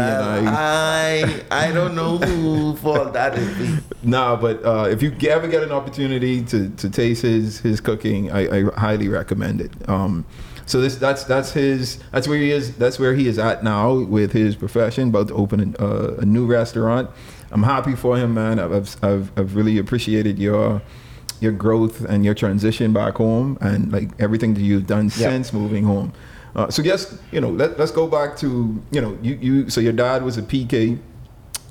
i 0.47 1.41
I 1.51 1.67
I 1.67 1.71
don't 1.71 1.95
know 1.95 2.17
who 2.17 2.75
fault 2.77 3.13
that 3.13 3.37
is. 3.37 3.81
nah 4.03 4.35
but 4.35 4.63
uh, 4.65 4.87
if 4.89 5.01
you 5.01 5.15
ever 5.29 5.47
get 5.47 5.63
an 5.63 5.71
opportunity 5.71 6.43
to, 6.43 6.69
to 6.69 6.89
taste 6.89 7.21
his 7.21 7.59
his 7.59 7.79
cooking 7.81 8.31
I, 8.31 8.59
I 8.59 8.63
highly 8.77 9.07
recommend 9.07 9.61
it. 9.61 9.71
Um, 9.89 10.25
so 10.65 10.81
this 10.81 10.95
that's 10.95 11.23
that's 11.25 11.51
his 11.53 11.99
that's 12.11 12.27
where 12.27 12.37
he 12.39 12.51
is 12.51 12.75
that's 12.75 12.99
where 12.99 13.13
he 13.13 13.27
is 13.27 13.37
at 13.37 13.63
now 13.63 13.93
with 13.93 14.31
his 14.31 14.55
profession 14.55 15.09
about 15.09 15.27
to 15.29 15.35
open 15.35 15.75
a, 15.79 15.83
uh, 15.83 16.15
a 16.19 16.25
new 16.25 16.45
restaurant. 16.45 17.09
I'm 17.51 17.63
happy 17.63 17.95
for 17.95 18.17
him 18.17 18.33
man. 18.33 18.59
I've, 18.59 18.97
I've, 19.03 19.31
I've 19.37 19.55
really 19.55 19.77
appreciated 19.77 20.39
your 20.39 20.81
your 21.41 21.51
growth 21.51 22.01
and 22.05 22.23
your 22.23 22.33
transition 22.33 22.93
back 22.93 23.15
home 23.15 23.57
and 23.61 23.91
like 23.91 24.09
everything 24.19 24.53
that 24.53 24.61
you've 24.61 24.87
done 24.87 25.09
since 25.09 25.51
moving 25.51 25.83
home 25.83 26.13
uh, 26.55 26.69
so 26.69 26.81
yes 26.81 27.17
you 27.31 27.41
know 27.41 27.49
let, 27.49 27.77
let's 27.77 27.91
go 27.91 28.07
back 28.07 28.37
to 28.37 28.81
you 28.91 29.01
know 29.01 29.17
you, 29.21 29.35
you 29.35 29.69
so 29.69 29.81
your 29.81 29.93
dad 29.93 30.23
was 30.23 30.37
a 30.37 30.41
pk 30.41 30.99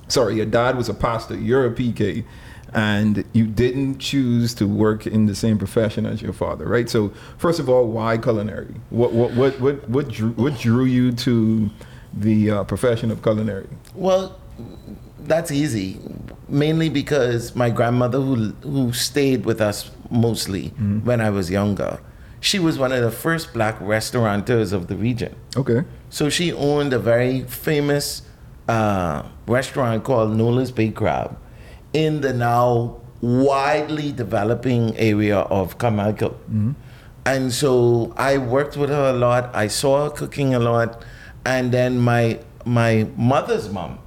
sorry, 0.09 0.37
your 0.37 0.46
dad 0.46 0.77
was 0.77 0.88
a 0.88 0.94
pastor, 0.94 1.37
you're 1.37 1.66
a 1.66 1.70
PK, 1.70 2.24
and 2.72 3.24
you 3.33 3.46
didn't 3.46 3.98
choose 3.98 4.55
to 4.55 4.66
work 4.66 5.07
in 5.07 5.27
the 5.27 5.35
same 5.35 5.59
profession 5.59 6.07
as 6.07 6.20
your 6.20 6.33
father, 6.33 6.66
right? 6.66 6.88
So, 6.88 7.12
first 7.38 7.61
of 7.61 7.68
all, 7.68 7.87
why 7.88 8.18
culinary? 8.18 8.74
What 8.90 9.12
what 9.12 9.35
what 9.35 9.61
what 9.61 9.88
what 9.88 10.09
drew, 10.09 10.31
what 10.31 10.59
drew 10.59 10.85
you 10.85 11.12
to 11.12 11.70
the 12.12 12.50
uh, 12.50 12.64
profession 12.64 13.11
of 13.11 13.22
culinary? 13.22 13.68
Well, 13.94 14.38
that's 15.20 15.50
easy. 15.50 16.00
Mainly 16.49 16.89
because 16.91 17.55
my 17.57 17.71
grandmother, 17.71 18.21
who 18.21 18.53
who 18.63 18.93
stayed 18.93 19.45
with 19.47 19.61
us 19.61 19.91
mostly 20.11 20.69
when 21.05 21.21
I 21.21 21.31
was 21.31 21.51
younger, 21.51 21.99
she 22.41 22.59
was 22.59 22.79
one 22.79 22.93
of 22.93 23.03
the 23.03 23.11
first 23.11 23.53
black 23.55 23.77
restaurateurs 23.81 24.73
of 24.73 24.87
the 24.89 24.97
region. 24.97 25.35
Okay, 25.57 25.85
So 26.11 26.29
she 26.29 26.53
owned 26.53 26.93
a 26.93 26.99
very 26.99 27.43
famous 27.45 28.23
uh, 28.69 29.23
restaurant 29.47 30.05
called 30.05 30.37
Nola's 30.37 30.71
Bay 30.71 30.91
Crab 30.91 31.37
in 31.93 32.21
the 32.21 32.33
now 32.33 33.01
widely 33.23 34.13
developing 34.13 34.95
area 34.99 35.39
of 35.39 35.79
Carmichael. 35.79 36.37
And 37.27 37.53
so 37.53 38.13
I 38.19 38.37
worked 38.37 38.77
with 38.77 38.91
her 38.91 39.11
a 39.11 39.13
lot. 39.15 39.49
I 39.55 39.69
saw 39.69 40.05
her 40.05 40.11
cooking 40.11 40.55
a 40.55 40.59
lot. 40.59 41.03
And 41.47 41.73
then 41.73 41.99
my 41.99 42.41
my 42.67 43.07
mother's 43.17 43.69
mom, 43.71 43.99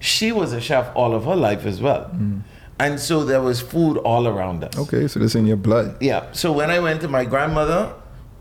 she 0.00 0.32
was 0.32 0.52
a 0.52 0.60
chef 0.60 0.90
all 0.96 1.14
of 1.14 1.24
her 1.24 1.36
life 1.36 1.64
as 1.64 1.80
well. 1.80 2.10
Mm. 2.12 2.42
And 2.80 2.98
so 2.98 3.24
there 3.24 3.42
was 3.42 3.60
food 3.60 3.98
all 3.98 4.26
around 4.26 4.64
us. 4.64 4.76
Okay, 4.76 5.06
so 5.06 5.20
this 5.20 5.34
in 5.34 5.46
your 5.46 5.58
blood. 5.58 6.02
Yeah. 6.02 6.32
So 6.32 6.50
when 6.50 6.70
I 6.70 6.80
went 6.80 7.02
to 7.02 7.08
my 7.08 7.26
grandmother, 7.26 7.94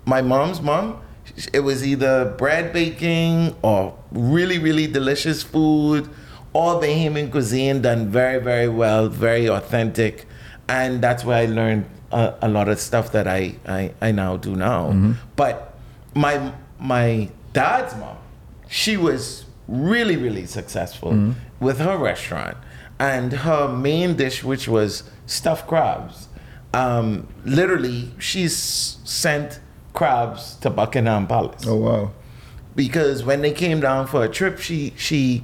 my 0.05 0.21
mom's 0.21 0.61
mom, 0.61 1.01
it 1.53 1.59
was 1.59 1.85
either 1.85 2.33
bread 2.37 2.71
baking 2.71 3.55
or 3.61 3.97
really, 4.11 4.57
really 4.57 4.87
delicious 4.87 5.43
food, 5.43 6.09
all 6.53 6.81
Bahamian 6.81 7.29
cuisine 7.29 7.81
done 7.81 8.07
very, 8.07 8.39
very 8.41 8.69
well, 8.69 9.09
very 9.09 9.49
authentic. 9.49 10.25
And 10.69 11.01
that's 11.01 11.25
where 11.25 11.37
I 11.37 11.45
learned 11.45 11.85
a, 12.11 12.35
a 12.41 12.47
lot 12.47 12.69
of 12.69 12.79
stuff 12.79 13.11
that 13.11 13.27
I, 13.27 13.55
I, 13.67 13.93
I 14.01 14.11
now 14.11 14.37
do 14.37 14.55
now. 14.55 14.87
Mm-hmm. 14.87 15.11
But 15.35 15.77
my 16.15 16.53
my 16.79 17.29
dad's 17.51 17.93
mom, 17.97 18.17
she 18.69 18.95
was 18.95 19.45
really, 19.67 20.15
really 20.15 20.45
successful 20.45 21.11
mm-hmm. 21.11 21.31
With 21.59 21.79
her 21.79 21.97
restaurant. 21.97 22.57
And 22.99 23.31
her 23.31 23.67
main 23.67 24.15
dish, 24.17 24.43
which 24.43 24.67
was 24.67 25.03
stuffed 25.25 25.67
crabs, 25.67 26.27
um, 26.73 27.27
literally, 27.45 28.11
she's 28.19 28.55
sent 29.03 29.59
crabs 29.93 30.55
to 30.57 30.69
Buckingham 30.69 31.25
Palace 31.27 31.65
Oh 31.67 31.77
wow. 31.77 32.11
because 32.75 33.23
when 33.23 33.41
they 33.41 33.51
came 33.51 33.79
down 33.79 34.05
for 34.07 34.23
a 34.23 34.29
trip, 34.29 34.59
she 34.59 34.93
she 34.97 35.43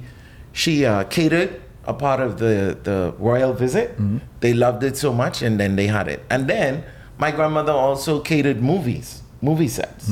she 0.52 0.84
uh, 0.84 1.04
catered 1.04 1.60
a 1.84 1.94
part 1.94 2.20
of 2.20 2.38
the 2.38 2.76
the 2.82 3.14
royal 3.18 3.52
visit. 3.54 3.96
They 4.40 4.52
loved 4.54 4.84
it 4.84 4.96
so 4.96 5.12
much, 5.12 5.42
and 5.42 5.58
then 5.58 5.76
they 5.76 5.86
had 5.88 6.08
it. 6.08 6.22
And 6.30 6.46
then 6.48 6.84
my 7.18 7.30
grandmother 7.30 7.72
also 7.72 8.20
catered 8.20 8.62
movies, 8.62 9.22
movie 9.42 9.68
sets, 9.68 10.10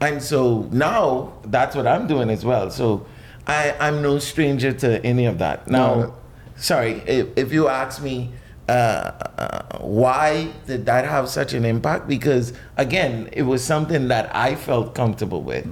and 0.00 0.22
so 0.22 0.68
now 0.72 1.34
that's 1.44 1.76
what 1.76 1.86
I'm 1.86 2.06
doing 2.06 2.30
as 2.30 2.44
well. 2.44 2.70
So 2.70 3.06
I 3.48 3.74
I'm 3.80 4.02
no 4.02 4.18
stranger 4.18 4.72
to 4.72 5.04
any 5.04 5.24
of 5.26 5.38
that. 5.38 5.68
Now, 5.68 5.94
No. 5.94 6.14
sorry 6.56 7.02
if, 7.06 7.26
if 7.36 7.52
you 7.52 7.68
ask 7.68 8.02
me. 8.02 8.32
Uh, 8.68 9.12
uh, 9.38 9.78
why 9.78 10.46
did 10.66 10.84
that 10.84 11.06
have 11.06 11.26
such 11.30 11.54
an 11.54 11.64
impact? 11.64 12.06
Because 12.06 12.52
again, 12.76 13.26
it 13.32 13.40
was 13.44 13.64
something 13.64 14.08
that 14.08 14.28
I 14.36 14.56
felt 14.56 14.94
comfortable 14.94 15.40
with, 15.42 15.66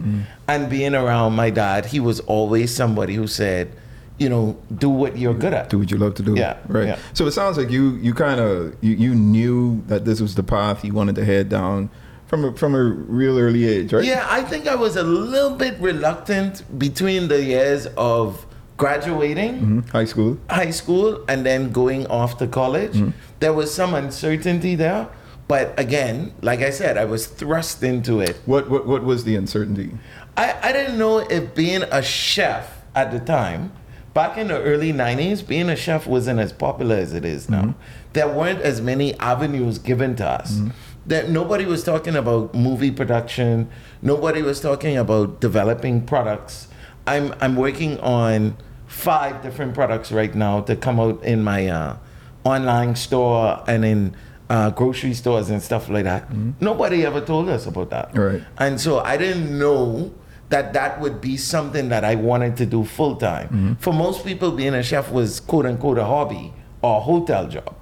and 0.49 0.71
being 0.71 0.95
around 0.95 1.35
my 1.37 1.51
dad, 1.51 1.85
he 1.85 2.01
was 2.01 2.21
always 2.21 2.75
somebody 2.75 3.15
who 3.15 3.27
said, 3.27 3.71
you 4.17 4.31
know, 4.31 4.57
do 4.79 4.89
what 4.89 5.19
you're 5.19 5.35
good 5.35 5.53
at. 5.53 5.69
Do 5.69 5.79
what 5.81 5.91
you 5.91 5.99
love 5.99 6.15
to 6.15 6.23
do. 6.23 6.37
Yeah, 6.39 6.57
Right. 6.69 6.87
yeah. 6.87 6.99
So 7.13 7.27
it 7.27 7.33
sounds 7.33 7.59
like 7.59 7.69
you 7.71 7.97
you 7.97 8.15
kind 8.15 8.41
of 8.41 8.75
you, 8.81 8.93
you 8.95 9.15
knew 9.15 9.83
that 9.89 10.07
this 10.07 10.23
was 10.23 10.35
the 10.35 10.43
path 10.43 10.83
you 10.83 10.95
wanted 10.95 11.17
to 11.17 11.25
head 11.27 11.51
down 11.51 11.91
from 12.27 12.45
a, 12.45 12.53
from 12.53 12.75
a 12.75 12.83
real 12.83 13.39
early 13.39 13.67
age, 13.67 13.93
right? 13.93 14.05
Yeah, 14.05 14.27
I 14.29 14.43
think 14.43 14.67
I 14.67 14.75
was 14.75 14.97
a 14.97 15.03
little 15.03 15.57
bit 15.57 15.79
reluctant 15.81 16.63
between 16.79 17.29
the 17.29 17.43
years 17.43 17.87
of 17.97 18.47
graduating. 18.77 19.61
Mhm. 19.61 19.89
High 19.91 20.05
school. 20.05 20.39
high 20.51 20.71
school 20.71 21.25
and 21.29 21.47
then 21.47 21.73
going 21.73 22.07
off 22.09 22.39
to 22.39 22.47
college, 22.47 22.93
mm-hmm. 22.93 23.11
there 23.41 23.53
was 23.53 23.73
some 23.73 23.95
uncertainty 23.95 24.75
there. 24.75 25.09
But 25.49 25.79
again, 25.79 26.33
like 26.43 26.61
I 26.61 26.71
said, 26.71 26.99
I 26.99 27.05
was 27.05 27.27
thrust 27.27 27.83
into 27.83 28.21
it. 28.21 28.37
What 28.47 28.69
what 28.69 28.87
what 28.87 29.05
was 29.05 29.25
the 29.25 29.37
uncertainty? 29.37 29.93
I, 30.37 30.55
I 30.63 30.73
didn't 30.73 30.99
know 30.99 31.19
if 31.19 31.55
being 31.55 31.83
a 31.85 32.03
chef 32.03 32.83
at 32.95 33.11
the 33.13 33.21
time, 33.21 33.73
back 34.13 34.37
in 34.37 34.49
the 34.49 34.61
early 34.61 34.93
90s, 34.93 35.47
being 35.47 35.71
a 35.71 35.77
chef 35.77 36.07
wasn't 36.07 36.41
as 36.41 36.53
popular 36.53 36.97
as 36.97 37.13
it 37.15 37.25
is 37.25 37.49
now. 37.49 37.63
Mm-hmm. 37.63 37.81
There 38.13 38.29
weren't 38.29 38.61
as 38.61 38.81
many 38.81 39.15
avenues 39.21 39.79
given 39.79 40.17
to 40.17 40.27
us. 40.27 40.57
Mm-hmm. 40.57 40.71
That 41.07 41.31
nobody 41.31 41.65
was 41.65 41.85
talking 41.85 42.17
about 42.17 42.55
movie 42.55 42.91
production. 42.91 43.69
Nobody 44.03 44.43
was 44.43 44.61
talking 44.61 44.97
about 44.97 45.41
developing 45.41 46.05
products. 46.05 46.69
I'm 47.07 47.33
I'm 47.41 47.55
working 47.57 47.99
on 48.01 48.57
five 48.87 49.43
different 49.43 49.75
products 49.75 50.11
right 50.11 50.35
now 50.35 50.61
to 50.63 50.75
come 50.77 50.99
out 50.99 51.23
in 51.23 51.43
my 51.45 51.69
uh, 51.69 51.97
online 52.45 52.97
store 52.97 53.63
and 53.69 53.85
in 53.85 54.17
uh, 54.49 54.71
grocery 54.71 55.15
stores 55.15 55.51
and 55.51 55.63
stuff 55.63 55.89
like 55.89 56.05
that. 56.05 56.33
Nobody 56.61 57.05
ever 57.05 57.21
told 57.21 57.49
us 57.49 57.67
about 57.67 57.91
that. 57.91 58.17
Right. 58.17 58.43
And 58.59 58.81
so 58.81 59.01
I 59.01 59.17
didn't 59.17 59.57
know 59.59 60.13
that 60.49 60.73
that 60.75 61.01
would 61.01 61.21
be 61.21 61.37
something 61.37 61.89
that 61.89 62.05
I 62.05 62.15
wanted 62.15 62.57
to 62.59 62.67
do 62.67 62.85
full 62.85 63.17
time. 63.17 63.77
For 63.81 63.93
most 63.93 64.25
people, 64.25 64.53
being 64.53 64.75
a 64.75 64.83
chef 64.83 65.11
was 65.11 65.41
quote 65.41 65.67
unquote 65.67 65.99
a 65.99 66.05
hobby 66.05 66.53
or 66.83 66.99
a 66.99 67.01
hotel 67.01 67.49
job. 67.49 67.75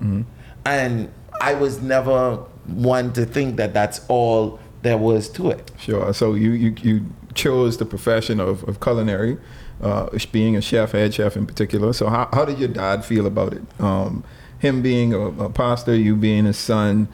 And 0.65 1.13
I 1.41 1.55
was 1.55 1.83
never 1.83 2.45
one 2.67 3.13
to 3.13 3.25
think 3.25 3.57
that 3.57 3.73
that's 3.75 4.01
all 4.09 4.59
there 4.83 4.99
was 4.99 5.29
to 5.31 5.51
it. 5.51 5.71
Sure. 5.79 6.13
So 6.13 6.35
you 6.35 6.53
you, 6.53 6.75
you 6.83 7.07
chose 7.35 7.79
the 7.79 7.85
profession 7.87 8.39
of, 8.41 8.63
of 8.69 8.81
culinary, 8.81 9.39
uh, 9.83 10.09
being 10.31 10.57
a 10.57 10.61
chef, 10.61 10.93
head 10.93 11.13
chef 11.15 11.37
in 11.37 11.47
particular. 11.47 11.93
So 11.93 12.09
how, 12.09 12.29
how 12.33 12.45
did 12.45 12.59
your 12.59 12.69
dad 12.69 13.05
feel 13.05 13.27
about 13.27 13.53
it? 13.55 13.63
Um, 13.81 14.23
him 14.59 14.83
being 14.83 15.13
a, 15.13 15.19
a 15.21 15.51
pastor, 15.51 15.95
you 15.95 16.17
being 16.17 16.45
his 16.45 16.57
son. 16.59 17.09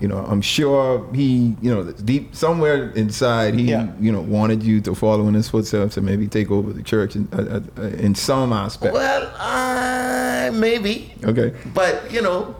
You 0.00 0.08
know, 0.08 0.18
I'm 0.18 0.40
sure 0.40 1.06
he, 1.14 1.54
you 1.60 1.70
know, 1.72 1.92
deep 1.92 2.34
somewhere 2.34 2.90
inside, 2.92 3.54
he, 3.54 3.64
Yeah. 3.64 3.92
you 4.00 4.10
know, 4.10 4.22
wanted 4.22 4.62
you 4.62 4.80
to 4.82 4.94
follow 4.94 5.28
in 5.28 5.34
his 5.34 5.50
footsteps 5.50 5.98
and 5.98 6.06
maybe 6.06 6.26
take 6.28 6.50
over 6.50 6.72
the 6.72 6.82
church 6.82 7.14
in, 7.14 7.28
uh, 7.30 7.60
uh, 7.76 7.82
in 7.82 8.14
some 8.14 8.54
aspect. 8.54 8.94
Well, 8.94 9.30
uh, 9.36 10.50
maybe. 10.54 11.14
Okay. 11.24 11.52
But 11.74 12.10
you 12.10 12.22
know, 12.22 12.56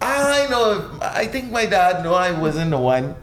Ah, 0.00 0.44
I 0.44 0.48
know. 0.48 0.90
I 1.00 1.26
think 1.26 1.50
my 1.50 1.66
dad 1.66 2.02
knew 2.02 2.12
I 2.12 2.32
wasn't 2.32 2.70
the 2.70 2.78
one 2.78 3.14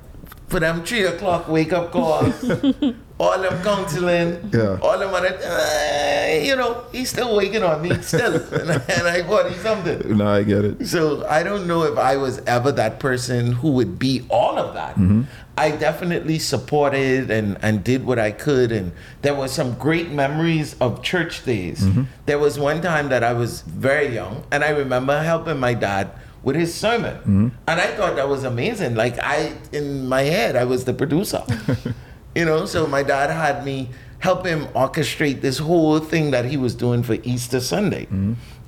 for 0.48 0.60
them 0.60 0.84
three 0.84 1.04
o'clock 1.06 1.48
wake 1.48 1.72
up 1.72 1.92
calls, 1.92 2.44
all 3.20 3.40
them 3.40 3.64
counseling, 3.64 4.50
Yeah. 4.52 4.78
all 4.82 4.98
them 5.00 5.14
other. 5.14 5.38
Uh, 5.42 6.40
you 6.44 6.56
know, 6.56 6.84
he's 6.92 7.10
still 7.10 7.36
waking 7.38 7.64
on 7.64 7.82
me 7.82 8.02
still, 8.02 8.36
and, 8.54 8.72
I- 8.72 8.84
and 8.90 9.08
I 9.08 9.22
bought 9.22 9.50
him 9.52 9.60
something. 9.62 10.18
No, 10.18 10.28
I 10.28 10.44
get 10.44 10.66
it. 10.66 10.88
So 10.88 11.26
I 11.28 11.44
don't 11.44 11.68
know 11.68 11.84
if 11.84 11.98
I 11.98 12.18
was 12.18 12.40
ever 12.48 12.72
that 12.74 13.00
person 13.00 13.54
who 13.54 13.72
would 13.74 13.98
be 14.00 14.26
all 14.30 14.58
of 14.58 14.74
that. 14.74 14.96
Mm-hmm. 14.96 15.22
I 15.58 15.72
definitely 15.72 16.40
supported 16.40 17.30
and, 17.30 17.58
and 17.62 17.84
did 17.84 18.04
what 18.06 18.18
I 18.20 18.32
could, 18.32 18.72
and 18.72 18.92
there 19.22 19.36
were 19.36 19.48
some 19.50 19.76
great 19.76 20.10
memories 20.12 20.76
of 20.82 21.02
church 21.04 21.46
days. 21.46 21.82
Mm-hmm. 21.82 22.04
There 22.26 22.40
was 22.40 22.58
one 22.60 22.82
time 22.82 23.10
that 23.10 23.24
I 23.24 23.32
was 23.34 23.62
very 23.62 24.14
young, 24.14 24.44
and 24.52 24.64
I 24.66 24.70
remember 24.72 25.22
helping 25.22 25.60
my 25.60 25.76
dad 25.76 26.12
with 26.44 26.56
his 26.56 26.74
sermon, 26.74 27.52
and 27.68 27.80
I 27.80 27.88
thought 27.96 28.16
that 28.16 28.28
was 28.28 28.44
amazing. 28.44 28.96
Like 28.96 29.20
I, 29.20 29.54
in 29.72 30.08
my 30.08 30.22
head, 30.24 30.56
I 30.56 30.64
was 30.66 30.86
the 30.86 30.94
producer. 30.94 31.44
You 32.36 32.46
know, 32.46 32.66
so 32.66 32.88
my 32.88 33.04
dad 33.04 33.30
had 33.30 33.66
me 33.66 33.90
help 34.20 34.46
him 34.46 34.68
orchestrate 34.68 35.42
this 35.42 35.58
whole 35.58 36.00
thing 36.00 36.32
that 36.32 36.46
he 36.46 36.56
was 36.56 36.76
doing 36.76 37.04
for 37.04 37.16
Easter 37.24 37.60
Sunday. 37.60 38.08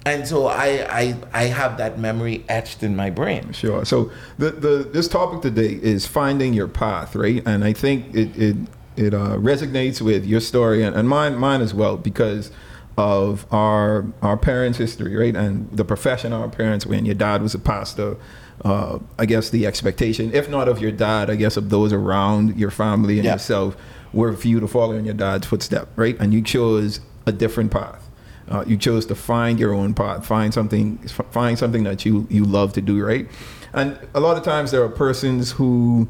And 0.06 0.28
so 0.28 0.48
I, 0.48 0.86
I 0.90 1.16
I 1.32 1.44
have 1.46 1.78
that 1.78 1.98
memory 1.98 2.44
etched 2.50 2.84
in 2.84 2.94
my 2.94 3.10
brain. 3.10 3.54
Sure. 3.54 3.86
So 3.86 4.12
the, 4.38 4.52
the 4.52 4.90
this 4.92 5.08
topic 5.08 5.42
today 5.42 5.80
is 5.82 6.06
finding 6.06 6.54
your 6.54 6.68
path, 6.68 7.16
right? 7.16 7.42
And 7.46 7.64
I 7.64 7.72
think 7.72 8.14
it 8.14 8.36
it, 8.38 8.58
it 8.98 9.14
uh, 9.14 9.38
resonates 9.38 10.02
with 10.02 10.26
your 10.26 10.42
story 10.42 10.84
and, 10.84 10.94
and 10.94 11.08
mine 11.08 11.38
mine 11.38 11.62
as 11.62 11.74
well 11.74 11.96
because 11.96 12.52
of 12.98 13.46
our 13.52 14.06
our 14.22 14.38
parents' 14.38 14.78
history, 14.78 15.16
right? 15.16 15.36
And 15.36 15.70
the 15.72 15.86
profession 15.86 16.32
our 16.34 16.48
parents 16.50 16.86
were 16.86 16.96
in. 16.96 17.06
Your 17.06 17.16
dad 17.16 17.42
was 17.42 17.54
a 17.56 17.60
pastor. 17.60 18.18
Uh, 18.64 19.00
I 19.18 19.26
guess 19.26 19.50
the 19.50 19.66
expectation, 19.66 20.32
if 20.34 20.48
not 20.50 20.70
of 20.70 20.80
your 20.80 20.92
dad, 20.92 21.30
I 21.30 21.36
guess 21.36 21.58
of 21.58 21.70
those 21.70 21.92
around 21.92 22.58
your 22.58 22.70
family 22.72 23.16
and 23.18 23.26
Yeah. 23.26 23.34
yourself, 23.34 23.76
were 24.14 24.34
for 24.34 24.48
you 24.48 24.60
to 24.60 24.68
follow 24.68 24.94
in 24.94 25.06
your 25.06 25.16
dad's 25.16 25.48
footstep, 25.48 25.90
right? 25.96 26.16
And 26.20 26.34
you 26.34 26.42
chose 26.42 27.00
a 27.26 27.32
different 27.32 27.72
path. 27.72 28.08
Uh, 28.50 28.64
you 28.68 28.78
chose 28.78 29.06
to 29.08 29.16
find 29.16 29.60
your 29.60 29.74
own 29.74 29.94
path, 29.96 30.26
find 30.26 30.54
something, 30.54 30.98
find 31.32 31.58
something 31.58 31.84
that 31.86 32.06
you 32.06 32.28
you 32.30 32.44
love 32.46 32.74
to 32.74 32.82
do, 32.82 33.04
right? 33.04 33.28
And 33.74 33.98
a 34.14 34.20
lot 34.20 34.38
of 34.38 34.44
times 34.44 34.70
there 34.70 34.84
are 34.84 34.90
persons 34.90 35.52
who 35.54 36.08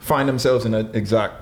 find 0.00 0.28
themselves 0.28 0.64
in 0.64 0.74
an 0.74 0.90
exact 0.94 1.34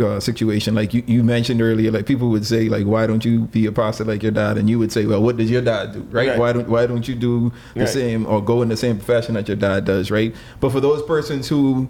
uh, 0.00 0.18
situation. 0.18 0.74
Like 0.74 0.92
you, 0.94 1.02
you 1.06 1.22
mentioned 1.22 1.60
earlier, 1.62 1.90
like 1.90 2.06
people 2.06 2.30
would 2.30 2.44
say, 2.46 2.68
like, 2.68 2.86
why 2.86 3.06
don't 3.06 3.24
you 3.24 3.42
be 3.42 3.66
a 3.66 3.72
pastor 3.72 4.04
like 4.04 4.22
your 4.22 4.32
dad? 4.32 4.56
And 4.58 4.68
you 4.68 4.78
would 4.78 4.90
say, 4.90 5.04
well, 5.06 5.22
what 5.22 5.36
does 5.36 5.50
your 5.50 5.62
dad 5.62 5.92
do, 5.92 6.00
right? 6.10 6.28
Right. 6.30 6.38
Why 6.38 6.52
don't 6.52 6.68
why 6.68 6.86
don't 6.86 7.06
you 7.06 7.14
do 7.14 7.52
the 7.74 7.80
Right. 7.80 7.88
same 7.88 8.26
or 8.26 8.42
go 8.42 8.62
in 8.62 8.68
the 8.70 8.76
same 8.76 8.96
profession 8.96 9.34
that 9.34 9.46
your 9.48 9.56
dad 9.56 9.84
does, 9.84 10.10
right? 10.10 10.34
But 10.60 10.72
for 10.72 10.80
those 10.80 11.02
persons 11.02 11.46
who 11.48 11.88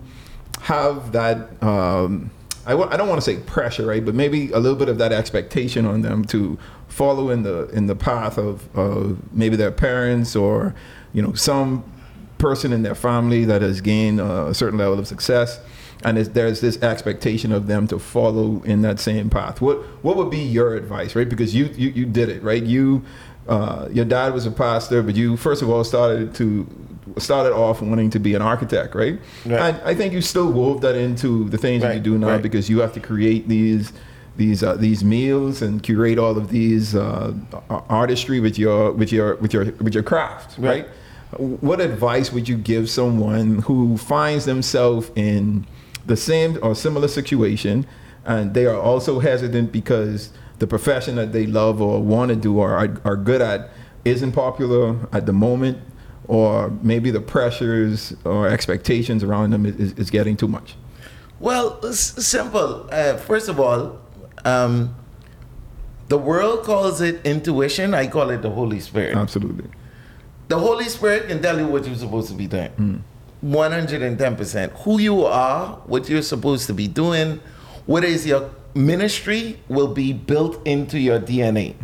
have 0.62 1.12
that. 1.12 1.62
Um, 1.62 2.30
I 2.68 2.70
w- 2.70 2.90
I 2.90 2.96
don't 2.96 3.08
want 3.08 3.22
to 3.22 3.24
say 3.24 3.36
pressure, 3.42 3.86
right? 3.86 4.04
But 4.04 4.16
maybe 4.16 4.50
a 4.50 4.58
little 4.58 4.76
bit 4.76 4.88
of 4.88 4.98
that 4.98 5.12
expectation 5.12 5.86
on 5.86 6.02
them 6.02 6.24
to 6.26 6.58
follow 6.88 7.30
in 7.30 7.44
the 7.44 7.68
in 7.68 7.86
the 7.86 7.94
path 7.94 8.38
of, 8.38 8.68
of 8.76 9.18
maybe 9.32 9.54
their 9.54 9.70
parents 9.70 10.34
or 10.34 10.74
you 11.12 11.22
know 11.22 11.32
some 11.34 11.84
person 12.38 12.72
in 12.72 12.82
their 12.82 12.96
family 12.96 13.44
that 13.44 13.62
has 13.62 13.80
gained 13.80 14.20
a 14.20 14.52
certain 14.52 14.78
level 14.80 14.98
of 14.98 15.06
success, 15.06 15.60
and 16.04 16.18
it's, 16.18 16.28
there's 16.30 16.60
this 16.60 16.80
expectation 16.82 17.52
of 17.52 17.66
them 17.66 17.86
to 17.88 17.98
follow 17.98 18.62
in 18.64 18.82
that 18.82 19.00
same 19.00 19.30
path. 19.30 19.60
What 19.60 19.78
what 20.04 20.16
would 20.16 20.30
be 20.30 20.38
your 20.38 20.74
advice, 20.74 21.14
right? 21.16 21.28
Because 21.28 21.54
you 21.54 21.66
you, 21.76 21.90
you 21.90 22.06
did 22.06 22.28
it, 22.28 22.42
right? 22.42 22.62
You 22.62 23.02
uh, 23.48 23.88
your 23.92 24.04
dad 24.04 24.34
was 24.34 24.44
a 24.46 24.50
pastor, 24.50 25.02
but 25.02 25.14
you 25.16 25.36
first 25.36 25.62
of 25.62 25.70
all 25.70 25.84
started 25.84 26.34
to 26.36 26.66
started 27.18 27.54
off 27.54 27.80
wanting 27.80 28.10
to 28.10 28.18
be 28.18 28.34
an 28.34 28.42
architect, 28.42 28.94
right? 28.94 29.18
Right. 29.46 29.60
And 29.60 29.80
I 29.84 29.94
think 29.94 30.12
you 30.12 30.20
still 30.20 30.50
wove 30.52 30.80
that 30.82 30.96
into 30.96 31.48
the 31.48 31.56
things 31.58 31.82
that 31.82 31.94
you 31.94 32.00
do 32.00 32.18
now 32.18 32.28
right. 32.30 32.42
because 32.42 32.68
you 32.68 32.80
have 32.80 32.92
to 32.94 33.00
create 33.00 33.48
these 33.48 33.92
these 34.36 34.62
uh, 34.62 34.74
these 34.74 35.02
meals 35.02 35.62
and 35.62 35.82
curate 35.82 36.18
all 36.18 36.36
of 36.36 36.50
these 36.50 36.94
uh, 36.94 37.32
artistry 37.88 38.40
with 38.40 38.58
your 38.58 38.92
with 38.92 39.12
your 39.12 39.36
with 39.36 39.54
your 39.54 39.66
with 39.80 39.94
your 39.94 40.02
craft, 40.02 40.58
Right. 40.58 40.84
right? 40.84 40.88
What 41.38 41.80
advice 41.80 42.32
would 42.32 42.48
you 42.48 42.56
give 42.56 42.88
someone 42.88 43.58
who 43.62 43.96
finds 43.96 44.44
themselves 44.44 45.10
in 45.16 45.66
the 46.06 46.16
same 46.16 46.58
or 46.62 46.74
similar 46.74 47.08
situation 47.08 47.86
and 48.24 48.54
they 48.54 48.66
are 48.66 48.80
also 48.80 49.20
hesitant 49.20 49.70
because 49.72 50.30
the 50.58 50.66
profession 50.66 51.16
that 51.16 51.32
they 51.32 51.46
love 51.46 51.80
or 51.80 52.02
want 52.02 52.28
to 52.30 52.36
do 52.36 52.58
or 52.58 52.72
are, 52.72 53.00
are 53.04 53.16
good 53.16 53.40
at 53.42 53.70
isn't 54.04 54.32
popular 54.32 54.96
at 55.12 55.26
the 55.26 55.32
moment 55.32 55.78
or 56.28 56.70
maybe 56.82 57.10
the 57.10 57.20
pressures 57.20 58.14
or 58.24 58.48
expectations 58.48 59.22
around 59.22 59.50
them 59.50 59.64
is, 59.66 59.92
is 59.92 60.10
getting 60.10 60.36
too 60.36 60.48
much? 60.48 60.74
Well, 61.38 61.78
s- 61.84 62.24
simple. 62.26 62.88
Uh, 62.90 63.16
first 63.16 63.48
of 63.48 63.60
all, 63.60 64.00
um, 64.44 64.94
the 66.08 66.18
world 66.18 66.64
calls 66.64 67.00
it 67.00 67.24
intuition. 67.24 67.94
I 67.94 68.06
call 68.08 68.30
it 68.30 68.42
the 68.42 68.50
Holy 68.50 68.80
Spirit. 68.80 69.16
Absolutely. 69.16 69.68
the 70.48 70.58
Holy 70.58 70.84
Spirit 70.88 71.28
can 71.28 71.42
tell 71.42 71.58
you 71.58 71.66
what 71.68 71.86
you're 71.86 71.94
supposed 71.96 72.28
to 72.28 72.34
be 72.34 72.46
doing. 72.46 73.04
110%. 73.44 74.70
Who 74.84 74.98
you 75.00 75.24
are, 75.24 75.76
what 75.86 76.08
you're 76.08 76.22
supposed 76.22 76.66
to 76.68 76.74
be 76.74 76.88
doing, 76.88 77.40
what 77.86 78.04
is 78.04 78.26
your 78.26 78.50
ministry 78.74 79.58
will 79.68 79.88
be 79.88 80.12
built 80.12 80.64
into 80.66 80.98
your 80.98 81.18
DNA. 81.18 81.74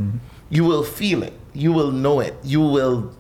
You 0.51 0.65
will 0.65 0.85
feel 0.85 1.23
it. 1.23 1.33
You 1.55 1.73
will 1.73 1.91
know 1.91 2.21
it. 2.21 2.35
You 2.45 2.61
will 2.61 3.15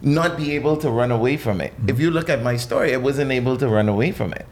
not 0.00 0.36
be 0.36 0.52
able 0.52 0.76
to 0.78 0.90
run 0.90 1.10
away 1.10 1.36
from 1.36 1.60
it. 1.60 1.72
If 1.88 1.98
you 1.98 2.10
look 2.10 2.28
at 2.28 2.42
my 2.42 2.56
story, 2.56 2.94
I 2.94 2.98
wasn't 2.98 3.30
able 3.32 3.56
to 3.56 3.68
run 3.68 3.88
away 3.88 4.12
from 4.12 4.32
it. 4.32 4.46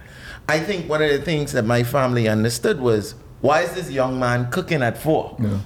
I 0.48 0.58
think 0.58 0.88
one 0.88 1.02
of 1.02 1.10
the 1.10 1.20
things 1.20 1.52
that 1.52 1.64
my 1.64 1.82
family 1.84 2.26
understood 2.28 2.80
was 2.80 3.14
why 3.40 3.62
is 3.62 3.74
this 3.74 3.90
young 3.90 4.18
man 4.18 4.50
cooking 4.50 4.82
at 4.82 4.98
four? 4.98 5.36
Yeah. 5.40 5.58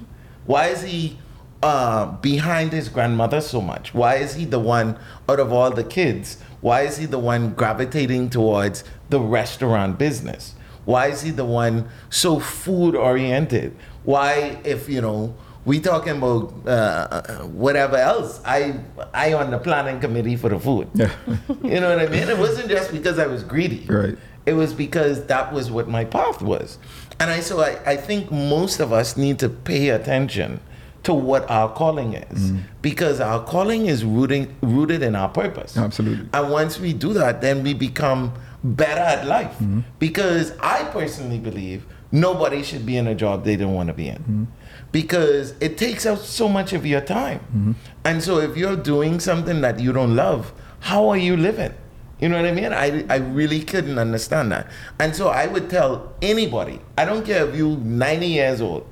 Why 0.47 0.67
is 0.69 0.83
he 0.83 1.19
uh, 1.63 2.07
behind 2.17 2.73
his 2.73 2.89
grandmother 2.89 3.41
so 3.41 3.61
much? 3.61 3.95
Why 3.95 4.17
is 4.17 4.35
he 4.35 4.45
the 4.45 4.59
one 4.59 4.99
out 5.29 5.41
of 5.41 5.53
all 5.53 5.71
the 5.71 5.85
kids? 5.85 6.39
Why 6.67 6.81
is 6.81 6.97
he 6.97 7.07
the 7.07 7.21
one 7.21 7.55
gravitating 7.55 8.31
towards 8.31 8.83
the 9.09 9.21
restaurant 9.21 10.01
business? 10.01 10.57
Why 10.85 11.07
is 11.07 11.23
he 11.23 11.31
the 11.31 11.45
one 11.45 11.89
so 12.11 12.41
food 12.41 12.97
oriented? 12.97 13.77
Why, 14.03 14.61
if 14.65 14.89
you 14.89 15.01
know, 15.01 15.37
we 15.65 15.79
talking 15.79 16.17
about 16.17 16.53
uh, 16.67 17.45
whatever 17.45 17.95
else, 17.95 18.41
I 18.45 18.81
I 19.15 19.35
on 19.35 19.53
the 19.53 19.59
planning 19.59 20.01
committee 20.01 20.35
for 20.35 20.49
the 20.49 20.59
food. 20.59 20.89
Yeah. 20.95 21.13
You 21.63 21.79
know 21.79 21.91
what 21.95 22.01
I 22.01 22.09
mean? 22.09 22.29
It 22.29 22.37
wasn't 22.37 22.69
just 22.69 22.91
because 22.91 23.21
I 23.21 23.29
was 23.29 23.45
greedy. 23.45 23.87
Right. 23.87 24.19
It 24.45 24.55
was 24.55 24.75
because 24.75 25.25
that 25.27 25.53
was 25.53 25.71
what 25.71 25.87
my 25.89 26.05
path 26.05 26.43
was. 26.43 26.79
And 27.21 27.31
I 27.31 27.43
so 27.43 27.61
I, 27.61 27.79
I 27.93 27.97
think 27.97 28.33
most 28.33 28.81
of 28.81 28.93
us 28.93 29.17
need 29.17 29.39
to 29.39 29.49
pay 29.49 29.91
attention 29.91 30.59
to 31.07 31.15
what 31.15 31.49
our 31.49 31.73
calling 31.73 32.15
is. 32.15 32.51
Mm. 32.51 32.63
Because 32.83 33.21
our 33.21 33.43
calling 33.45 33.87
is 33.87 34.05
rooting, 34.05 34.55
rooted 34.61 35.03
in 35.03 35.15
our 35.15 35.29
purpose. 35.29 35.77
Absolutely. 35.77 36.29
And 36.33 36.51
once 36.51 36.81
we 36.81 36.93
do 36.93 37.13
that, 37.13 37.41
then 37.41 37.63
we 37.63 37.75
become 37.75 38.35
better 38.65 39.01
at 39.01 39.25
life. 39.25 39.53
Mm-hmm. 39.53 39.81
Because 40.01 40.53
I 40.59 40.83
personally 40.85 41.39
believe 41.39 41.87
nobody 42.11 42.65
should 42.65 42.85
be 42.85 42.97
in 42.97 43.07
a 43.07 43.15
job 43.15 43.45
they 43.45 43.55
don't 43.55 43.75
want 43.75 43.87
to 43.87 43.95
be 43.95 44.09
in. 44.09 44.19
Mm-hmm. 44.19 44.45
Because 44.91 45.55
it 45.61 45.79
takes 45.79 46.07
out 46.07 46.19
so 46.19 46.49
much 46.49 46.73
of 46.73 46.85
your 46.85 47.01
time. 47.01 47.39
Mm-hmm. 47.39 47.73
And 48.05 48.21
so 48.21 48.39
if 48.39 48.57
you're 48.57 48.77
doing 48.77 49.21
something 49.21 49.61
that 49.61 49.79
you 49.79 49.93
don't 49.93 50.17
love, 50.17 50.53
how 50.81 51.09
are 51.09 51.17
you 51.17 51.37
living? 51.37 51.73
You 52.19 52.31
know 52.31 52.37
what 52.37 52.47
I 52.47 52.53
mean? 52.53 52.73
I, 52.73 53.05
I 53.09 53.19
really 53.19 53.61
couldn't 53.61 53.99
understand 53.99 54.51
that. 54.51 54.69
And 54.99 55.15
so 55.15 55.29
I 55.29 55.47
would 55.47 55.71
tell 55.71 56.15
anybody, 56.21 56.81
I 56.99 57.05
don't 57.05 57.25
care 57.25 57.47
if 57.47 57.55
you're 57.55 57.77
90 57.77 58.27
years 58.27 58.61
old, 58.61 58.89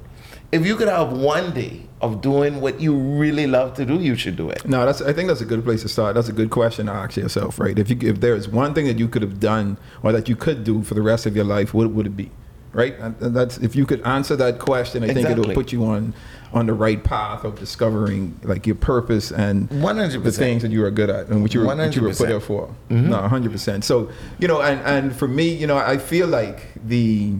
if 0.53 0.65
you 0.65 0.77
could 0.77 0.89
have 0.89 1.13
one 1.13 1.53
day 1.53 1.89
of 2.05 2.21
doing 2.21 2.61
what 2.61 2.81
you 2.81 2.95
really 2.95 3.47
love 3.47 3.75
to 3.75 3.85
do, 3.85 3.99
you 4.01 4.15
should 4.15 4.37
do 4.37 4.51
it. 4.51 4.67
No, 4.69 4.85
that's. 4.85 5.01
I 5.01 5.13
think 5.13 5.29
that's 5.29 5.41
a 5.41 5.47
good 5.47 5.65
place 5.65 5.83
to 5.83 5.89
start. 5.89 6.15
That's 6.15 6.29
a 6.29 6.33
good 6.33 6.51
question 6.51 6.87
to 6.87 6.93
ask 6.93 7.17
yourself, 7.17 7.59
right? 7.59 7.79
If 7.79 7.89
you, 7.91 7.97
if 8.03 8.21
there's 8.21 8.47
one 8.49 8.75
thing 8.75 8.87
that 8.87 8.99
you 8.99 9.09
could 9.09 9.23
have 9.23 9.41
done 9.41 9.79
or 10.03 10.13
that 10.13 10.29
you 10.29 10.37
could 10.37 10.65
do 10.65 10.83
for 10.83 10.95
the 10.95 11.03
rest 11.03 11.27
of 11.27 11.35
your 11.35 11.47
life, 11.47 11.73
what 11.73 11.91
would 11.91 12.07
it 12.07 12.17
be, 12.17 12.31
right? 12.73 12.95
And 12.99 13.17
that's 13.35 13.57
if 13.59 13.75
you 13.75 13.87
could 13.87 14.03
answer 14.03 14.37
that 14.37 14.59
question, 14.59 15.03
I 15.03 15.15
think 15.15 15.29
it'll 15.29 15.55
put 15.55 15.73
you 15.73 15.85
on 15.85 16.15
on 16.53 16.67
the 16.67 16.75
right 16.75 17.03
path 17.03 17.43
of 17.43 17.59
discovering 17.59 18.39
like 18.45 18.65
your 18.65 18.77
purpose 18.77 19.33
and 19.33 19.69
100%. 19.71 20.23
the 20.23 20.31
things 20.31 20.63
that 20.63 20.71
you 20.71 20.85
are 20.85 20.91
good 20.91 21.11
at 21.11 21.27
and 21.27 21.43
what 21.43 21.53
you 21.53 21.61
were, 21.61 21.67
what 21.67 21.97
you 21.97 22.03
were 22.03 22.11
put 22.11 22.27
100%. 22.27 22.29
there 22.29 22.41
for. 22.41 22.75
No, 22.91 23.17
hundred 23.29 23.51
percent. 23.51 23.85
So 23.85 24.11
you 24.39 24.47
know, 24.47 24.61
and 24.61 24.81
and 24.81 25.17
for 25.17 25.27
me, 25.27 25.49
you 25.49 25.67
know, 25.67 25.79
I 25.79 25.99
feel 25.99 26.29
like 26.29 26.69
the 26.87 27.35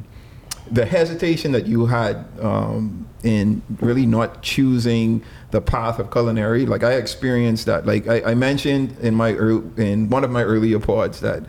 the 0.71 0.87
hesitation 0.87 1.53
that 1.53 1.67
you 1.67 1.87
had 1.87 2.25
um, 2.41 3.07
in 3.25 3.63
really 3.81 4.07
not 4.07 4.43
choosing 4.43 5.25
the 5.51 5.61
path 5.61 5.99
of 5.99 6.13
culinary, 6.13 6.67
like 6.67 6.85
I 6.85 6.93
experienced 6.93 7.67
that. 7.67 7.87
Like 7.87 8.07
I, 8.07 8.23
I 8.23 8.35
mentioned 8.35 8.97
in 9.01 9.15
my 9.15 9.31
ear 9.31 9.63
in 9.79 10.11
one 10.11 10.23
of 10.23 10.31
my 10.31 10.43
earlier 10.43 10.79
pods 10.79 11.21
that 11.21 11.45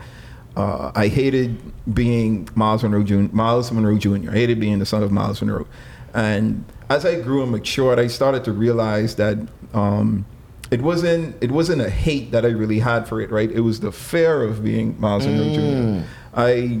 uh, 0.56 0.90
I 0.94 1.08
hated 1.08 1.60
being 1.94 2.48
Myles 2.54 2.82
Munroe 2.82 3.04
Jr. 3.04 3.34
Myles 3.34 3.70
Munroe 3.70 3.98
Jr. 3.98 4.30
I 4.30 4.34
hated 4.34 4.58
being 4.58 4.78
the 4.78 4.86
son 4.86 5.02
of 5.02 5.12
Myles 5.12 5.42
Munroe, 5.42 5.68
and 6.14 6.64
as 6.88 7.04
I 7.04 7.20
grew 7.20 7.42
and 7.42 7.52
matured, 7.52 7.98
I 7.98 8.08
started 8.08 8.42
to 8.44 8.52
realize 8.52 9.14
that. 9.16 9.38
Um, 9.72 10.24
it 10.68 10.82
wasn't 10.82 11.40
it 11.40 11.52
wasn't 11.52 11.80
a 11.80 11.88
hate 11.88 12.32
that 12.32 12.44
I 12.44 12.48
really 12.48 12.80
had 12.80 13.06
for 13.06 13.20
it, 13.20 13.30
right? 13.30 13.48
It 13.48 13.60
was 13.60 13.78
the 13.78 13.92
fear 13.92 14.42
of 14.42 14.64
being 14.64 15.00
Myles 15.00 15.24
Munroe 15.24 15.54
Jr. 16.02 16.06
I 16.34 16.80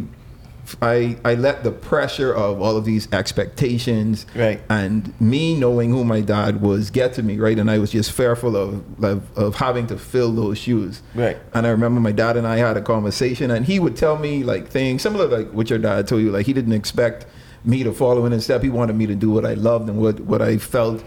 I 0.82 1.16
I 1.24 1.34
let 1.34 1.62
the 1.64 1.70
pressure 1.70 2.32
of 2.34 2.60
all 2.60 2.76
of 2.76 2.84
these 2.84 3.06
expectations 3.12 4.26
Right. 4.34 4.60
and 4.68 5.12
me 5.20 5.54
knowing 5.58 5.90
who 5.90 6.04
my 6.04 6.20
dad 6.20 6.60
was 6.60 6.90
get 6.90 7.12
to 7.14 7.22
me, 7.22 7.38
right? 7.38 7.58
And 7.58 7.70
I 7.70 7.78
was 7.78 7.92
just 7.92 8.10
fearful 8.12 8.56
of 8.56 9.04
of, 9.04 9.38
of 9.38 9.54
having 9.56 9.86
to 9.88 9.98
fill 9.98 10.32
those 10.32 10.58
shoes. 10.58 11.02
Right. 11.14 11.36
And 11.54 11.66
I 11.66 11.70
remember 11.70 12.00
my 12.00 12.12
dad 12.12 12.36
and 12.36 12.46
I 12.46 12.56
had 12.56 12.76
a 12.76 12.82
conversation 12.82 13.50
and 13.50 13.64
he 13.66 13.78
would 13.78 13.96
tell 13.96 14.18
me 14.18 14.42
like 14.44 14.68
things 14.68 15.02
similar 15.02 15.26
like 15.26 15.50
what 15.52 15.70
your 15.70 15.78
dad 15.78 16.08
told 16.08 16.22
you. 16.22 16.30
Like 16.30 16.46
he 16.46 16.52
didn't 16.52 16.72
expect 16.72 17.26
me 17.64 17.82
to 17.84 17.92
follow 17.92 18.24
in 18.26 18.32
his 18.32 18.44
step. 18.44 18.62
He 18.62 18.70
wanted 18.70 18.96
me 18.96 19.06
to 19.06 19.14
do 19.14 19.30
what 19.30 19.44
I 19.44 19.54
loved 19.54 19.88
and 19.88 19.98
what, 20.00 20.20
what 20.20 20.40
I 20.40 20.56
felt 20.58 21.02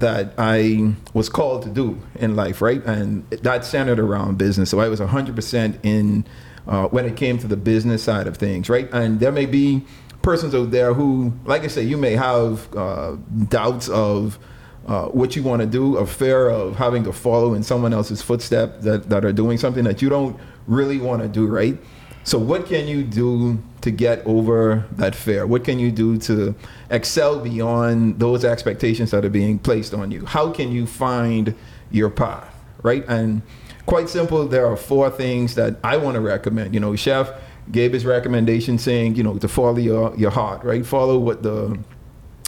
that 0.00 0.34
I 0.36 0.94
was 1.12 1.28
called 1.28 1.62
to 1.62 1.68
do 1.70 2.00
in 2.16 2.34
life, 2.34 2.60
right? 2.60 2.84
And 2.84 3.28
that 3.30 3.64
centered 3.64 4.00
around 4.00 4.36
business. 4.36 4.70
So 4.70 4.80
I 4.80 4.88
was 4.88 4.98
100% 5.00 5.78
in 5.84 6.24
uh, 6.66 6.88
when 6.88 7.04
it 7.04 7.16
came 7.16 7.38
to 7.38 7.46
the 7.46 7.56
business 7.56 8.02
side 8.02 8.26
of 8.26 8.36
things, 8.36 8.68
right? 8.68 8.88
And 8.92 9.20
there 9.20 9.32
may 9.32 9.46
be 9.46 9.84
persons 10.22 10.54
out 10.54 10.70
there 10.70 10.94
who, 10.94 11.32
like 11.44 11.62
I 11.62 11.68
say, 11.68 11.82
you 11.82 11.96
may 11.96 12.12
have 12.12 12.74
uh, 12.74 13.16
doubts 13.48 13.88
of 13.88 14.38
uh, 14.86 15.06
what 15.06 15.36
you 15.36 15.42
want 15.42 15.60
to 15.60 15.66
do, 15.66 15.96
a 15.96 16.06
fear 16.06 16.48
of 16.48 16.76
having 16.76 17.04
to 17.04 17.12
follow 17.12 17.54
in 17.54 17.62
someone 17.62 17.92
else's 17.92 18.22
footstep 18.22 18.80
that, 18.80 19.08
that 19.08 19.24
are 19.24 19.32
doing 19.32 19.58
something 19.58 19.84
that 19.84 20.02
you 20.02 20.08
don't 20.08 20.38
really 20.66 20.98
want 20.98 21.22
to 21.22 21.28
do, 21.28 21.46
right? 21.46 21.76
So, 22.24 22.38
what 22.38 22.66
can 22.66 22.88
you 22.88 23.02
do 23.02 23.62
to 23.82 23.90
get 23.90 24.26
over 24.26 24.86
that 24.92 25.14
fear? 25.14 25.46
What 25.46 25.62
can 25.62 25.78
you 25.78 25.90
do 25.90 26.16
to 26.20 26.54
excel 26.88 27.38
beyond 27.38 28.18
those 28.18 28.46
expectations 28.46 29.10
that 29.10 29.26
are 29.26 29.30
being 29.30 29.58
placed 29.58 29.92
on 29.92 30.10
you? 30.10 30.24
How 30.24 30.50
can 30.50 30.72
you 30.72 30.86
find 30.86 31.54
your 31.90 32.08
path, 32.08 32.50
right? 32.82 33.04
And 33.08 33.42
quite 33.86 34.08
simple, 34.08 34.46
there 34.46 34.66
are 34.66 34.76
four 34.76 35.10
things 35.10 35.54
that 35.54 35.76
I 35.84 35.96
want 35.96 36.14
to 36.14 36.20
recommend. 36.20 36.74
You 36.74 36.80
know, 36.80 36.96
Chef 36.96 37.30
gave 37.70 37.92
his 37.92 38.04
recommendation 38.04 38.78
saying, 38.78 39.16
you 39.16 39.22
know, 39.22 39.38
to 39.38 39.48
follow 39.48 39.76
your, 39.76 40.14
your 40.16 40.30
heart, 40.30 40.64
right? 40.64 40.84
Follow 40.84 41.18
what 41.18 41.42
the 41.42 41.78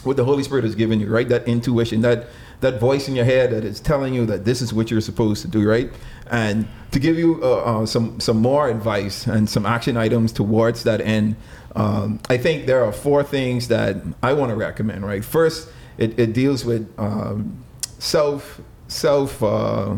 what 0.05 0.17
the 0.17 0.25
Holy 0.25 0.45
Spirit 0.45 0.63
has 0.63 0.77
given 0.77 1.01
you, 1.01 1.09
right? 1.09 1.29
That 1.29 1.49
intuition, 1.49 2.01
that 2.03 2.27
that 2.61 2.81
voice 2.81 3.09
in 3.09 3.15
your 3.17 3.25
head 3.25 3.51
that 3.51 3.65
is 3.65 3.81
telling 3.81 4.15
you 4.15 4.25
that 4.27 4.45
this 4.45 4.63
is 4.63 4.73
what 4.73 4.91
you're 4.91 5.01
supposed 5.01 5.43
to 5.43 5.49
do, 5.49 5.69
right? 5.69 5.91
And 6.31 6.67
to 6.93 6.99
give 6.99 7.19
you 7.19 7.41
uh, 7.43 7.83
uh, 7.83 7.87
some 7.87 8.19
some 8.21 8.39
more 8.39 8.69
advice 8.69 9.27
and 9.27 9.49
some 9.49 9.67
action 9.67 9.97
items 9.97 10.33
towards 10.33 10.85
that 10.85 11.01
end, 11.01 11.37
um, 11.75 12.21
I 12.31 12.37
think 12.39 12.67
there 12.67 12.85
are 12.85 12.93
four 12.93 13.23
things 13.23 13.69
that 13.69 13.97
I 14.23 14.33
want 14.33 14.51
to 14.51 14.57
recommend, 14.57 15.05
right? 15.05 15.25
First, 15.25 15.69
it, 15.99 16.19
it 16.19 16.33
deals 16.33 16.65
with 16.65 16.89
um, 16.99 17.65
self 17.99 18.61
self 18.89 19.43
uh, 19.43 19.97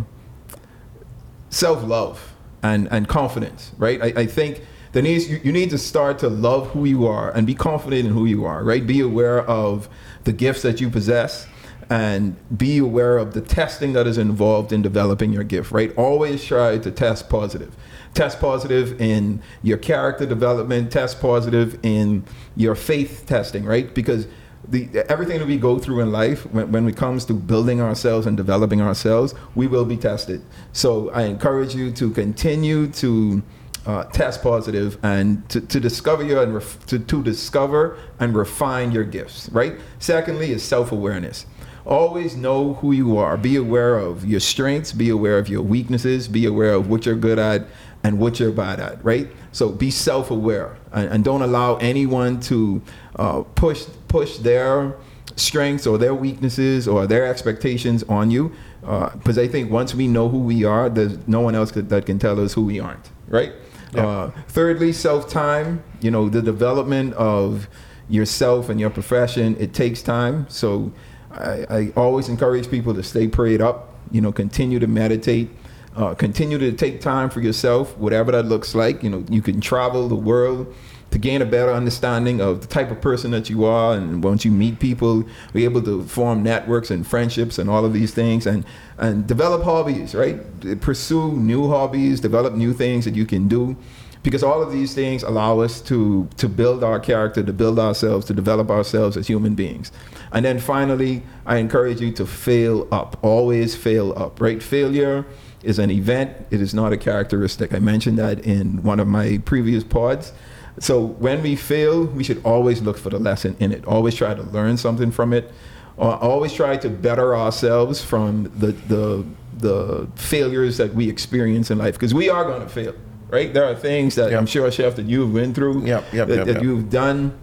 self 1.50 1.82
love 1.82 2.34
and 2.62 2.88
and 2.90 3.08
confidence, 3.08 3.72
right? 3.78 4.00
I, 4.02 4.22
I 4.22 4.26
think 4.26 4.62
there 4.92 5.02
needs 5.02 5.28
you, 5.28 5.40
you 5.44 5.52
need 5.52 5.70
to 5.70 5.78
start 5.78 6.18
to 6.20 6.28
love 6.28 6.70
who 6.70 6.84
you 6.84 7.06
are 7.06 7.30
and 7.30 7.46
be 7.46 7.54
confident 7.54 8.06
in 8.06 8.12
who 8.12 8.24
you 8.24 8.44
are, 8.44 8.64
right? 8.64 8.86
Be 8.86 9.00
aware 9.00 9.40
of 9.42 9.88
the 10.24 10.32
gifts 10.32 10.62
that 10.62 10.80
you 10.80 10.90
possess 10.90 11.46
and 11.90 12.36
be 12.56 12.78
aware 12.78 13.16
of 13.16 13.32
the 13.32 13.40
testing 13.40 13.94
that 13.94 14.06
is 14.06 14.18
involved 14.18 14.72
in 14.72 14.82
developing 14.82 15.32
your 15.32 15.44
gift, 15.44 15.72
right? 15.72 15.94
Always 15.96 16.44
try 16.44 16.78
to 16.78 16.90
test 16.90 17.28
positive. 17.28 17.74
Test 18.14 18.40
positive 18.40 19.00
in 19.00 19.42
your 19.62 19.78
character 19.78 20.26
development, 20.26 20.90
test 20.90 21.20
positive 21.20 21.78
in 21.82 22.24
your 22.56 22.74
faith 22.74 23.24
testing, 23.26 23.64
right? 23.64 23.94
Because 23.94 24.26
the 24.70 24.88
everything 25.10 25.38
that 25.38 25.48
we 25.48 25.56
go 25.56 25.78
through 25.78 26.00
in 26.00 26.12
life, 26.12 26.44
when, 26.52 26.70
when 26.70 26.88
it 26.88 26.96
comes 26.96 27.24
to 27.26 27.34
building 27.34 27.80
ourselves 27.80 28.26
and 28.26 28.36
developing 28.36 28.80
ourselves, 28.80 29.34
we 29.54 29.66
will 29.66 29.84
be 29.84 29.96
tested. 29.96 30.42
So 30.72 31.10
I 31.10 31.22
encourage 31.22 31.74
you 31.74 31.90
to 31.92 32.10
continue 32.10 32.88
to 32.88 33.42
uh, 33.86 34.04
test 34.04 34.42
positive 34.42 34.98
and 35.02 35.48
to, 35.48 35.60
to 35.62 35.80
discover 35.80 36.22
your 36.22 36.42
and 36.42 36.54
ref, 36.54 36.84
to, 36.86 36.98
to 36.98 37.22
discover 37.22 37.98
and 38.20 38.36
refine 38.36 38.92
your 38.92 39.04
gifts. 39.04 39.48
Right. 39.50 39.74
Secondly, 39.98 40.52
is 40.52 40.62
self 40.62 40.92
awareness. 40.92 41.46
Always 41.86 42.36
know 42.36 42.74
who 42.74 42.92
you 42.92 43.16
are. 43.16 43.38
Be 43.38 43.56
aware 43.56 43.98
of 43.98 44.26
your 44.26 44.40
strengths. 44.40 44.92
Be 44.92 45.08
aware 45.08 45.38
of 45.38 45.48
your 45.48 45.62
weaknesses. 45.62 46.28
Be 46.28 46.44
aware 46.44 46.74
of 46.74 46.90
what 46.90 47.06
you're 47.06 47.14
good 47.14 47.38
at 47.38 47.66
and 48.04 48.18
what 48.18 48.38
you're 48.38 48.52
bad 48.52 48.80
at. 48.80 49.04
Right. 49.04 49.28
So 49.52 49.70
be 49.70 49.90
self 49.90 50.30
aware 50.30 50.76
and, 50.92 51.08
and, 51.10 51.24
don't 51.24 51.42
allow 51.42 51.76
anyone 51.76 52.40
to 52.40 52.82
uh, 53.16 53.42
push 53.42 53.86
push 54.08 54.38
their 54.38 54.94
strengths 55.36 55.86
or 55.86 55.98
their 55.98 56.14
weaknesses 56.14 56.88
or 56.88 57.06
their 57.06 57.26
expectations 57.26 58.02
on 58.04 58.30
you. 58.30 58.52
Because 58.80 59.38
uh, 59.38 59.42
I 59.42 59.48
think 59.48 59.70
once 59.70 59.94
we 59.94 60.06
know 60.06 60.28
who 60.28 60.38
we 60.38 60.64
are, 60.64 60.88
there's 60.88 61.26
no 61.26 61.40
one 61.40 61.54
else 61.54 61.72
that 61.72 62.06
can 62.06 62.18
tell 62.18 62.40
us 62.40 62.54
who 62.54 62.64
we 62.64 62.80
aren't. 62.80 63.10
Right. 63.28 63.52
Yeah. 63.92 64.06
Uh, 64.06 64.30
thirdly, 64.48 64.92
self 64.92 65.28
time. 65.28 65.82
You 66.00 66.10
know, 66.10 66.28
the 66.28 66.42
development 66.42 67.14
of 67.14 67.68
yourself 68.08 68.68
and 68.68 68.80
your 68.80 68.90
profession. 68.90 69.56
It 69.58 69.74
takes 69.74 70.02
time. 70.02 70.48
So 70.48 70.92
I, 71.30 71.66
I 71.68 71.92
always 71.96 72.28
encourage 72.28 72.70
people 72.70 72.94
to 72.94 73.02
stay 73.02 73.28
prayed 73.28 73.60
up. 73.60 73.94
You 74.10 74.20
know, 74.20 74.32
continue 74.32 74.78
to 74.78 74.86
meditate. 74.86 75.50
Uh, 75.98 76.14
continue 76.14 76.58
to 76.58 76.70
take 76.70 77.00
time 77.00 77.28
for 77.28 77.40
yourself, 77.40 77.98
whatever 77.98 78.30
that 78.30 78.44
looks 78.44 78.72
like. 78.72 79.02
You 79.02 79.10
know, 79.10 79.24
you 79.28 79.42
can 79.42 79.60
travel 79.60 80.06
the 80.06 80.14
world 80.14 80.72
to 81.10 81.18
gain 81.18 81.42
a 81.42 81.44
better 81.44 81.72
understanding 81.72 82.40
of 82.40 82.60
the 82.60 82.68
type 82.68 82.92
of 82.92 83.00
person 83.00 83.32
that 83.32 83.50
you 83.50 83.64
are. 83.64 83.94
And 83.94 84.22
once 84.22 84.44
you 84.44 84.52
meet 84.52 84.78
people, 84.78 85.24
be 85.52 85.64
able 85.64 85.82
to 85.82 86.04
form 86.04 86.44
networks 86.44 86.92
and 86.92 87.04
friendships 87.04 87.58
and 87.58 87.68
all 87.68 87.84
of 87.84 87.92
these 87.92 88.14
things 88.14 88.46
and, 88.46 88.64
and 88.98 89.26
develop 89.26 89.64
hobbies, 89.64 90.14
right? 90.14 90.38
Pursue 90.80 91.32
new 91.32 91.66
hobbies, 91.66 92.20
develop 92.20 92.54
new 92.54 92.72
things 92.72 93.04
that 93.04 93.16
you 93.16 93.26
can 93.26 93.48
do. 93.48 93.76
Because 94.22 94.44
all 94.44 94.62
of 94.62 94.70
these 94.70 94.94
things 94.94 95.24
allow 95.24 95.58
us 95.58 95.80
to, 95.82 96.28
to 96.36 96.48
build 96.48 96.84
our 96.84 97.00
character, 97.00 97.42
to 97.42 97.52
build 97.52 97.80
ourselves, 97.80 98.24
to 98.26 98.34
develop 98.34 98.70
ourselves 98.70 99.16
as 99.16 99.26
human 99.26 99.56
beings. 99.56 99.90
And 100.30 100.44
then 100.44 100.60
finally, 100.60 101.24
I 101.44 101.56
encourage 101.56 102.00
you 102.00 102.12
to 102.12 102.26
fail 102.26 102.86
up. 102.92 103.18
Always 103.20 103.74
fail 103.74 104.16
up, 104.16 104.40
right? 104.40 104.62
Failure 104.62 105.24
is 105.68 105.78
an 105.78 105.90
event, 105.90 106.30
it 106.50 106.62
is 106.62 106.72
not 106.72 106.92
a 106.92 106.96
characteristic. 106.96 107.74
I 107.74 107.78
mentioned 107.78 108.18
that 108.18 108.40
in 108.40 108.82
one 108.82 108.98
of 108.98 109.06
my 109.06 109.38
previous 109.44 109.84
pods. 109.84 110.32
So 110.80 111.04
when 111.04 111.42
we 111.42 111.56
fail, 111.56 112.06
we 112.06 112.24
should 112.24 112.42
always 112.42 112.80
look 112.80 112.96
for 112.96 113.10
the 113.10 113.18
lesson 113.18 113.54
in 113.60 113.72
it. 113.72 113.84
Always 113.84 114.14
try 114.14 114.32
to 114.32 114.42
learn 114.42 114.78
something 114.78 115.10
from 115.10 115.34
it. 115.34 115.52
Uh, 115.98 116.16
always 116.16 116.54
try 116.54 116.78
to 116.78 116.88
better 116.88 117.36
ourselves 117.36 118.02
from 118.02 118.44
the 118.56 118.72
the 118.94 119.26
the 119.58 120.08
failures 120.14 120.76
that 120.78 120.94
we 120.94 121.08
experience 121.08 121.70
in 121.70 121.76
life 121.78 121.94
because 121.94 122.14
we 122.14 122.30
are 122.30 122.44
going 122.44 122.62
to 122.62 122.68
fail, 122.68 122.94
right? 123.28 123.52
There 123.52 123.64
are 123.64 123.74
things 123.74 124.14
that 124.14 124.30
yep. 124.30 124.38
I'm 124.38 124.46
sure, 124.46 124.70
Chef, 124.70 124.94
that 124.96 125.06
you've 125.06 125.34
been 125.34 125.52
through, 125.52 125.84
yep, 125.84 126.04
yep, 126.12 126.28
that, 126.28 126.46
that 126.46 126.62
you've 126.62 126.88
done, 126.88 127.36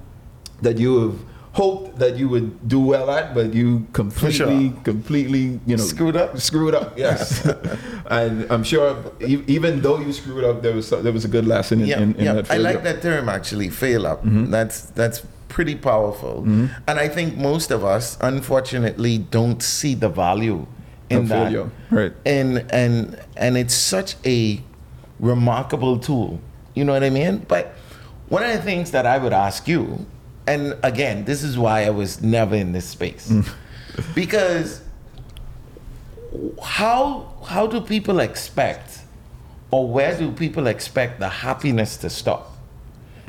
that 0.61 0.77
you 0.77 1.09
have 1.09 1.19
hoped 1.55 1.97
that 1.99 2.17
you 2.17 2.27
would 2.27 2.67
do 2.67 2.81
well 2.81 3.09
at, 3.09 3.33
but 3.33 3.53
you 3.53 3.87
completely, 3.93 4.69
sure. 4.69 4.81
completely, 4.83 5.59
you 5.65 5.77
know, 5.77 5.83
screwed 5.83 6.17
up. 6.17 6.37
Screwed 6.37 6.75
up, 6.75 6.97
yes. 6.97 7.45
and 8.07 8.45
I'm 8.51 8.63
sure, 8.63 8.97
even 9.21 9.81
though 9.81 9.99
you 9.99 10.11
screwed 10.11 10.43
up, 10.43 10.61
there 10.61 10.75
was 10.75 10.89
there 10.89 11.13
was 11.13 11.23
a 11.23 11.29
good 11.29 11.47
lesson 11.47 11.79
in, 11.79 11.87
yeah, 11.87 12.01
in, 12.01 12.15
in 12.15 12.25
yeah. 12.25 12.33
that. 12.33 12.51
I 12.51 12.57
like 12.57 12.83
that 12.83 13.01
term 13.01 13.29
actually, 13.29 13.69
fail 13.69 14.05
up. 14.05 14.19
Mm-hmm. 14.25 14.51
That's 14.51 14.81
that's 14.99 15.25
pretty 15.47 15.75
powerful, 15.75 16.41
mm-hmm. 16.41 16.65
and 16.89 16.99
I 16.99 17.07
think 17.07 17.37
most 17.37 17.71
of 17.71 17.85
us, 17.85 18.17
unfortunately, 18.19 19.17
don't 19.17 19.63
see 19.63 19.95
the 19.95 20.09
value 20.09 20.67
in 21.09 21.27
that. 21.29 21.71
Right. 21.89 22.11
And 22.25 22.69
and 22.71 23.17
and 23.37 23.57
it's 23.57 23.73
such 23.73 24.17
a 24.25 24.61
remarkable 25.21 25.99
tool. 25.99 26.41
You 26.73 26.83
know 26.83 26.91
what 26.91 27.05
I 27.05 27.09
mean? 27.09 27.45
But 27.47 27.73
one 28.27 28.43
of 28.43 28.51
the 28.51 28.61
things 28.61 28.91
that 28.91 29.05
I 29.05 29.17
would 29.17 29.31
ask 29.31 29.69
you 29.69 30.05
and 30.47 30.77
again, 30.83 31.25
this 31.25 31.43
is 31.43 31.57
why 31.57 31.85
I 31.85 31.89
was 31.89 32.21
never 32.21 32.55
in 32.55 32.71
this 32.71 32.85
space. 32.85 33.29
Mm. 33.29 33.49
because 34.15 34.81
how 36.61 37.31
how 37.47 37.67
do 37.67 37.81
people 37.81 38.19
expect 38.19 38.99
or 39.71 39.87
where 39.87 40.17
do 40.17 40.31
people 40.31 40.67
expect 40.67 41.19
the 41.19 41.29
happiness 41.29 41.97
to 41.97 42.09
stop? 42.09 42.51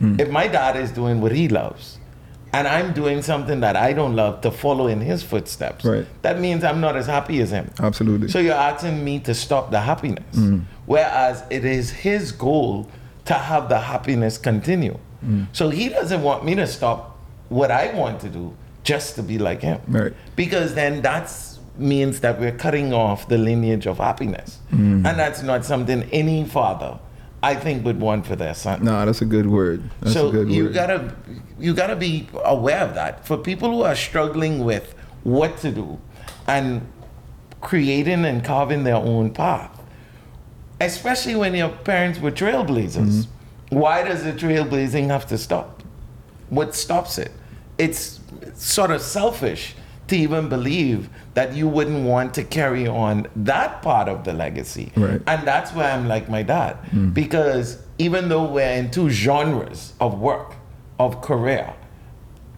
Mm. 0.01 0.21
If 0.21 0.31
my 0.31 0.49
dad 0.49 0.77
is 0.77 0.91
doing 0.91 1.21
what 1.21 1.33
he 1.33 1.49
loves 1.49 1.99
and 2.53 2.69
I'm 2.69 2.93
doing 2.93 3.23
something 3.23 3.61
that 3.61 3.77
I 3.77 3.93
don't 3.93 4.15
love 4.15 4.41
to 4.43 4.51
follow 4.51 4.87
in 4.87 5.01
his 5.01 5.23
footsteps, 5.23 5.85
right. 5.85 6.07
that 6.23 6.41
means 6.41 6.65
I'm 6.65 6.81
not 6.81 6.97
as 6.97 7.07
happy 7.07 7.41
as 7.41 7.51
him. 7.51 7.71
Absolutely. 7.79 8.29
So 8.29 8.39
you're 8.39 8.55
asking 8.55 9.05
me 9.05 9.21
to 9.21 9.35
stop 9.35 9.71
the 9.71 9.81
happiness. 9.81 10.37
Mm. 10.37 10.65
Whereas 10.85 11.43
it 11.51 11.65
is 11.65 11.91
his 11.91 12.33
goal 12.33 12.91
to 13.25 13.35
have 13.35 13.69
the 13.69 13.81
happiness 13.81 14.39
continue. 14.39 14.99
Mm. 15.25 15.47
So 15.53 15.71
he 15.71 15.89
doesn't 15.89 16.23
want 16.23 16.45
me 16.45 16.55
to 16.57 16.67
stop 16.67 17.19
what 17.49 17.71
I 17.71 17.93
want 17.95 18.21
to 18.21 18.29
do 18.29 18.57
just 18.83 19.17
to 19.17 19.23
be 19.23 19.39
like 19.39 19.63
him. 19.63 19.81
Right. 19.89 20.13
Because 20.37 20.75
then 20.75 21.03
that 21.03 21.33
means 21.77 22.21
that 22.21 22.41
we're 22.41 22.57
cutting 22.57 22.93
off 22.93 23.29
the 23.29 23.39
lineage 23.39 23.87
of 23.87 23.99
happiness. 23.99 24.59
Mm. 24.73 25.07
And 25.07 25.19
that's 25.19 25.43
not 25.43 25.65
something 25.65 26.05
any 26.13 26.45
father 26.45 26.99
I 27.43 27.55
think 27.55 27.85
would 27.85 28.01
want 28.01 28.27
for 28.27 28.37
their 28.37 28.55
son. 28.55 28.85
No, 28.85 29.05
that's 29.05 29.21
a 29.21 29.27
good 29.27 29.47
word. 29.47 29.83
That's 30.01 30.15
so 30.15 30.31
good 30.31 30.51
you 30.51 30.65
word. 30.65 30.75
gotta 30.75 31.15
you 31.59 31.75
gotta 31.75 31.97
be 31.97 32.29
aware 32.45 32.81
of 32.81 32.95
that. 32.95 33.27
For 33.27 33.37
people 33.37 33.71
who 33.71 33.83
are 33.83 33.95
struggling 33.95 34.65
with 34.65 34.95
what 35.23 35.59
to 35.59 35.71
do 35.71 36.01
and 36.47 36.87
creating 37.61 38.25
and 38.25 38.45
carving 38.45 38.85
their 38.85 38.97
own 38.97 39.31
path, 39.31 39.71
especially 40.81 41.37
when 41.37 41.55
your 41.55 41.69
parents 41.69 42.19
were 42.21 42.31
trailblazers. 42.31 42.97
Mm-hmm 42.97 43.33
why 43.71 44.03
does 44.03 44.25
the 44.25 44.33
trailblazing 44.33 45.09
have 45.09 45.27
to 45.27 45.39
stop? 45.39 45.83
What 46.51 46.75
stops 46.75 47.19
it? 47.19 47.33
It's 47.79 48.21
sort 48.55 48.91
of 48.91 49.01
selfish 49.01 49.75
to 50.09 50.17
even 50.17 50.49
believe 50.49 51.09
that 51.35 51.55
you 51.55 51.69
wouldn't 51.69 52.05
want 52.05 52.33
to 52.35 52.45
carry 52.45 52.87
on 52.87 53.27
that 53.35 53.83
part 53.83 54.09
of 54.09 54.25
the 54.25 54.33
legacy. 54.33 54.93
Right. 54.97 55.21
And 55.27 55.47
that's 55.47 55.73
why 55.73 55.91
I'm 55.91 56.07
like 56.07 56.29
my 56.29 56.43
dad. 56.43 56.79
Mm. 56.91 57.13
Because 57.13 57.83
even 57.99 58.29
though 58.29 58.45
we're 58.45 58.71
in 58.71 58.91
two 58.91 59.11
genres 59.11 59.95
of 60.01 60.19
work, 60.21 60.55
of 60.99 61.21
career, 61.23 61.75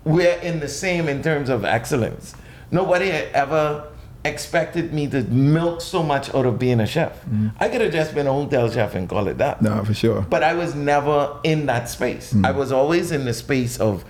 we're 0.05 0.38
in 0.40 0.61
the 0.61 0.68
same 0.68 1.09
in 1.09 1.23
terms 1.23 1.49
of 1.49 1.64
excellence. 1.64 2.35
Nobody 2.71 3.11
ever 3.11 3.88
expected 4.29 4.93
me 4.93 5.09
to 5.09 5.23
milk 5.25 5.81
so 5.81 6.03
much 6.03 6.33
out 6.35 6.47
of 6.47 6.59
being 6.59 6.81
a 6.81 6.87
chef. 6.87 7.25
Mm. 7.25 7.53
I 7.59 7.69
could 7.69 7.81
have 7.81 7.93
just 7.93 8.14
been 8.14 8.27
a 8.27 8.33
hotel 8.33 8.71
chef 8.71 8.95
and 8.95 9.09
call 9.09 9.27
it 9.27 9.38
that. 9.38 9.61
No, 9.61 9.85
for 9.85 9.95
sure. 9.95 10.23
But 10.23 10.43
I 10.43 10.55
was 10.55 10.75
never 10.75 11.37
in 11.43 11.67
that 11.67 11.88
space. 11.88 12.33
Mm. 12.33 12.47
I 12.47 12.53
was 12.53 12.71
always 12.71 13.11
in 13.11 13.25
the 13.25 13.35
space 13.35 13.81
of 13.81 14.05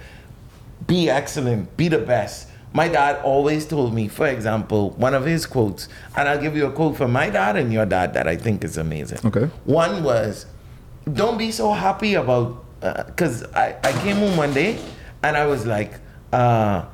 be 0.86 1.08
excellent, 1.08 1.76
be 1.76 1.88
the 1.88 1.98
best. 1.98 2.48
My 2.72 2.88
dad 2.88 3.22
always 3.24 3.66
told 3.66 3.94
me, 3.94 4.08
for 4.08 4.26
example, 4.26 4.90
one 4.90 5.14
of 5.14 5.24
his 5.24 5.46
quotes, 5.46 5.88
and 6.16 6.28
I'll 6.28 6.40
give 6.40 6.54
you 6.54 6.66
a 6.66 6.72
quote 6.72 6.96
from 6.96 7.12
my 7.12 7.30
dad 7.30 7.56
and 7.56 7.72
your 7.72 7.86
dad 7.86 8.12
that 8.12 8.28
I 8.28 8.36
think 8.36 8.62
is 8.62 8.76
amazing. 8.76 9.20
Okay. 9.24 9.46
One 9.64 10.04
was, 10.04 10.44
don't 11.10 11.38
be 11.38 11.50
so 11.50 11.72
happy 11.72 12.14
about, 12.14 12.62
because 12.80 13.44
uh, 13.44 13.74
I, 13.82 13.88
I 13.88 13.92
came 14.04 14.16
home 14.16 14.36
one 14.36 14.52
day 14.52 14.78
and 15.22 15.36
I 15.36 15.46
was 15.46 15.64
like, 15.66 15.94
uh, 16.32 16.84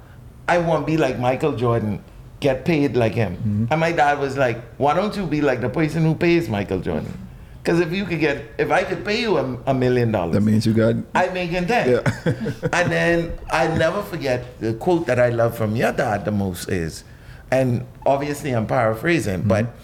I 0.47 0.59
want 0.59 0.87
to 0.87 0.93
be 0.93 0.97
like 0.97 1.18
Michael 1.18 1.57
Jordan 1.57 2.03
get 2.45 2.64
paid 2.64 2.95
like 2.95 3.14
him. 3.14 3.36
Mm-hmm. 3.36 3.64
And 3.70 3.80
my 3.80 3.90
dad 3.90 4.20
was 4.20 4.36
like, 4.36 4.59
why 4.76 4.95
don't 4.95 5.16
you 5.16 5.26
be 5.26 5.40
like 5.40 5.61
the 5.61 5.70
person 5.80 6.05
who 6.05 6.14
pays 6.14 6.49
Michael 6.49 6.78
Jordan? 6.78 7.16
Because 7.59 7.80
if 7.80 7.90
you 7.92 8.05
could 8.05 8.20
get, 8.20 8.45
if 8.59 8.70
I 8.70 8.84
could 8.84 9.03
pay 9.07 9.22
you 9.22 9.38
a, 9.38 9.59
a 9.66 9.74
million 9.74 10.12
dollars, 10.12 10.34
that 10.34 10.42
means 10.42 10.66
you 10.66 10.74
got. 10.74 10.97
I 11.14 11.28
make 11.30 11.51
it 11.51 11.66
ten. 11.66 11.88
Yeah. 11.88 12.03
and 12.78 12.92
then 12.92 13.32
I 13.51 13.68
never 13.68 14.03
forget 14.03 14.61
the 14.61 14.74
quote 14.74 15.07
that 15.07 15.18
I 15.18 15.30
love 15.30 15.57
from 15.57 15.74
your 15.74 15.92
dad 15.92 16.26
the 16.26 16.30
most 16.30 16.68
is, 16.68 17.05
and 17.51 17.86
obviously 18.05 18.51
I'm 18.53 18.66
paraphrasing, 18.66 19.40
mm-hmm. 19.40 19.49
but 19.49 19.74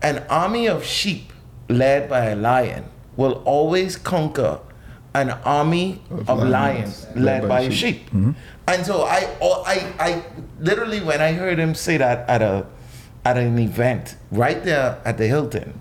an 0.00 0.22
army 0.30 0.68
of 0.68 0.84
sheep 0.84 1.32
led 1.68 2.08
by 2.08 2.26
a 2.26 2.36
lion 2.36 2.84
will 3.16 3.42
always 3.44 3.96
conquer 3.96 4.60
an 5.14 5.30
army 5.30 6.02
of, 6.10 6.28
of 6.28 6.38
lions, 6.38 7.04
lions, 7.04 7.16
led, 7.16 7.42
by, 7.42 7.48
by 7.48 7.68
sheep. 7.68 7.98
sheep. 7.98 8.06
Mm-hmm. 8.06 8.32
And 8.66 8.84
so 8.84 9.02
I, 9.02 9.28
I, 9.40 9.92
I 9.98 10.22
literally 10.60 11.00
when 11.00 11.20
I 11.20 11.32
heard 11.32 11.58
him 11.58 11.74
say 11.74 11.96
that 11.98 12.28
at 12.28 12.42
a, 12.42 12.66
at 13.24 13.36
an 13.36 13.58
event 13.58 14.16
right 14.30 14.62
there 14.64 15.00
at 15.04 15.16
the 15.18 15.26
Hilton, 15.26 15.78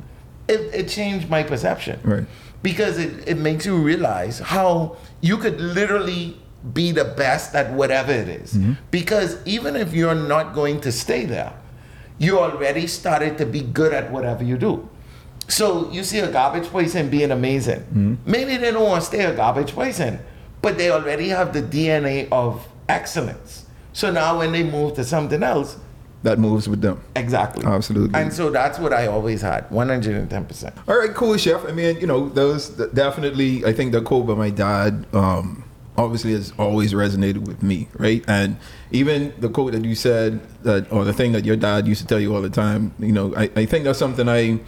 it, 0.47 0.59
it 0.73 0.87
changed 0.89 1.29
my 1.29 1.43
perception. 1.43 1.99
Right. 2.03 2.25
Because 2.61 2.97
it, 2.97 3.27
it 3.27 3.37
makes 3.37 3.65
you 3.65 3.77
realize 3.77 4.39
how 4.39 4.97
you 5.21 5.37
could 5.37 5.59
literally 5.59 6.37
be 6.73 6.91
the 6.91 7.03
best 7.03 7.55
at 7.55 7.73
whatever 7.73 8.11
it 8.11 8.29
is. 8.29 8.53
Mm-hmm. 8.53 8.73
Because 8.91 9.37
even 9.45 9.75
if 9.75 9.93
you're 9.93 10.15
not 10.15 10.53
going 10.53 10.79
to 10.81 10.91
stay 10.91 11.25
there, 11.25 11.53
you 12.19 12.39
already 12.39 12.87
started 12.87 13.37
to 13.39 13.45
be 13.45 13.61
good 13.61 13.93
at 13.93 14.11
whatever 14.11 14.43
you 14.43 14.57
do. 14.57 14.87
So 15.47 15.91
you 15.91 16.03
see 16.03 16.19
a 16.19 16.31
garbage 16.31 16.69
person 16.69 17.09
being 17.09 17.31
amazing. 17.31 17.81
Mm-hmm. 17.81 18.15
Maybe 18.25 18.57
they 18.57 18.71
don't 18.71 18.87
want 18.87 19.01
to 19.01 19.07
stay 19.07 19.23
a 19.25 19.35
garbage 19.35 19.75
person, 19.75 20.19
but 20.61 20.77
they 20.77 20.89
already 20.91 21.29
have 21.29 21.53
the 21.53 21.61
DNA 21.61 22.27
of 22.31 22.65
excellence. 22.89 23.65
So 23.93 24.11
now 24.11 24.39
when 24.39 24.51
they 24.51 24.63
move 24.63 24.95
to 24.95 25.03
something 25.03 25.43
else, 25.43 25.77
That 26.23 26.39
moves 26.39 26.67
with 26.69 26.81
them. 26.81 27.01
exactly. 27.15 27.65
Absolutely. 27.65 28.19
And 28.19 28.31
so 28.33 28.49
that's 28.49 28.79
what 28.79 28.93
I 28.93 29.07
always 29.07 29.41
had, 29.41 29.69
110%. 29.69 30.73
All 30.87 30.97
right, 30.97 31.13
cool, 31.13 31.35
chef. 31.37 31.65
I 31.65 31.71
mean, 31.73 31.99
you 31.99 32.07
know, 32.07 32.29
those 32.29 32.69
definitely. 32.69 33.65
I 33.65 33.73
think 33.73 33.91
the 33.91 34.01
quote 34.01 34.25
by 34.25 34.33
my 34.35 34.49
dad, 34.49 35.05
um, 35.13 35.63
obviously, 35.97 36.31
has 36.31 36.53
always 36.57 36.93
resonated 36.93 37.45
with 37.45 37.61
me, 37.61 37.89
right? 37.99 38.23
And 38.27 38.55
even 38.91 39.33
the 39.39 39.49
quote 39.49 39.73
that 39.73 39.83
you 39.85 39.95
said, 39.95 40.39
that 40.63 40.91
or 40.91 41.03
the 41.03 41.13
thing 41.13 41.33
that 41.33 41.43
your 41.45 41.57
dad 41.57 41.87
used 41.87 42.01
to 42.01 42.07
tell 42.07 42.19
you 42.21 42.33
all 42.33 42.41
the 42.41 42.49
time, 42.49 42.93
you 42.99 43.11
know, 43.11 43.35
I, 43.35 43.49
I 43.55 43.65
think 43.65 43.83
that's 43.83 43.99
something 43.99 44.27
I 44.29 44.59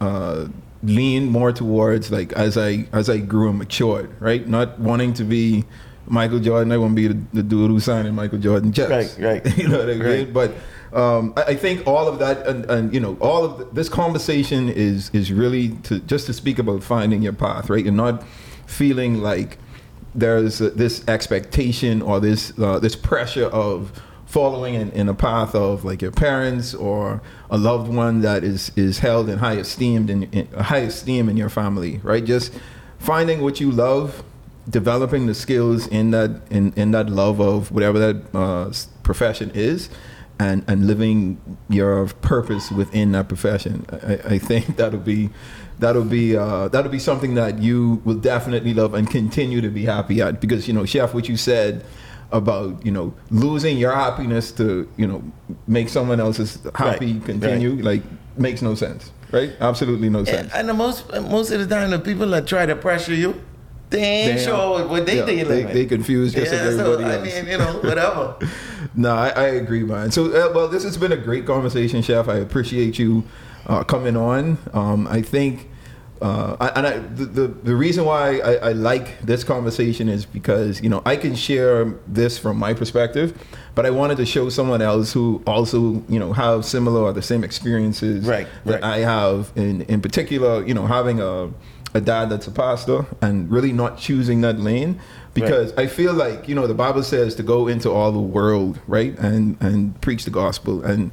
uh, 0.00 0.48
lean 0.82 1.26
more 1.26 1.52
towards, 1.52 2.10
like 2.10 2.32
as 2.32 2.56
I 2.56 2.86
as 2.92 3.08
I 3.08 3.18
grew 3.18 3.48
and 3.50 3.58
matured, 3.58 4.10
right? 4.20 4.46
Not 4.46 4.78
wanting 4.78 5.14
to 5.14 5.24
be 5.24 5.64
Michael 6.06 6.38
Jordan. 6.38 6.72
I 6.72 6.78
want 6.78 6.96
to 6.96 7.08
be 7.08 7.08
the, 7.08 7.26
the 7.32 7.42
dude 7.42 7.70
who 7.70 7.80
signed 7.80 8.14
Michael 8.14 8.38
Jordan 8.38 8.72
checks, 8.72 9.18
Right, 9.18 9.44
right. 9.44 9.58
you 9.58 9.68
know 9.68 9.78
what 9.78 9.90
I 9.90 9.94
mean? 9.94 10.02
Right. 10.02 10.32
But 10.32 10.54
um, 10.92 11.32
I, 11.36 11.42
I 11.42 11.54
think 11.56 11.86
all 11.86 12.08
of 12.08 12.18
that, 12.20 12.46
and, 12.46 12.64
and 12.70 12.94
you 12.94 13.00
know, 13.00 13.16
all 13.20 13.44
of 13.44 13.56
th- 13.58 13.68
this 13.72 13.88
conversation 13.88 14.68
is 14.68 15.10
is 15.10 15.32
really 15.32 15.70
to 15.84 15.98
just 16.00 16.26
to 16.26 16.32
speak 16.32 16.58
about 16.58 16.82
finding 16.82 17.22
your 17.22 17.32
path, 17.32 17.68
right, 17.70 17.84
and 17.84 17.96
not 17.96 18.24
feeling 18.66 19.22
like 19.22 19.58
there's 20.14 20.60
uh, 20.60 20.70
this 20.74 21.06
expectation 21.08 22.02
or 22.02 22.20
this 22.20 22.52
uh, 22.58 22.78
this 22.78 22.96
pressure 22.96 23.46
of 23.46 23.92
following 24.26 24.74
in, 24.74 24.90
in 24.90 25.08
a 25.08 25.14
path 25.14 25.54
of 25.54 25.84
like 25.84 26.02
your 26.02 26.10
parents 26.10 26.74
or 26.74 27.22
a 27.48 27.56
loved 27.56 27.88
one 27.88 28.20
that 28.20 28.42
is 28.44 28.72
is 28.76 28.98
held 28.98 29.28
in 29.28 29.38
high 29.38 29.54
esteem 29.54 30.10
in, 30.10 30.24
in 30.24 30.46
high 30.52 30.78
esteem 30.78 31.28
in 31.28 31.36
your 31.36 31.48
family, 31.48 32.00
right? 32.02 32.24
Just 32.24 32.52
finding 32.98 33.40
what 33.40 33.60
you 33.60 33.70
love, 33.70 34.24
developing 34.68 35.26
the 35.26 35.34
skills 35.34 35.86
in 35.86 36.10
that 36.10 36.42
in, 36.50 36.72
in 36.74 36.90
that 36.90 37.08
love 37.08 37.40
of 37.40 37.70
whatever 37.70 37.98
that 37.98 38.36
uh, 38.36 38.72
profession 39.04 39.50
is, 39.54 39.88
and 40.40 40.64
and 40.66 40.86
living 40.86 41.40
your 41.68 42.06
purpose 42.06 42.70
within 42.70 43.12
that 43.12 43.28
profession. 43.28 43.86
I, 43.90 44.34
I 44.34 44.38
think 44.38 44.76
that'll 44.76 44.98
be 44.98 45.30
that'll 45.78 46.04
be 46.04 46.36
uh, 46.36 46.66
that'll 46.68 46.90
be 46.90 46.98
something 46.98 47.34
that 47.34 47.60
you 47.60 48.02
will 48.04 48.18
definitely 48.18 48.74
love 48.74 48.92
and 48.94 49.08
continue 49.08 49.60
to 49.60 49.68
be 49.68 49.84
happy 49.84 50.20
at 50.20 50.40
because 50.40 50.66
you 50.66 50.74
know, 50.74 50.84
chef, 50.84 51.14
what 51.14 51.28
you 51.28 51.36
said 51.36 51.84
about 52.32 52.84
you 52.84 52.90
know 52.90 53.14
losing 53.30 53.78
your 53.78 53.92
happiness 53.94 54.50
to 54.52 54.88
you 54.96 55.06
know 55.06 55.22
make 55.66 55.88
someone 55.88 56.18
else's 56.20 56.58
happy 56.74 57.12
Right, 57.14 57.24
continue 57.24 57.70
like 57.82 58.02
makes 58.36 58.62
no 58.62 58.74
sense 58.74 59.12
right 59.32 59.52
absolutely 59.60 60.08
no 60.10 60.24
sense 60.24 60.52
And 60.52 60.68
the 60.68 60.74
most 60.74 61.10
most 61.22 61.50
of 61.52 61.60
the 61.60 61.66
time, 61.74 61.90
the 61.90 61.98
people 61.98 62.26
that 62.28 62.46
try 62.46 62.66
to 62.66 62.74
pressure 62.76 63.14
you, 63.14 63.40
they 63.90 64.02
ain't 64.02 64.38
They 64.38 64.44
sure 64.44 64.54
are- 64.82 64.86
what 64.88 65.06
they 65.06 65.18
yeah, 65.18 65.26
dealing 65.26 65.48
they, 65.48 65.64
with. 65.64 65.72
they 65.74 65.86
confuse 65.86 66.32
just 66.34 66.52
yeah, 66.52 66.62
like 66.64 66.72
so 66.76 66.92
everybody 66.94 67.32
I 67.32 67.42
mean, 67.42 67.50
you 67.52 67.58
know, 67.58 67.72
whatever. 67.82 68.36
no, 68.94 69.14
I, 69.14 69.28
I 69.28 69.44
agree, 69.62 69.84
man. 69.84 70.10
So, 70.10 70.26
uh, 70.26 70.52
well, 70.54 70.68
this 70.68 70.82
has 70.84 70.96
been 70.96 71.12
a 71.12 71.16
great 71.16 71.46
conversation, 71.46 72.02
Chef. 72.02 72.28
I 72.28 72.36
appreciate 72.36 72.98
you 72.98 73.22
uh, 73.66 73.84
coming 73.84 74.16
on. 74.16 74.58
Um, 74.72 75.06
I 75.06 75.22
think, 75.22 75.68
uh, 76.20 76.56
I, 76.60 76.68
and 76.68 76.86
I, 76.86 76.98
the, 76.98 77.24
the 77.26 77.46
the 77.48 77.76
reason 77.76 78.04
why 78.04 78.38
I, 78.38 78.54
I 78.54 78.72
like 78.72 79.20
this 79.20 79.44
conversation 79.44 80.08
is 80.08 80.24
because 80.24 80.80
you 80.80 80.88
know 80.88 81.02
I 81.04 81.16
can 81.16 81.34
share 81.34 81.84
this 82.06 82.38
from 82.38 82.56
my 82.56 82.74
perspective, 82.74 83.38
but 83.74 83.84
I 83.84 83.90
wanted 83.90 84.16
to 84.18 84.26
show 84.26 84.48
someone 84.48 84.80
else 84.82 85.12
who 85.12 85.42
also 85.46 86.02
you 86.08 86.18
know 86.18 86.32
have 86.32 86.64
similar 86.64 87.02
or 87.02 87.12
the 87.12 87.22
same 87.22 87.44
experiences 87.44 88.26
Right, 88.26 88.48
that 88.64 88.82
right. 88.82 88.84
I 88.84 88.98
have. 88.98 89.52
In 89.56 89.82
in 89.82 90.00
particular, 90.00 90.66
you 90.66 90.74
know, 90.74 90.86
having 90.86 91.20
a 91.20 91.50
a 91.94 92.00
dad 92.00 92.28
that's 92.30 92.46
a 92.46 92.50
pastor 92.50 93.06
and 93.22 93.50
really 93.50 93.72
not 93.72 93.96
choosing 93.98 94.42
that 94.42 94.58
lane 94.58 95.00
because 95.32 95.72
I 95.76 95.86
feel 95.86 96.12
like 96.14 96.48
you 96.48 96.54
know 96.54 96.66
the 96.66 96.74
Bible 96.74 97.02
says 97.02 97.34
to 97.36 97.42
go 97.42 97.68
into 97.68 97.90
all 97.90 98.10
the 98.10 98.18
world, 98.18 98.80
right, 98.86 99.16
and 99.18 99.56
and 99.60 100.00
preach 100.00 100.24
the 100.24 100.30
gospel. 100.30 100.82
And 100.82 101.12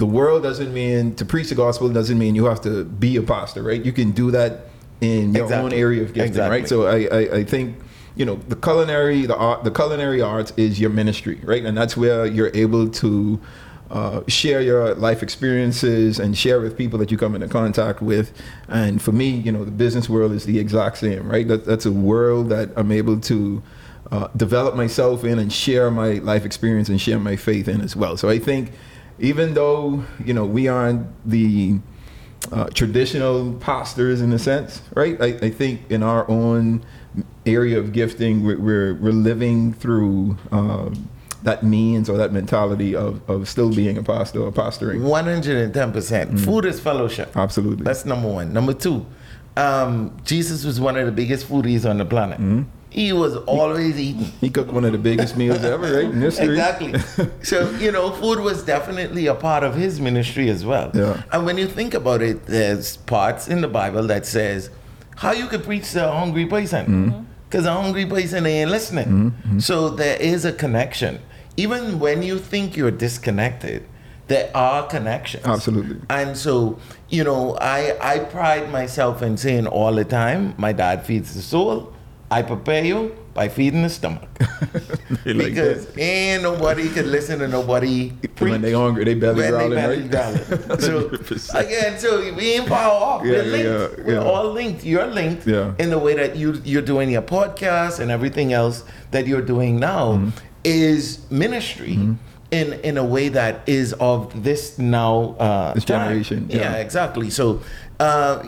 the 0.00 0.06
world 0.06 0.42
doesn't 0.42 0.72
mean 0.72 1.14
to 1.16 1.26
preach 1.26 1.50
the 1.50 1.54
gospel 1.54 1.90
doesn't 1.90 2.18
mean 2.18 2.34
you 2.34 2.46
have 2.46 2.62
to 2.62 2.84
be 2.84 3.18
a 3.18 3.22
pastor, 3.22 3.62
right? 3.62 3.84
You 3.84 3.92
can 3.92 4.12
do 4.12 4.30
that 4.30 4.52
in 5.02 5.34
your 5.34 5.52
own 5.52 5.74
area 5.74 6.02
of 6.02 6.14
gifting, 6.14 6.40
right? 6.40 6.66
So 6.66 6.86
I, 6.86 6.98
I 7.18 7.36
I 7.40 7.44
think 7.44 7.76
you 8.16 8.24
know 8.24 8.36
the 8.48 8.56
culinary 8.56 9.26
the 9.26 9.36
art 9.36 9.62
the 9.62 9.70
culinary 9.70 10.22
arts 10.22 10.54
is 10.56 10.80
your 10.80 10.88
ministry, 10.88 11.38
right? 11.44 11.62
And 11.66 11.76
that's 11.76 11.96
where 11.96 12.26
you're 12.26 12.50
able 12.54 12.88
to. 13.02 13.38
Uh, 13.90 14.22
share 14.28 14.60
your 14.60 14.94
life 14.94 15.20
experiences 15.20 16.20
and 16.20 16.38
share 16.38 16.60
with 16.60 16.78
people 16.78 16.96
that 16.96 17.10
you 17.10 17.18
come 17.18 17.34
into 17.34 17.48
contact 17.48 18.00
with. 18.00 18.30
And 18.68 19.02
for 19.02 19.10
me, 19.10 19.30
you 19.30 19.50
know, 19.50 19.64
the 19.64 19.72
business 19.72 20.08
world 20.08 20.30
is 20.30 20.44
the 20.44 20.60
exact 20.60 20.98
same, 20.98 21.28
right? 21.28 21.48
That, 21.48 21.64
that's 21.64 21.86
a 21.86 21.90
world 21.90 22.50
that 22.50 22.68
I'm 22.76 22.92
able 22.92 23.18
to 23.32 23.60
uh, 24.12 24.28
develop 24.36 24.76
myself 24.76 25.24
in 25.24 25.40
and 25.40 25.52
share 25.52 25.90
my 25.90 26.20
life 26.22 26.44
experience 26.44 26.88
and 26.88 27.00
share 27.00 27.18
my 27.18 27.34
faith 27.34 27.66
in 27.66 27.80
as 27.80 27.96
well. 27.96 28.16
So 28.16 28.28
I 28.28 28.38
think 28.38 28.70
even 29.20 29.54
though, 29.54 30.04
you 30.24 30.34
know, 30.34 30.44
we 30.44 30.68
aren't 30.68 31.06
the 31.28 31.78
uh, 32.52 32.66
traditional 32.70 33.52
pastors 33.54 34.20
in 34.20 34.32
a 34.32 34.38
sense, 34.38 34.82
right? 34.94 35.20
I, 35.20 35.26
I 35.26 35.50
think 35.50 35.90
in 35.90 36.02
our 36.02 36.28
own 36.30 36.84
area 37.46 37.78
of 37.78 37.92
gifting, 37.92 38.44
we're, 38.44 38.58
we're, 38.58 38.94
we're 38.94 39.12
living 39.12 39.74
through 39.74 40.36
um, 40.50 41.08
that 41.42 41.62
means 41.62 42.08
or 42.10 42.16
that 42.18 42.32
mentality 42.32 42.94
of, 42.94 43.28
of 43.28 43.48
still 43.48 43.74
being 43.74 43.96
a 43.96 44.02
pastor 44.02 44.42
or 44.42 44.52
pastoring. 44.52 45.00
110%. 45.00 45.72
Mm. 45.72 46.44
Food 46.44 46.64
is 46.64 46.80
fellowship. 46.80 47.36
Absolutely. 47.36 47.84
That's 47.84 48.04
number 48.04 48.28
one. 48.28 48.52
Number 48.52 48.74
two, 48.74 49.06
um, 49.56 50.16
Jesus 50.24 50.64
was 50.64 50.80
one 50.80 50.96
of 50.96 51.06
the 51.06 51.12
biggest 51.12 51.48
foodies 51.48 51.88
on 51.88 51.98
the 51.98 52.04
planet. 52.04 52.38
Mm-hmm. 52.40 52.62
He 52.90 53.12
was 53.12 53.36
always 53.36 53.98
eating. 53.98 54.24
he 54.40 54.50
cooked 54.50 54.72
one 54.72 54.84
of 54.84 54.90
the 54.92 54.98
biggest 54.98 55.36
meals 55.36 55.64
ever, 55.64 55.94
right? 55.94 56.04
In 56.04 56.20
history. 56.20 56.48
Exactly. 56.48 56.98
so, 57.42 57.70
you 57.76 57.92
know, 57.92 58.10
food 58.10 58.40
was 58.40 58.64
definitely 58.64 59.26
a 59.26 59.34
part 59.34 59.62
of 59.62 59.76
his 59.76 60.00
ministry 60.00 60.50
as 60.50 60.66
well. 60.66 60.90
Yeah. 60.92 61.22
And 61.32 61.46
when 61.46 61.56
you 61.56 61.68
think 61.68 61.94
about 61.94 62.20
it, 62.20 62.46
there's 62.46 62.96
parts 62.96 63.46
in 63.46 63.60
the 63.60 63.68
Bible 63.68 64.06
that 64.08 64.26
says 64.26 64.70
how 65.16 65.32
you 65.32 65.46
could 65.46 65.62
preach 65.62 65.92
to 65.92 66.08
a 66.08 66.12
hungry 66.12 66.46
person. 66.46 66.86
Mm-hmm. 66.86 67.24
Because 67.48 67.66
a 67.66 67.72
hungry 67.72 68.06
person 68.06 68.46
ain't 68.46 68.70
listening. 68.70 69.34
So 69.58 69.88
there 69.90 70.16
is 70.20 70.44
a 70.44 70.52
connection. 70.52 71.20
Even 71.56 71.98
when 71.98 72.22
you 72.22 72.38
think 72.38 72.76
you're 72.76 72.92
disconnected, 72.92 73.84
there 74.28 74.50
are 74.54 74.86
connections. 74.86 75.44
Absolutely. 75.44 76.00
And 76.08 76.36
so, 76.36 76.78
you 77.08 77.24
know, 77.24 77.58
I 77.60 77.96
I 78.00 78.20
pride 78.20 78.70
myself 78.70 79.20
in 79.20 79.36
saying 79.36 79.66
all 79.66 79.92
the 79.92 80.04
time, 80.04 80.54
my 80.56 80.72
dad 80.72 81.04
feeds 81.04 81.34
the 81.34 81.42
soul. 81.42 81.92
I 82.30 82.42
prepare 82.42 82.84
you 82.84 83.16
by 83.34 83.48
feeding 83.48 83.82
the 83.82 83.88
stomach. 83.90 84.28
They 85.24 85.34
like 85.34 85.48
because 85.48 85.98
ain't 85.98 86.42
nobody 86.44 86.88
could 86.88 87.06
listen 87.06 87.40
to 87.40 87.48
nobody 87.48 88.10
preach 88.36 88.52
When 88.52 88.62
they 88.62 88.72
hungry, 88.72 89.04
they 89.04 89.14
belly 89.14 89.40
when 89.42 89.50
growling, 89.50 89.70
they 89.70 90.08
belly 90.08 90.38
right? 90.38 90.80
So 90.80 91.08
100%. 91.08 91.54
again, 91.66 91.98
so 91.98 92.20
we 92.34 92.52
ain't 92.52 92.68
power 92.68 92.92
off. 92.92 93.24
Yeah, 93.24 93.32
We're 93.32 93.42
linked. 93.44 93.98
yeah, 93.98 94.04
We're 94.06 94.20
all 94.20 94.52
linked. 94.52 94.84
You're 94.84 95.06
linked 95.06 95.46
Yeah. 95.46 95.74
in 95.78 95.90
the 95.90 95.98
way 95.98 96.14
that 96.14 96.36
you 96.36 96.60
you're 96.64 96.86
doing 96.94 97.10
your 97.10 97.22
podcast 97.22 97.98
and 98.00 98.10
everything 98.10 98.52
else 98.52 98.84
that 99.10 99.26
you're 99.26 99.42
doing 99.54 99.78
now 99.80 100.04
Mm-hmm. 100.14 100.30
is 100.64 101.18
ministry. 101.30 101.98
In, 102.52 102.72
in 102.82 102.98
a 102.98 103.04
way 103.04 103.28
that 103.28 103.60
is 103.68 103.92
of 104.00 104.42
this 104.42 104.76
now 104.76 105.36
uh, 105.38 105.72
This 105.74 105.84
generation, 105.84 106.46
yeah, 106.50 106.56
yeah. 106.58 106.74
exactly. 106.86 107.30
So 107.30 107.60
uh, 108.00 108.42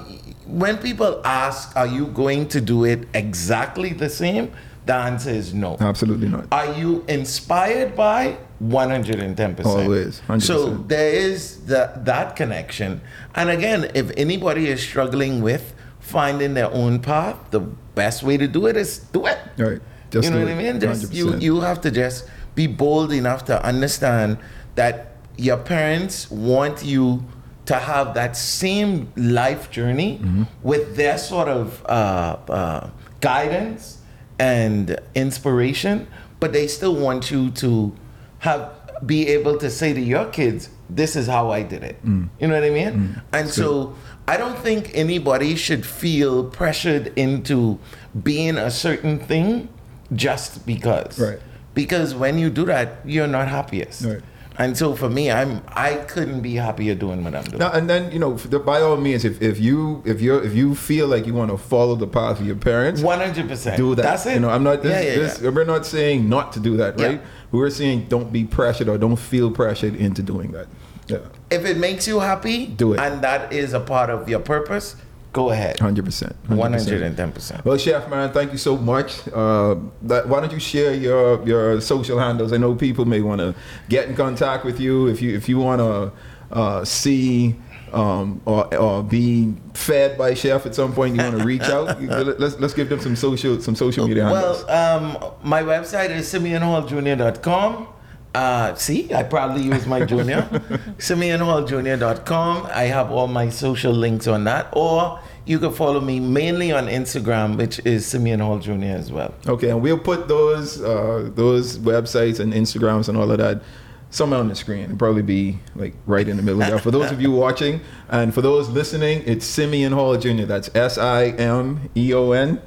when 0.47 0.79
people 0.79 1.21
ask, 1.25 1.77
"Are 1.77 1.87
you 1.87 2.07
going 2.07 2.49
to 2.49 2.61
do 2.61 2.85
it 2.85 3.09
exactly 3.15 3.93
the 3.93 4.09
same?" 4.09 4.53
The 4.85 4.95
answer 4.95 5.31
is 5.31 5.55
no. 5.55 5.77
Absolutely 5.79 6.29
not. 6.29 6.47
Are 6.51 6.75
you 6.75 7.05
inspired 7.07 7.95
by 7.95 8.37
110%? 8.61 9.65
Always, 9.65 10.21
100%. 10.27 10.43
So 10.43 10.75
there 10.89 11.13
is 11.13 11.59
that 11.67 12.05
that 12.05 12.35
connection. 12.35 13.01
And 13.35 13.49
again, 13.51 13.91
if 13.95 14.11
anybody 14.17 14.69
is 14.69 14.83
struggling 14.83 15.41
with 15.41 15.75
finding 16.01 16.55
their 16.55 16.71
own 16.73 16.99
path, 16.99 17.37
the 17.51 17.61
best 17.95 18.25
way 18.25 18.37
to 18.37 18.49
do 18.49 18.67
it 18.67 18.77
is 18.77 18.99
do 19.13 19.27
it. 19.27 19.39
Right. 19.57 19.81
Just 20.11 20.25
you 20.25 20.35
know 20.35 20.41
what 20.45 20.53
I 20.53 20.55
mean? 20.55 20.81
Just 20.81 21.13
you 21.13 21.37
you 21.37 21.61
have 21.61 21.81
to 21.83 21.91
just 21.91 22.27
be 22.55 22.67
bold 22.67 23.13
enough 23.13 23.45
to 23.47 23.65
understand 23.65 24.39
that 24.75 25.17
your 25.37 25.57
parents 25.57 26.31
want 26.31 26.85
you 26.85 27.25
to 27.67 27.75
have 27.75 28.15
that 28.15 28.37
same 28.37 29.13
life 29.17 29.71
journey 29.71 30.19
Mm-hmm. 30.19 30.43
with 30.63 30.97
their 30.97 31.17
sort 31.19 31.49
of 31.49 31.85
uh, 31.87 32.37
uh, 32.49 32.91
guidance 33.21 33.99
and 34.39 34.99
inspiration, 35.15 36.07
but 36.41 36.53
they 36.53 36.67
still 36.67 36.95
want 36.97 37.31
you 37.31 37.51
to 37.51 37.93
have 38.41 38.71
be 39.07 39.27
able 39.29 39.59
to 39.59 39.69
say 39.71 39.93
to 39.93 40.01
your 40.01 40.27
kids, 40.27 40.69
"This 40.89 41.17
is 41.17 41.27
how 41.27 41.51
I 41.51 41.63
did 41.63 41.83
it." 41.83 42.05
Mm. 42.05 42.29
You 42.41 42.47
know 42.49 42.55
what 42.55 42.65
I 42.65 42.71
mean? 42.71 43.21
And 43.33 43.49
so 43.49 43.95
I 44.29 44.37
don't 44.37 44.59
think 44.59 44.91
anybody 44.95 45.57
should 45.57 45.85
feel 45.85 46.45
pressured 46.45 47.13
into 47.17 47.79
being 48.23 48.57
a 48.57 48.71
certain 48.71 49.19
thing 49.19 49.69
just 50.15 50.67
because. 50.67 51.19
Right. 51.19 51.39
Because 51.75 52.15
when 52.15 52.39
you 52.39 52.51
do 52.51 52.65
that, 52.67 52.99
you're 53.05 53.27
not 53.27 53.49
happiest. 53.49 54.05
Right. 54.05 54.21
And 54.59 54.77
so 54.77 54.95
for 54.95 55.09
me, 55.09 55.31
I'm 55.31 55.63
I 55.69 55.95
couldn't 55.95 56.43
be 56.43 56.57
happier 56.57 56.95
doing 56.95 57.25
what 57.25 57.35
I'm 57.35 57.45
doing. 57.45 57.59
Now, 57.59 57.73
and 57.73 57.89
then 57.89 58.13
you 58.13 58.19
know, 58.19 58.35
the, 58.35 58.59
by 58.59 58.81
all 58.83 58.97
means, 58.99 59.25
if, 59.25 59.41
if 59.41 59.59
you 59.59 60.03
if 60.05 60.21
you 60.21 60.37
if 60.39 60.55
you 60.55 60.75
feel 60.75 61.07
like 61.09 61.27
you 61.27 61.33
want 61.35 61.51
to 61.51 61.57
follow 61.57 61.95
the 61.95 62.07
path 62.07 62.39
of 62.41 62.47
your 62.47 62.57
parents, 62.57 63.01
One 63.01 63.19
hundred 63.21 63.49
percent. 63.49 63.77
do 63.79 63.95
that. 63.95 64.03
That's 64.03 64.27
it. 64.27 64.35
You 64.35 64.41
know, 64.41 64.51
I'm 64.51 64.63
not. 64.63 64.83
This, 64.83 64.93
yeah, 64.93 65.11
yeah, 65.11 65.19
this, 65.19 65.41
yeah. 65.41 65.49
We're 65.51 65.65
not 65.65 65.87
saying 65.87 66.29
not 66.29 66.53
to 66.53 66.61
do 66.61 66.77
that, 66.77 66.99
Yeah. 66.99 67.07
right? 67.07 67.23
We're 67.51 67.71
saying 67.71 68.07
don't 68.09 68.31
be 68.33 68.45
pressured 68.45 68.89
or 68.89 68.99
don't 68.99 69.17
feel 69.17 69.51
pressured 69.51 69.95
into 69.95 70.23
doing 70.23 70.53
that. 70.53 70.67
Yeah, 71.09 71.19
If 71.51 71.65
it 71.65 71.79
makes 71.79 72.07
you 72.07 72.21
happy, 72.21 72.67
Do 72.67 72.93
it. 72.93 73.01
and 73.01 73.23
that 73.23 73.53
is 73.53 73.73
a 73.73 73.81
part 73.81 74.09
of 74.11 74.29
your 74.29 74.39
purpose, 74.41 74.97
go 75.33 75.51
ahead. 75.51 75.79
hundred 75.79 76.05
percent. 76.05 76.37
One 76.49 76.73
hundred 76.73 77.03
and 77.03 77.17
ten 77.17 77.33
percent. 77.33 77.65
Well, 77.65 77.79
Chef 77.79 78.09
man, 78.09 78.33
thank 78.33 78.53
you 78.53 78.59
so 78.59 78.77
much. 78.77 79.27
Uh, 79.29 79.77
that, 80.03 80.29
why 80.29 80.41
don't 80.41 80.53
you 80.53 80.61
share 80.61 80.95
your 80.95 81.47
your 81.47 81.81
social 81.81 82.19
handles? 82.19 82.53
I 82.53 82.57
know 82.57 82.75
people 82.75 83.05
may 83.05 83.21
want 83.21 83.41
to 83.41 83.55
get 83.89 84.09
in 84.09 84.17
contact 84.17 84.65
with 84.65 84.81
you 84.81 85.07
if 85.07 85.23
you 85.23 85.35
if 85.35 85.49
you 85.49 85.59
want 85.59 85.81
to 85.81 86.13
uh, 86.57 86.85
see 86.85 87.57
um, 87.93 88.41
or, 88.45 88.75
or 88.75 89.03
be 89.03 89.55
fed 89.75 90.17
by 90.17 90.35
Chef 90.35 90.67
at 90.67 90.75
some 90.75 90.93
point. 90.93 91.17
You 91.17 91.23
want 91.23 91.39
to 91.39 91.45
reach 91.53 91.63
out. 91.63 92.01
Let's 92.03 92.59
let's 92.59 92.75
give 92.75 92.89
them 92.89 93.01
some 93.01 93.17
social 93.17 93.61
some 93.61 93.75
social 93.75 94.07
media 94.09 94.25
handles. 94.25 94.65
Well, 94.65 94.97
um, 94.97 95.35
my 95.43 95.63
website 95.63 96.11
is 96.11 96.33
simeonhalljr.com. 96.33 97.89
Uh, 98.35 98.75
see, 98.75 99.13
I 99.13 99.23
probably 99.23 99.63
use 99.63 99.87
my 99.87 100.05
junior. 100.05 100.43
simeonhalljr.com. 100.99 102.67
I 102.73 102.85
have 102.85 103.11
all 103.11 103.29
my 103.29 103.51
social 103.51 103.93
links 103.93 104.27
on 104.27 104.45
that. 104.45 104.69
Or 104.73 105.21
you 105.45 105.59
can 105.59 105.73
follow 105.73 106.01
me 106.01 106.19
mainly 106.21 106.73
on 106.73 106.87
Instagram, 106.87 107.59
which 107.59 107.79
is 107.85 108.07
Simeon 108.07 108.41
Hall 108.41 108.59
Jr. 108.59 108.85
as 108.85 109.13
well. 109.13 109.35
Okay, 109.47 109.71
and 109.71 109.83
we'll 109.83 109.99
put 109.99 110.29
those 110.29 110.81
uh, 110.81 111.31
those 111.35 111.79
websites 111.79 112.41
and 112.41 112.53
Instagrams 112.53 113.09
and 113.09 113.19
all 113.19 113.31
of 113.31 113.39
that 113.39 113.63
somewhere 114.11 114.41
on 114.41 114.49
the 114.49 114.55
screen. 114.55 114.85
It'll 114.85 114.97
probably 114.97 115.23
be 115.23 115.59
like 115.75 115.95
right 116.07 116.27
in 116.27 116.37
the 116.37 116.43
middle 116.43 116.61
there. 116.61 116.79
For 116.79 116.91
those 116.91 117.11
of 117.11 117.21
you 117.21 117.31
watching 117.47 117.81
and 118.09 118.33
for 118.33 118.41
those 118.41 118.69
listening, 118.69 119.23
it's 119.27 119.45
Simeon 119.45 119.93
Hall 119.93 120.17
Jr. 120.17 120.45
That's 120.45 120.71
S 120.75 120.97
I 120.97 121.27
M 121.27 121.91
E 121.97 122.15
O 122.15 122.33
N 122.33 122.63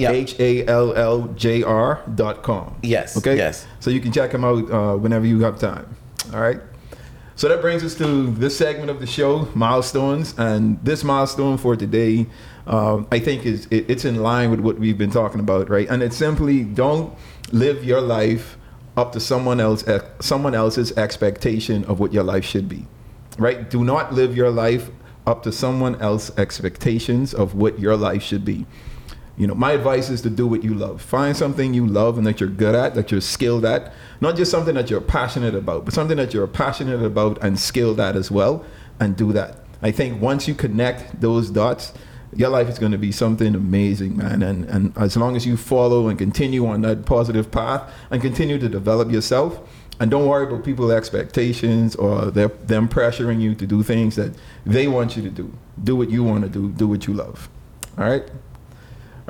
Yeah. 0.00 0.10
H 0.10 0.38
A 0.40 0.66
L 0.66 0.92
L 0.94 1.28
J 1.36 1.62
R 1.62 2.02
dot 2.14 2.42
com. 2.42 2.76
Yes, 2.82 3.16
Okay. 3.16 3.36
yes. 3.36 3.66
So 3.80 3.90
you 3.90 4.00
can 4.00 4.12
check 4.12 4.32
him 4.32 4.44
out 4.44 4.70
uh, 4.70 4.96
whenever 4.96 5.26
you 5.26 5.40
have 5.40 5.58
time. 5.58 5.86
All 6.32 6.40
right. 6.40 6.60
So 7.36 7.48
that 7.48 7.62
brings 7.62 7.82
us 7.82 7.94
to 7.94 8.30
this 8.32 8.56
segment 8.56 8.90
of 8.90 9.00
the 9.00 9.06
show, 9.06 9.48
milestones, 9.54 10.34
and 10.36 10.78
this 10.84 11.02
milestone 11.02 11.56
for 11.56 11.74
today, 11.74 12.26
um, 12.66 13.06
I 13.10 13.18
think 13.18 13.46
is 13.46 13.66
it, 13.70 13.86
it's 13.88 14.04
in 14.04 14.16
line 14.22 14.50
with 14.50 14.60
what 14.60 14.78
we've 14.78 14.98
been 14.98 15.10
talking 15.10 15.40
about, 15.40 15.70
right? 15.70 15.88
And 15.88 16.02
it's 16.02 16.16
simply 16.18 16.64
don't 16.64 17.14
live 17.50 17.82
your 17.82 18.02
life 18.02 18.58
up 18.96 19.12
to 19.12 19.20
someone 19.20 19.58
else 19.60 19.82
someone 20.20 20.54
else's 20.54 20.92
expectation 20.98 21.84
of 21.84 21.98
what 21.98 22.12
your 22.12 22.24
life 22.24 22.44
should 22.44 22.68
be, 22.68 22.86
right? 23.38 23.70
Do 23.70 23.84
not 23.84 24.12
live 24.12 24.36
your 24.36 24.50
life 24.50 24.90
up 25.26 25.42
to 25.44 25.52
someone 25.52 25.94
else's 26.02 26.36
expectations 26.38 27.32
of 27.32 27.54
what 27.54 27.78
your 27.78 27.96
life 27.96 28.22
should 28.22 28.44
be. 28.44 28.66
You 29.40 29.46
know, 29.46 29.54
my 29.54 29.72
advice 29.72 30.10
is 30.10 30.20
to 30.20 30.28
do 30.28 30.46
what 30.46 30.62
you 30.62 30.74
love. 30.74 31.00
Find 31.00 31.34
something 31.34 31.72
you 31.72 31.86
love 31.86 32.18
and 32.18 32.26
that 32.26 32.40
you're 32.40 32.50
good 32.50 32.74
at, 32.74 32.94
that 32.94 33.10
you're 33.10 33.22
skilled 33.22 33.64
at. 33.64 33.90
Not 34.20 34.36
just 34.36 34.50
something 34.50 34.74
that 34.74 34.90
you're 34.90 35.00
passionate 35.00 35.54
about, 35.54 35.86
but 35.86 35.94
something 35.94 36.18
that 36.18 36.34
you're 36.34 36.46
passionate 36.46 37.02
about 37.02 37.42
and 37.42 37.58
skilled 37.58 38.00
at 38.00 38.16
as 38.16 38.30
well, 38.30 38.66
and 39.00 39.16
do 39.16 39.32
that. 39.32 39.56
I 39.80 39.92
think 39.92 40.20
once 40.20 40.46
you 40.46 40.52
connect 40.52 41.22
those 41.22 41.48
dots, 41.48 41.94
your 42.36 42.50
life 42.50 42.68
is 42.68 42.78
going 42.78 42.92
to 42.92 42.98
be 42.98 43.12
something 43.12 43.54
amazing, 43.54 44.18
man. 44.18 44.42
And 44.42 44.66
and 44.66 44.92
as 44.98 45.16
long 45.16 45.36
as 45.36 45.46
you 45.46 45.56
follow 45.56 46.08
and 46.08 46.18
continue 46.18 46.66
on 46.66 46.82
that 46.82 47.06
positive 47.06 47.50
path 47.50 47.90
and 48.10 48.20
continue 48.20 48.58
to 48.58 48.68
develop 48.68 49.10
yourself, 49.10 49.58
and 50.00 50.10
don't 50.10 50.26
worry 50.26 50.48
about 50.48 50.66
people's 50.66 50.92
expectations 50.92 51.96
or 51.96 52.30
their, 52.30 52.48
them 52.48 52.90
pressuring 52.90 53.40
you 53.40 53.54
to 53.54 53.66
do 53.66 53.82
things 53.82 54.16
that 54.16 54.34
they 54.66 54.86
want 54.86 55.16
you 55.16 55.22
to 55.22 55.30
do. 55.30 55.50
Do 55.82 55.96
what 55.96 56.10
you 56.10 56.24
want 56.24 56.44
to 56.44 56.50
do. 56.50 56.68
Do 56.68 56.86
what 56.86 57.06
you 57.06 57.14
love. 57.14 57.48
All 57.96 58.04
right. 58.04 58.30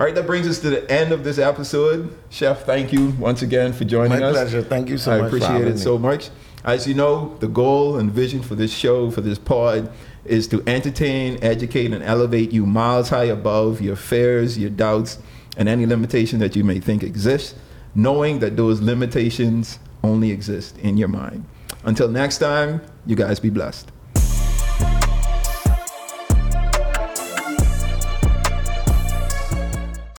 All 0.00 0.06
right, 0.06 0.14
that 0.14 0.26
brings 0.26 0.48
us 0.48 0.60
to 0.60 0.70
the 0.70 0.90
end 0.90 1.12
of 1.12 1.24
this 1.24 1.36
episode. 1.36 2.16
Chef, 2.30 2.64
thank 2.64 2.90
you 2.90 3.10
once 3.18 3.42
again 3.42 3.74
for 3.74 3.84
joining 3.84 4.18
My 4.18 4.28
us. 4.28 4.34
My 4.34 4.42
pleasure. 4.44 4.62
Thank 4.62 4.88
you 4.88 4.96
so 4.96 5.12
I 5.12 5.20
much. 5.20 5.30
for 5.30 5.36
appreciate 5.36 5.66
it 5.68 5.74
me. 5.74 5.76
so 5.78 5.98
much. 5.98 6.30
As 6.64 6.86
you 6.86 6.94
know, 6.94 7.36
the 7.40 7.48
goal 7.48 7.98
and 7.98 8.10
vision 8.10 8.40
for 8.40 8.54
this 8.54 8.72
show, 8.72 9.10
for 9.10 9.20
this 9.20 9.38
pod, 9.38 9.92
is 10.24 10.48
to 10.48 10.62
entertain, 10.66 11.38
educate, 11.42 11.92
and 11.92 12.02
elevate 12.02 12.50
you 12.50 12.64
miles 12.64 13.10
high 13.10 13.24
above 13.24 13.82
your 13.82 13.94
fears, 13.94 14.56
your 14.56 14.70
doubts, 14.70 15.18
and 15.58 15.68
any 15.68 15.84
limitation 15.84 16.38
that 16.38 16.56
you 16.56 16.64
may 16.64 16.80
think 16.80 17.02
exists, 17.02 17.54
knowing 17.94 18.38
that 18.38 18.56
those 18.56 18.80
limitations 18.80 19.80
only 20.02 20.30
exist 20.30 20.78
in 20.78 20.96
your 20.96 21.08
mind. 21.08 21.44
Until 21.84 22.08
next 22.08 22.38
time, 22.38 22.80
you 23.04 23.16
guys 23.16 23.38
be 23.38 23.50
blessed. 23.50 23.92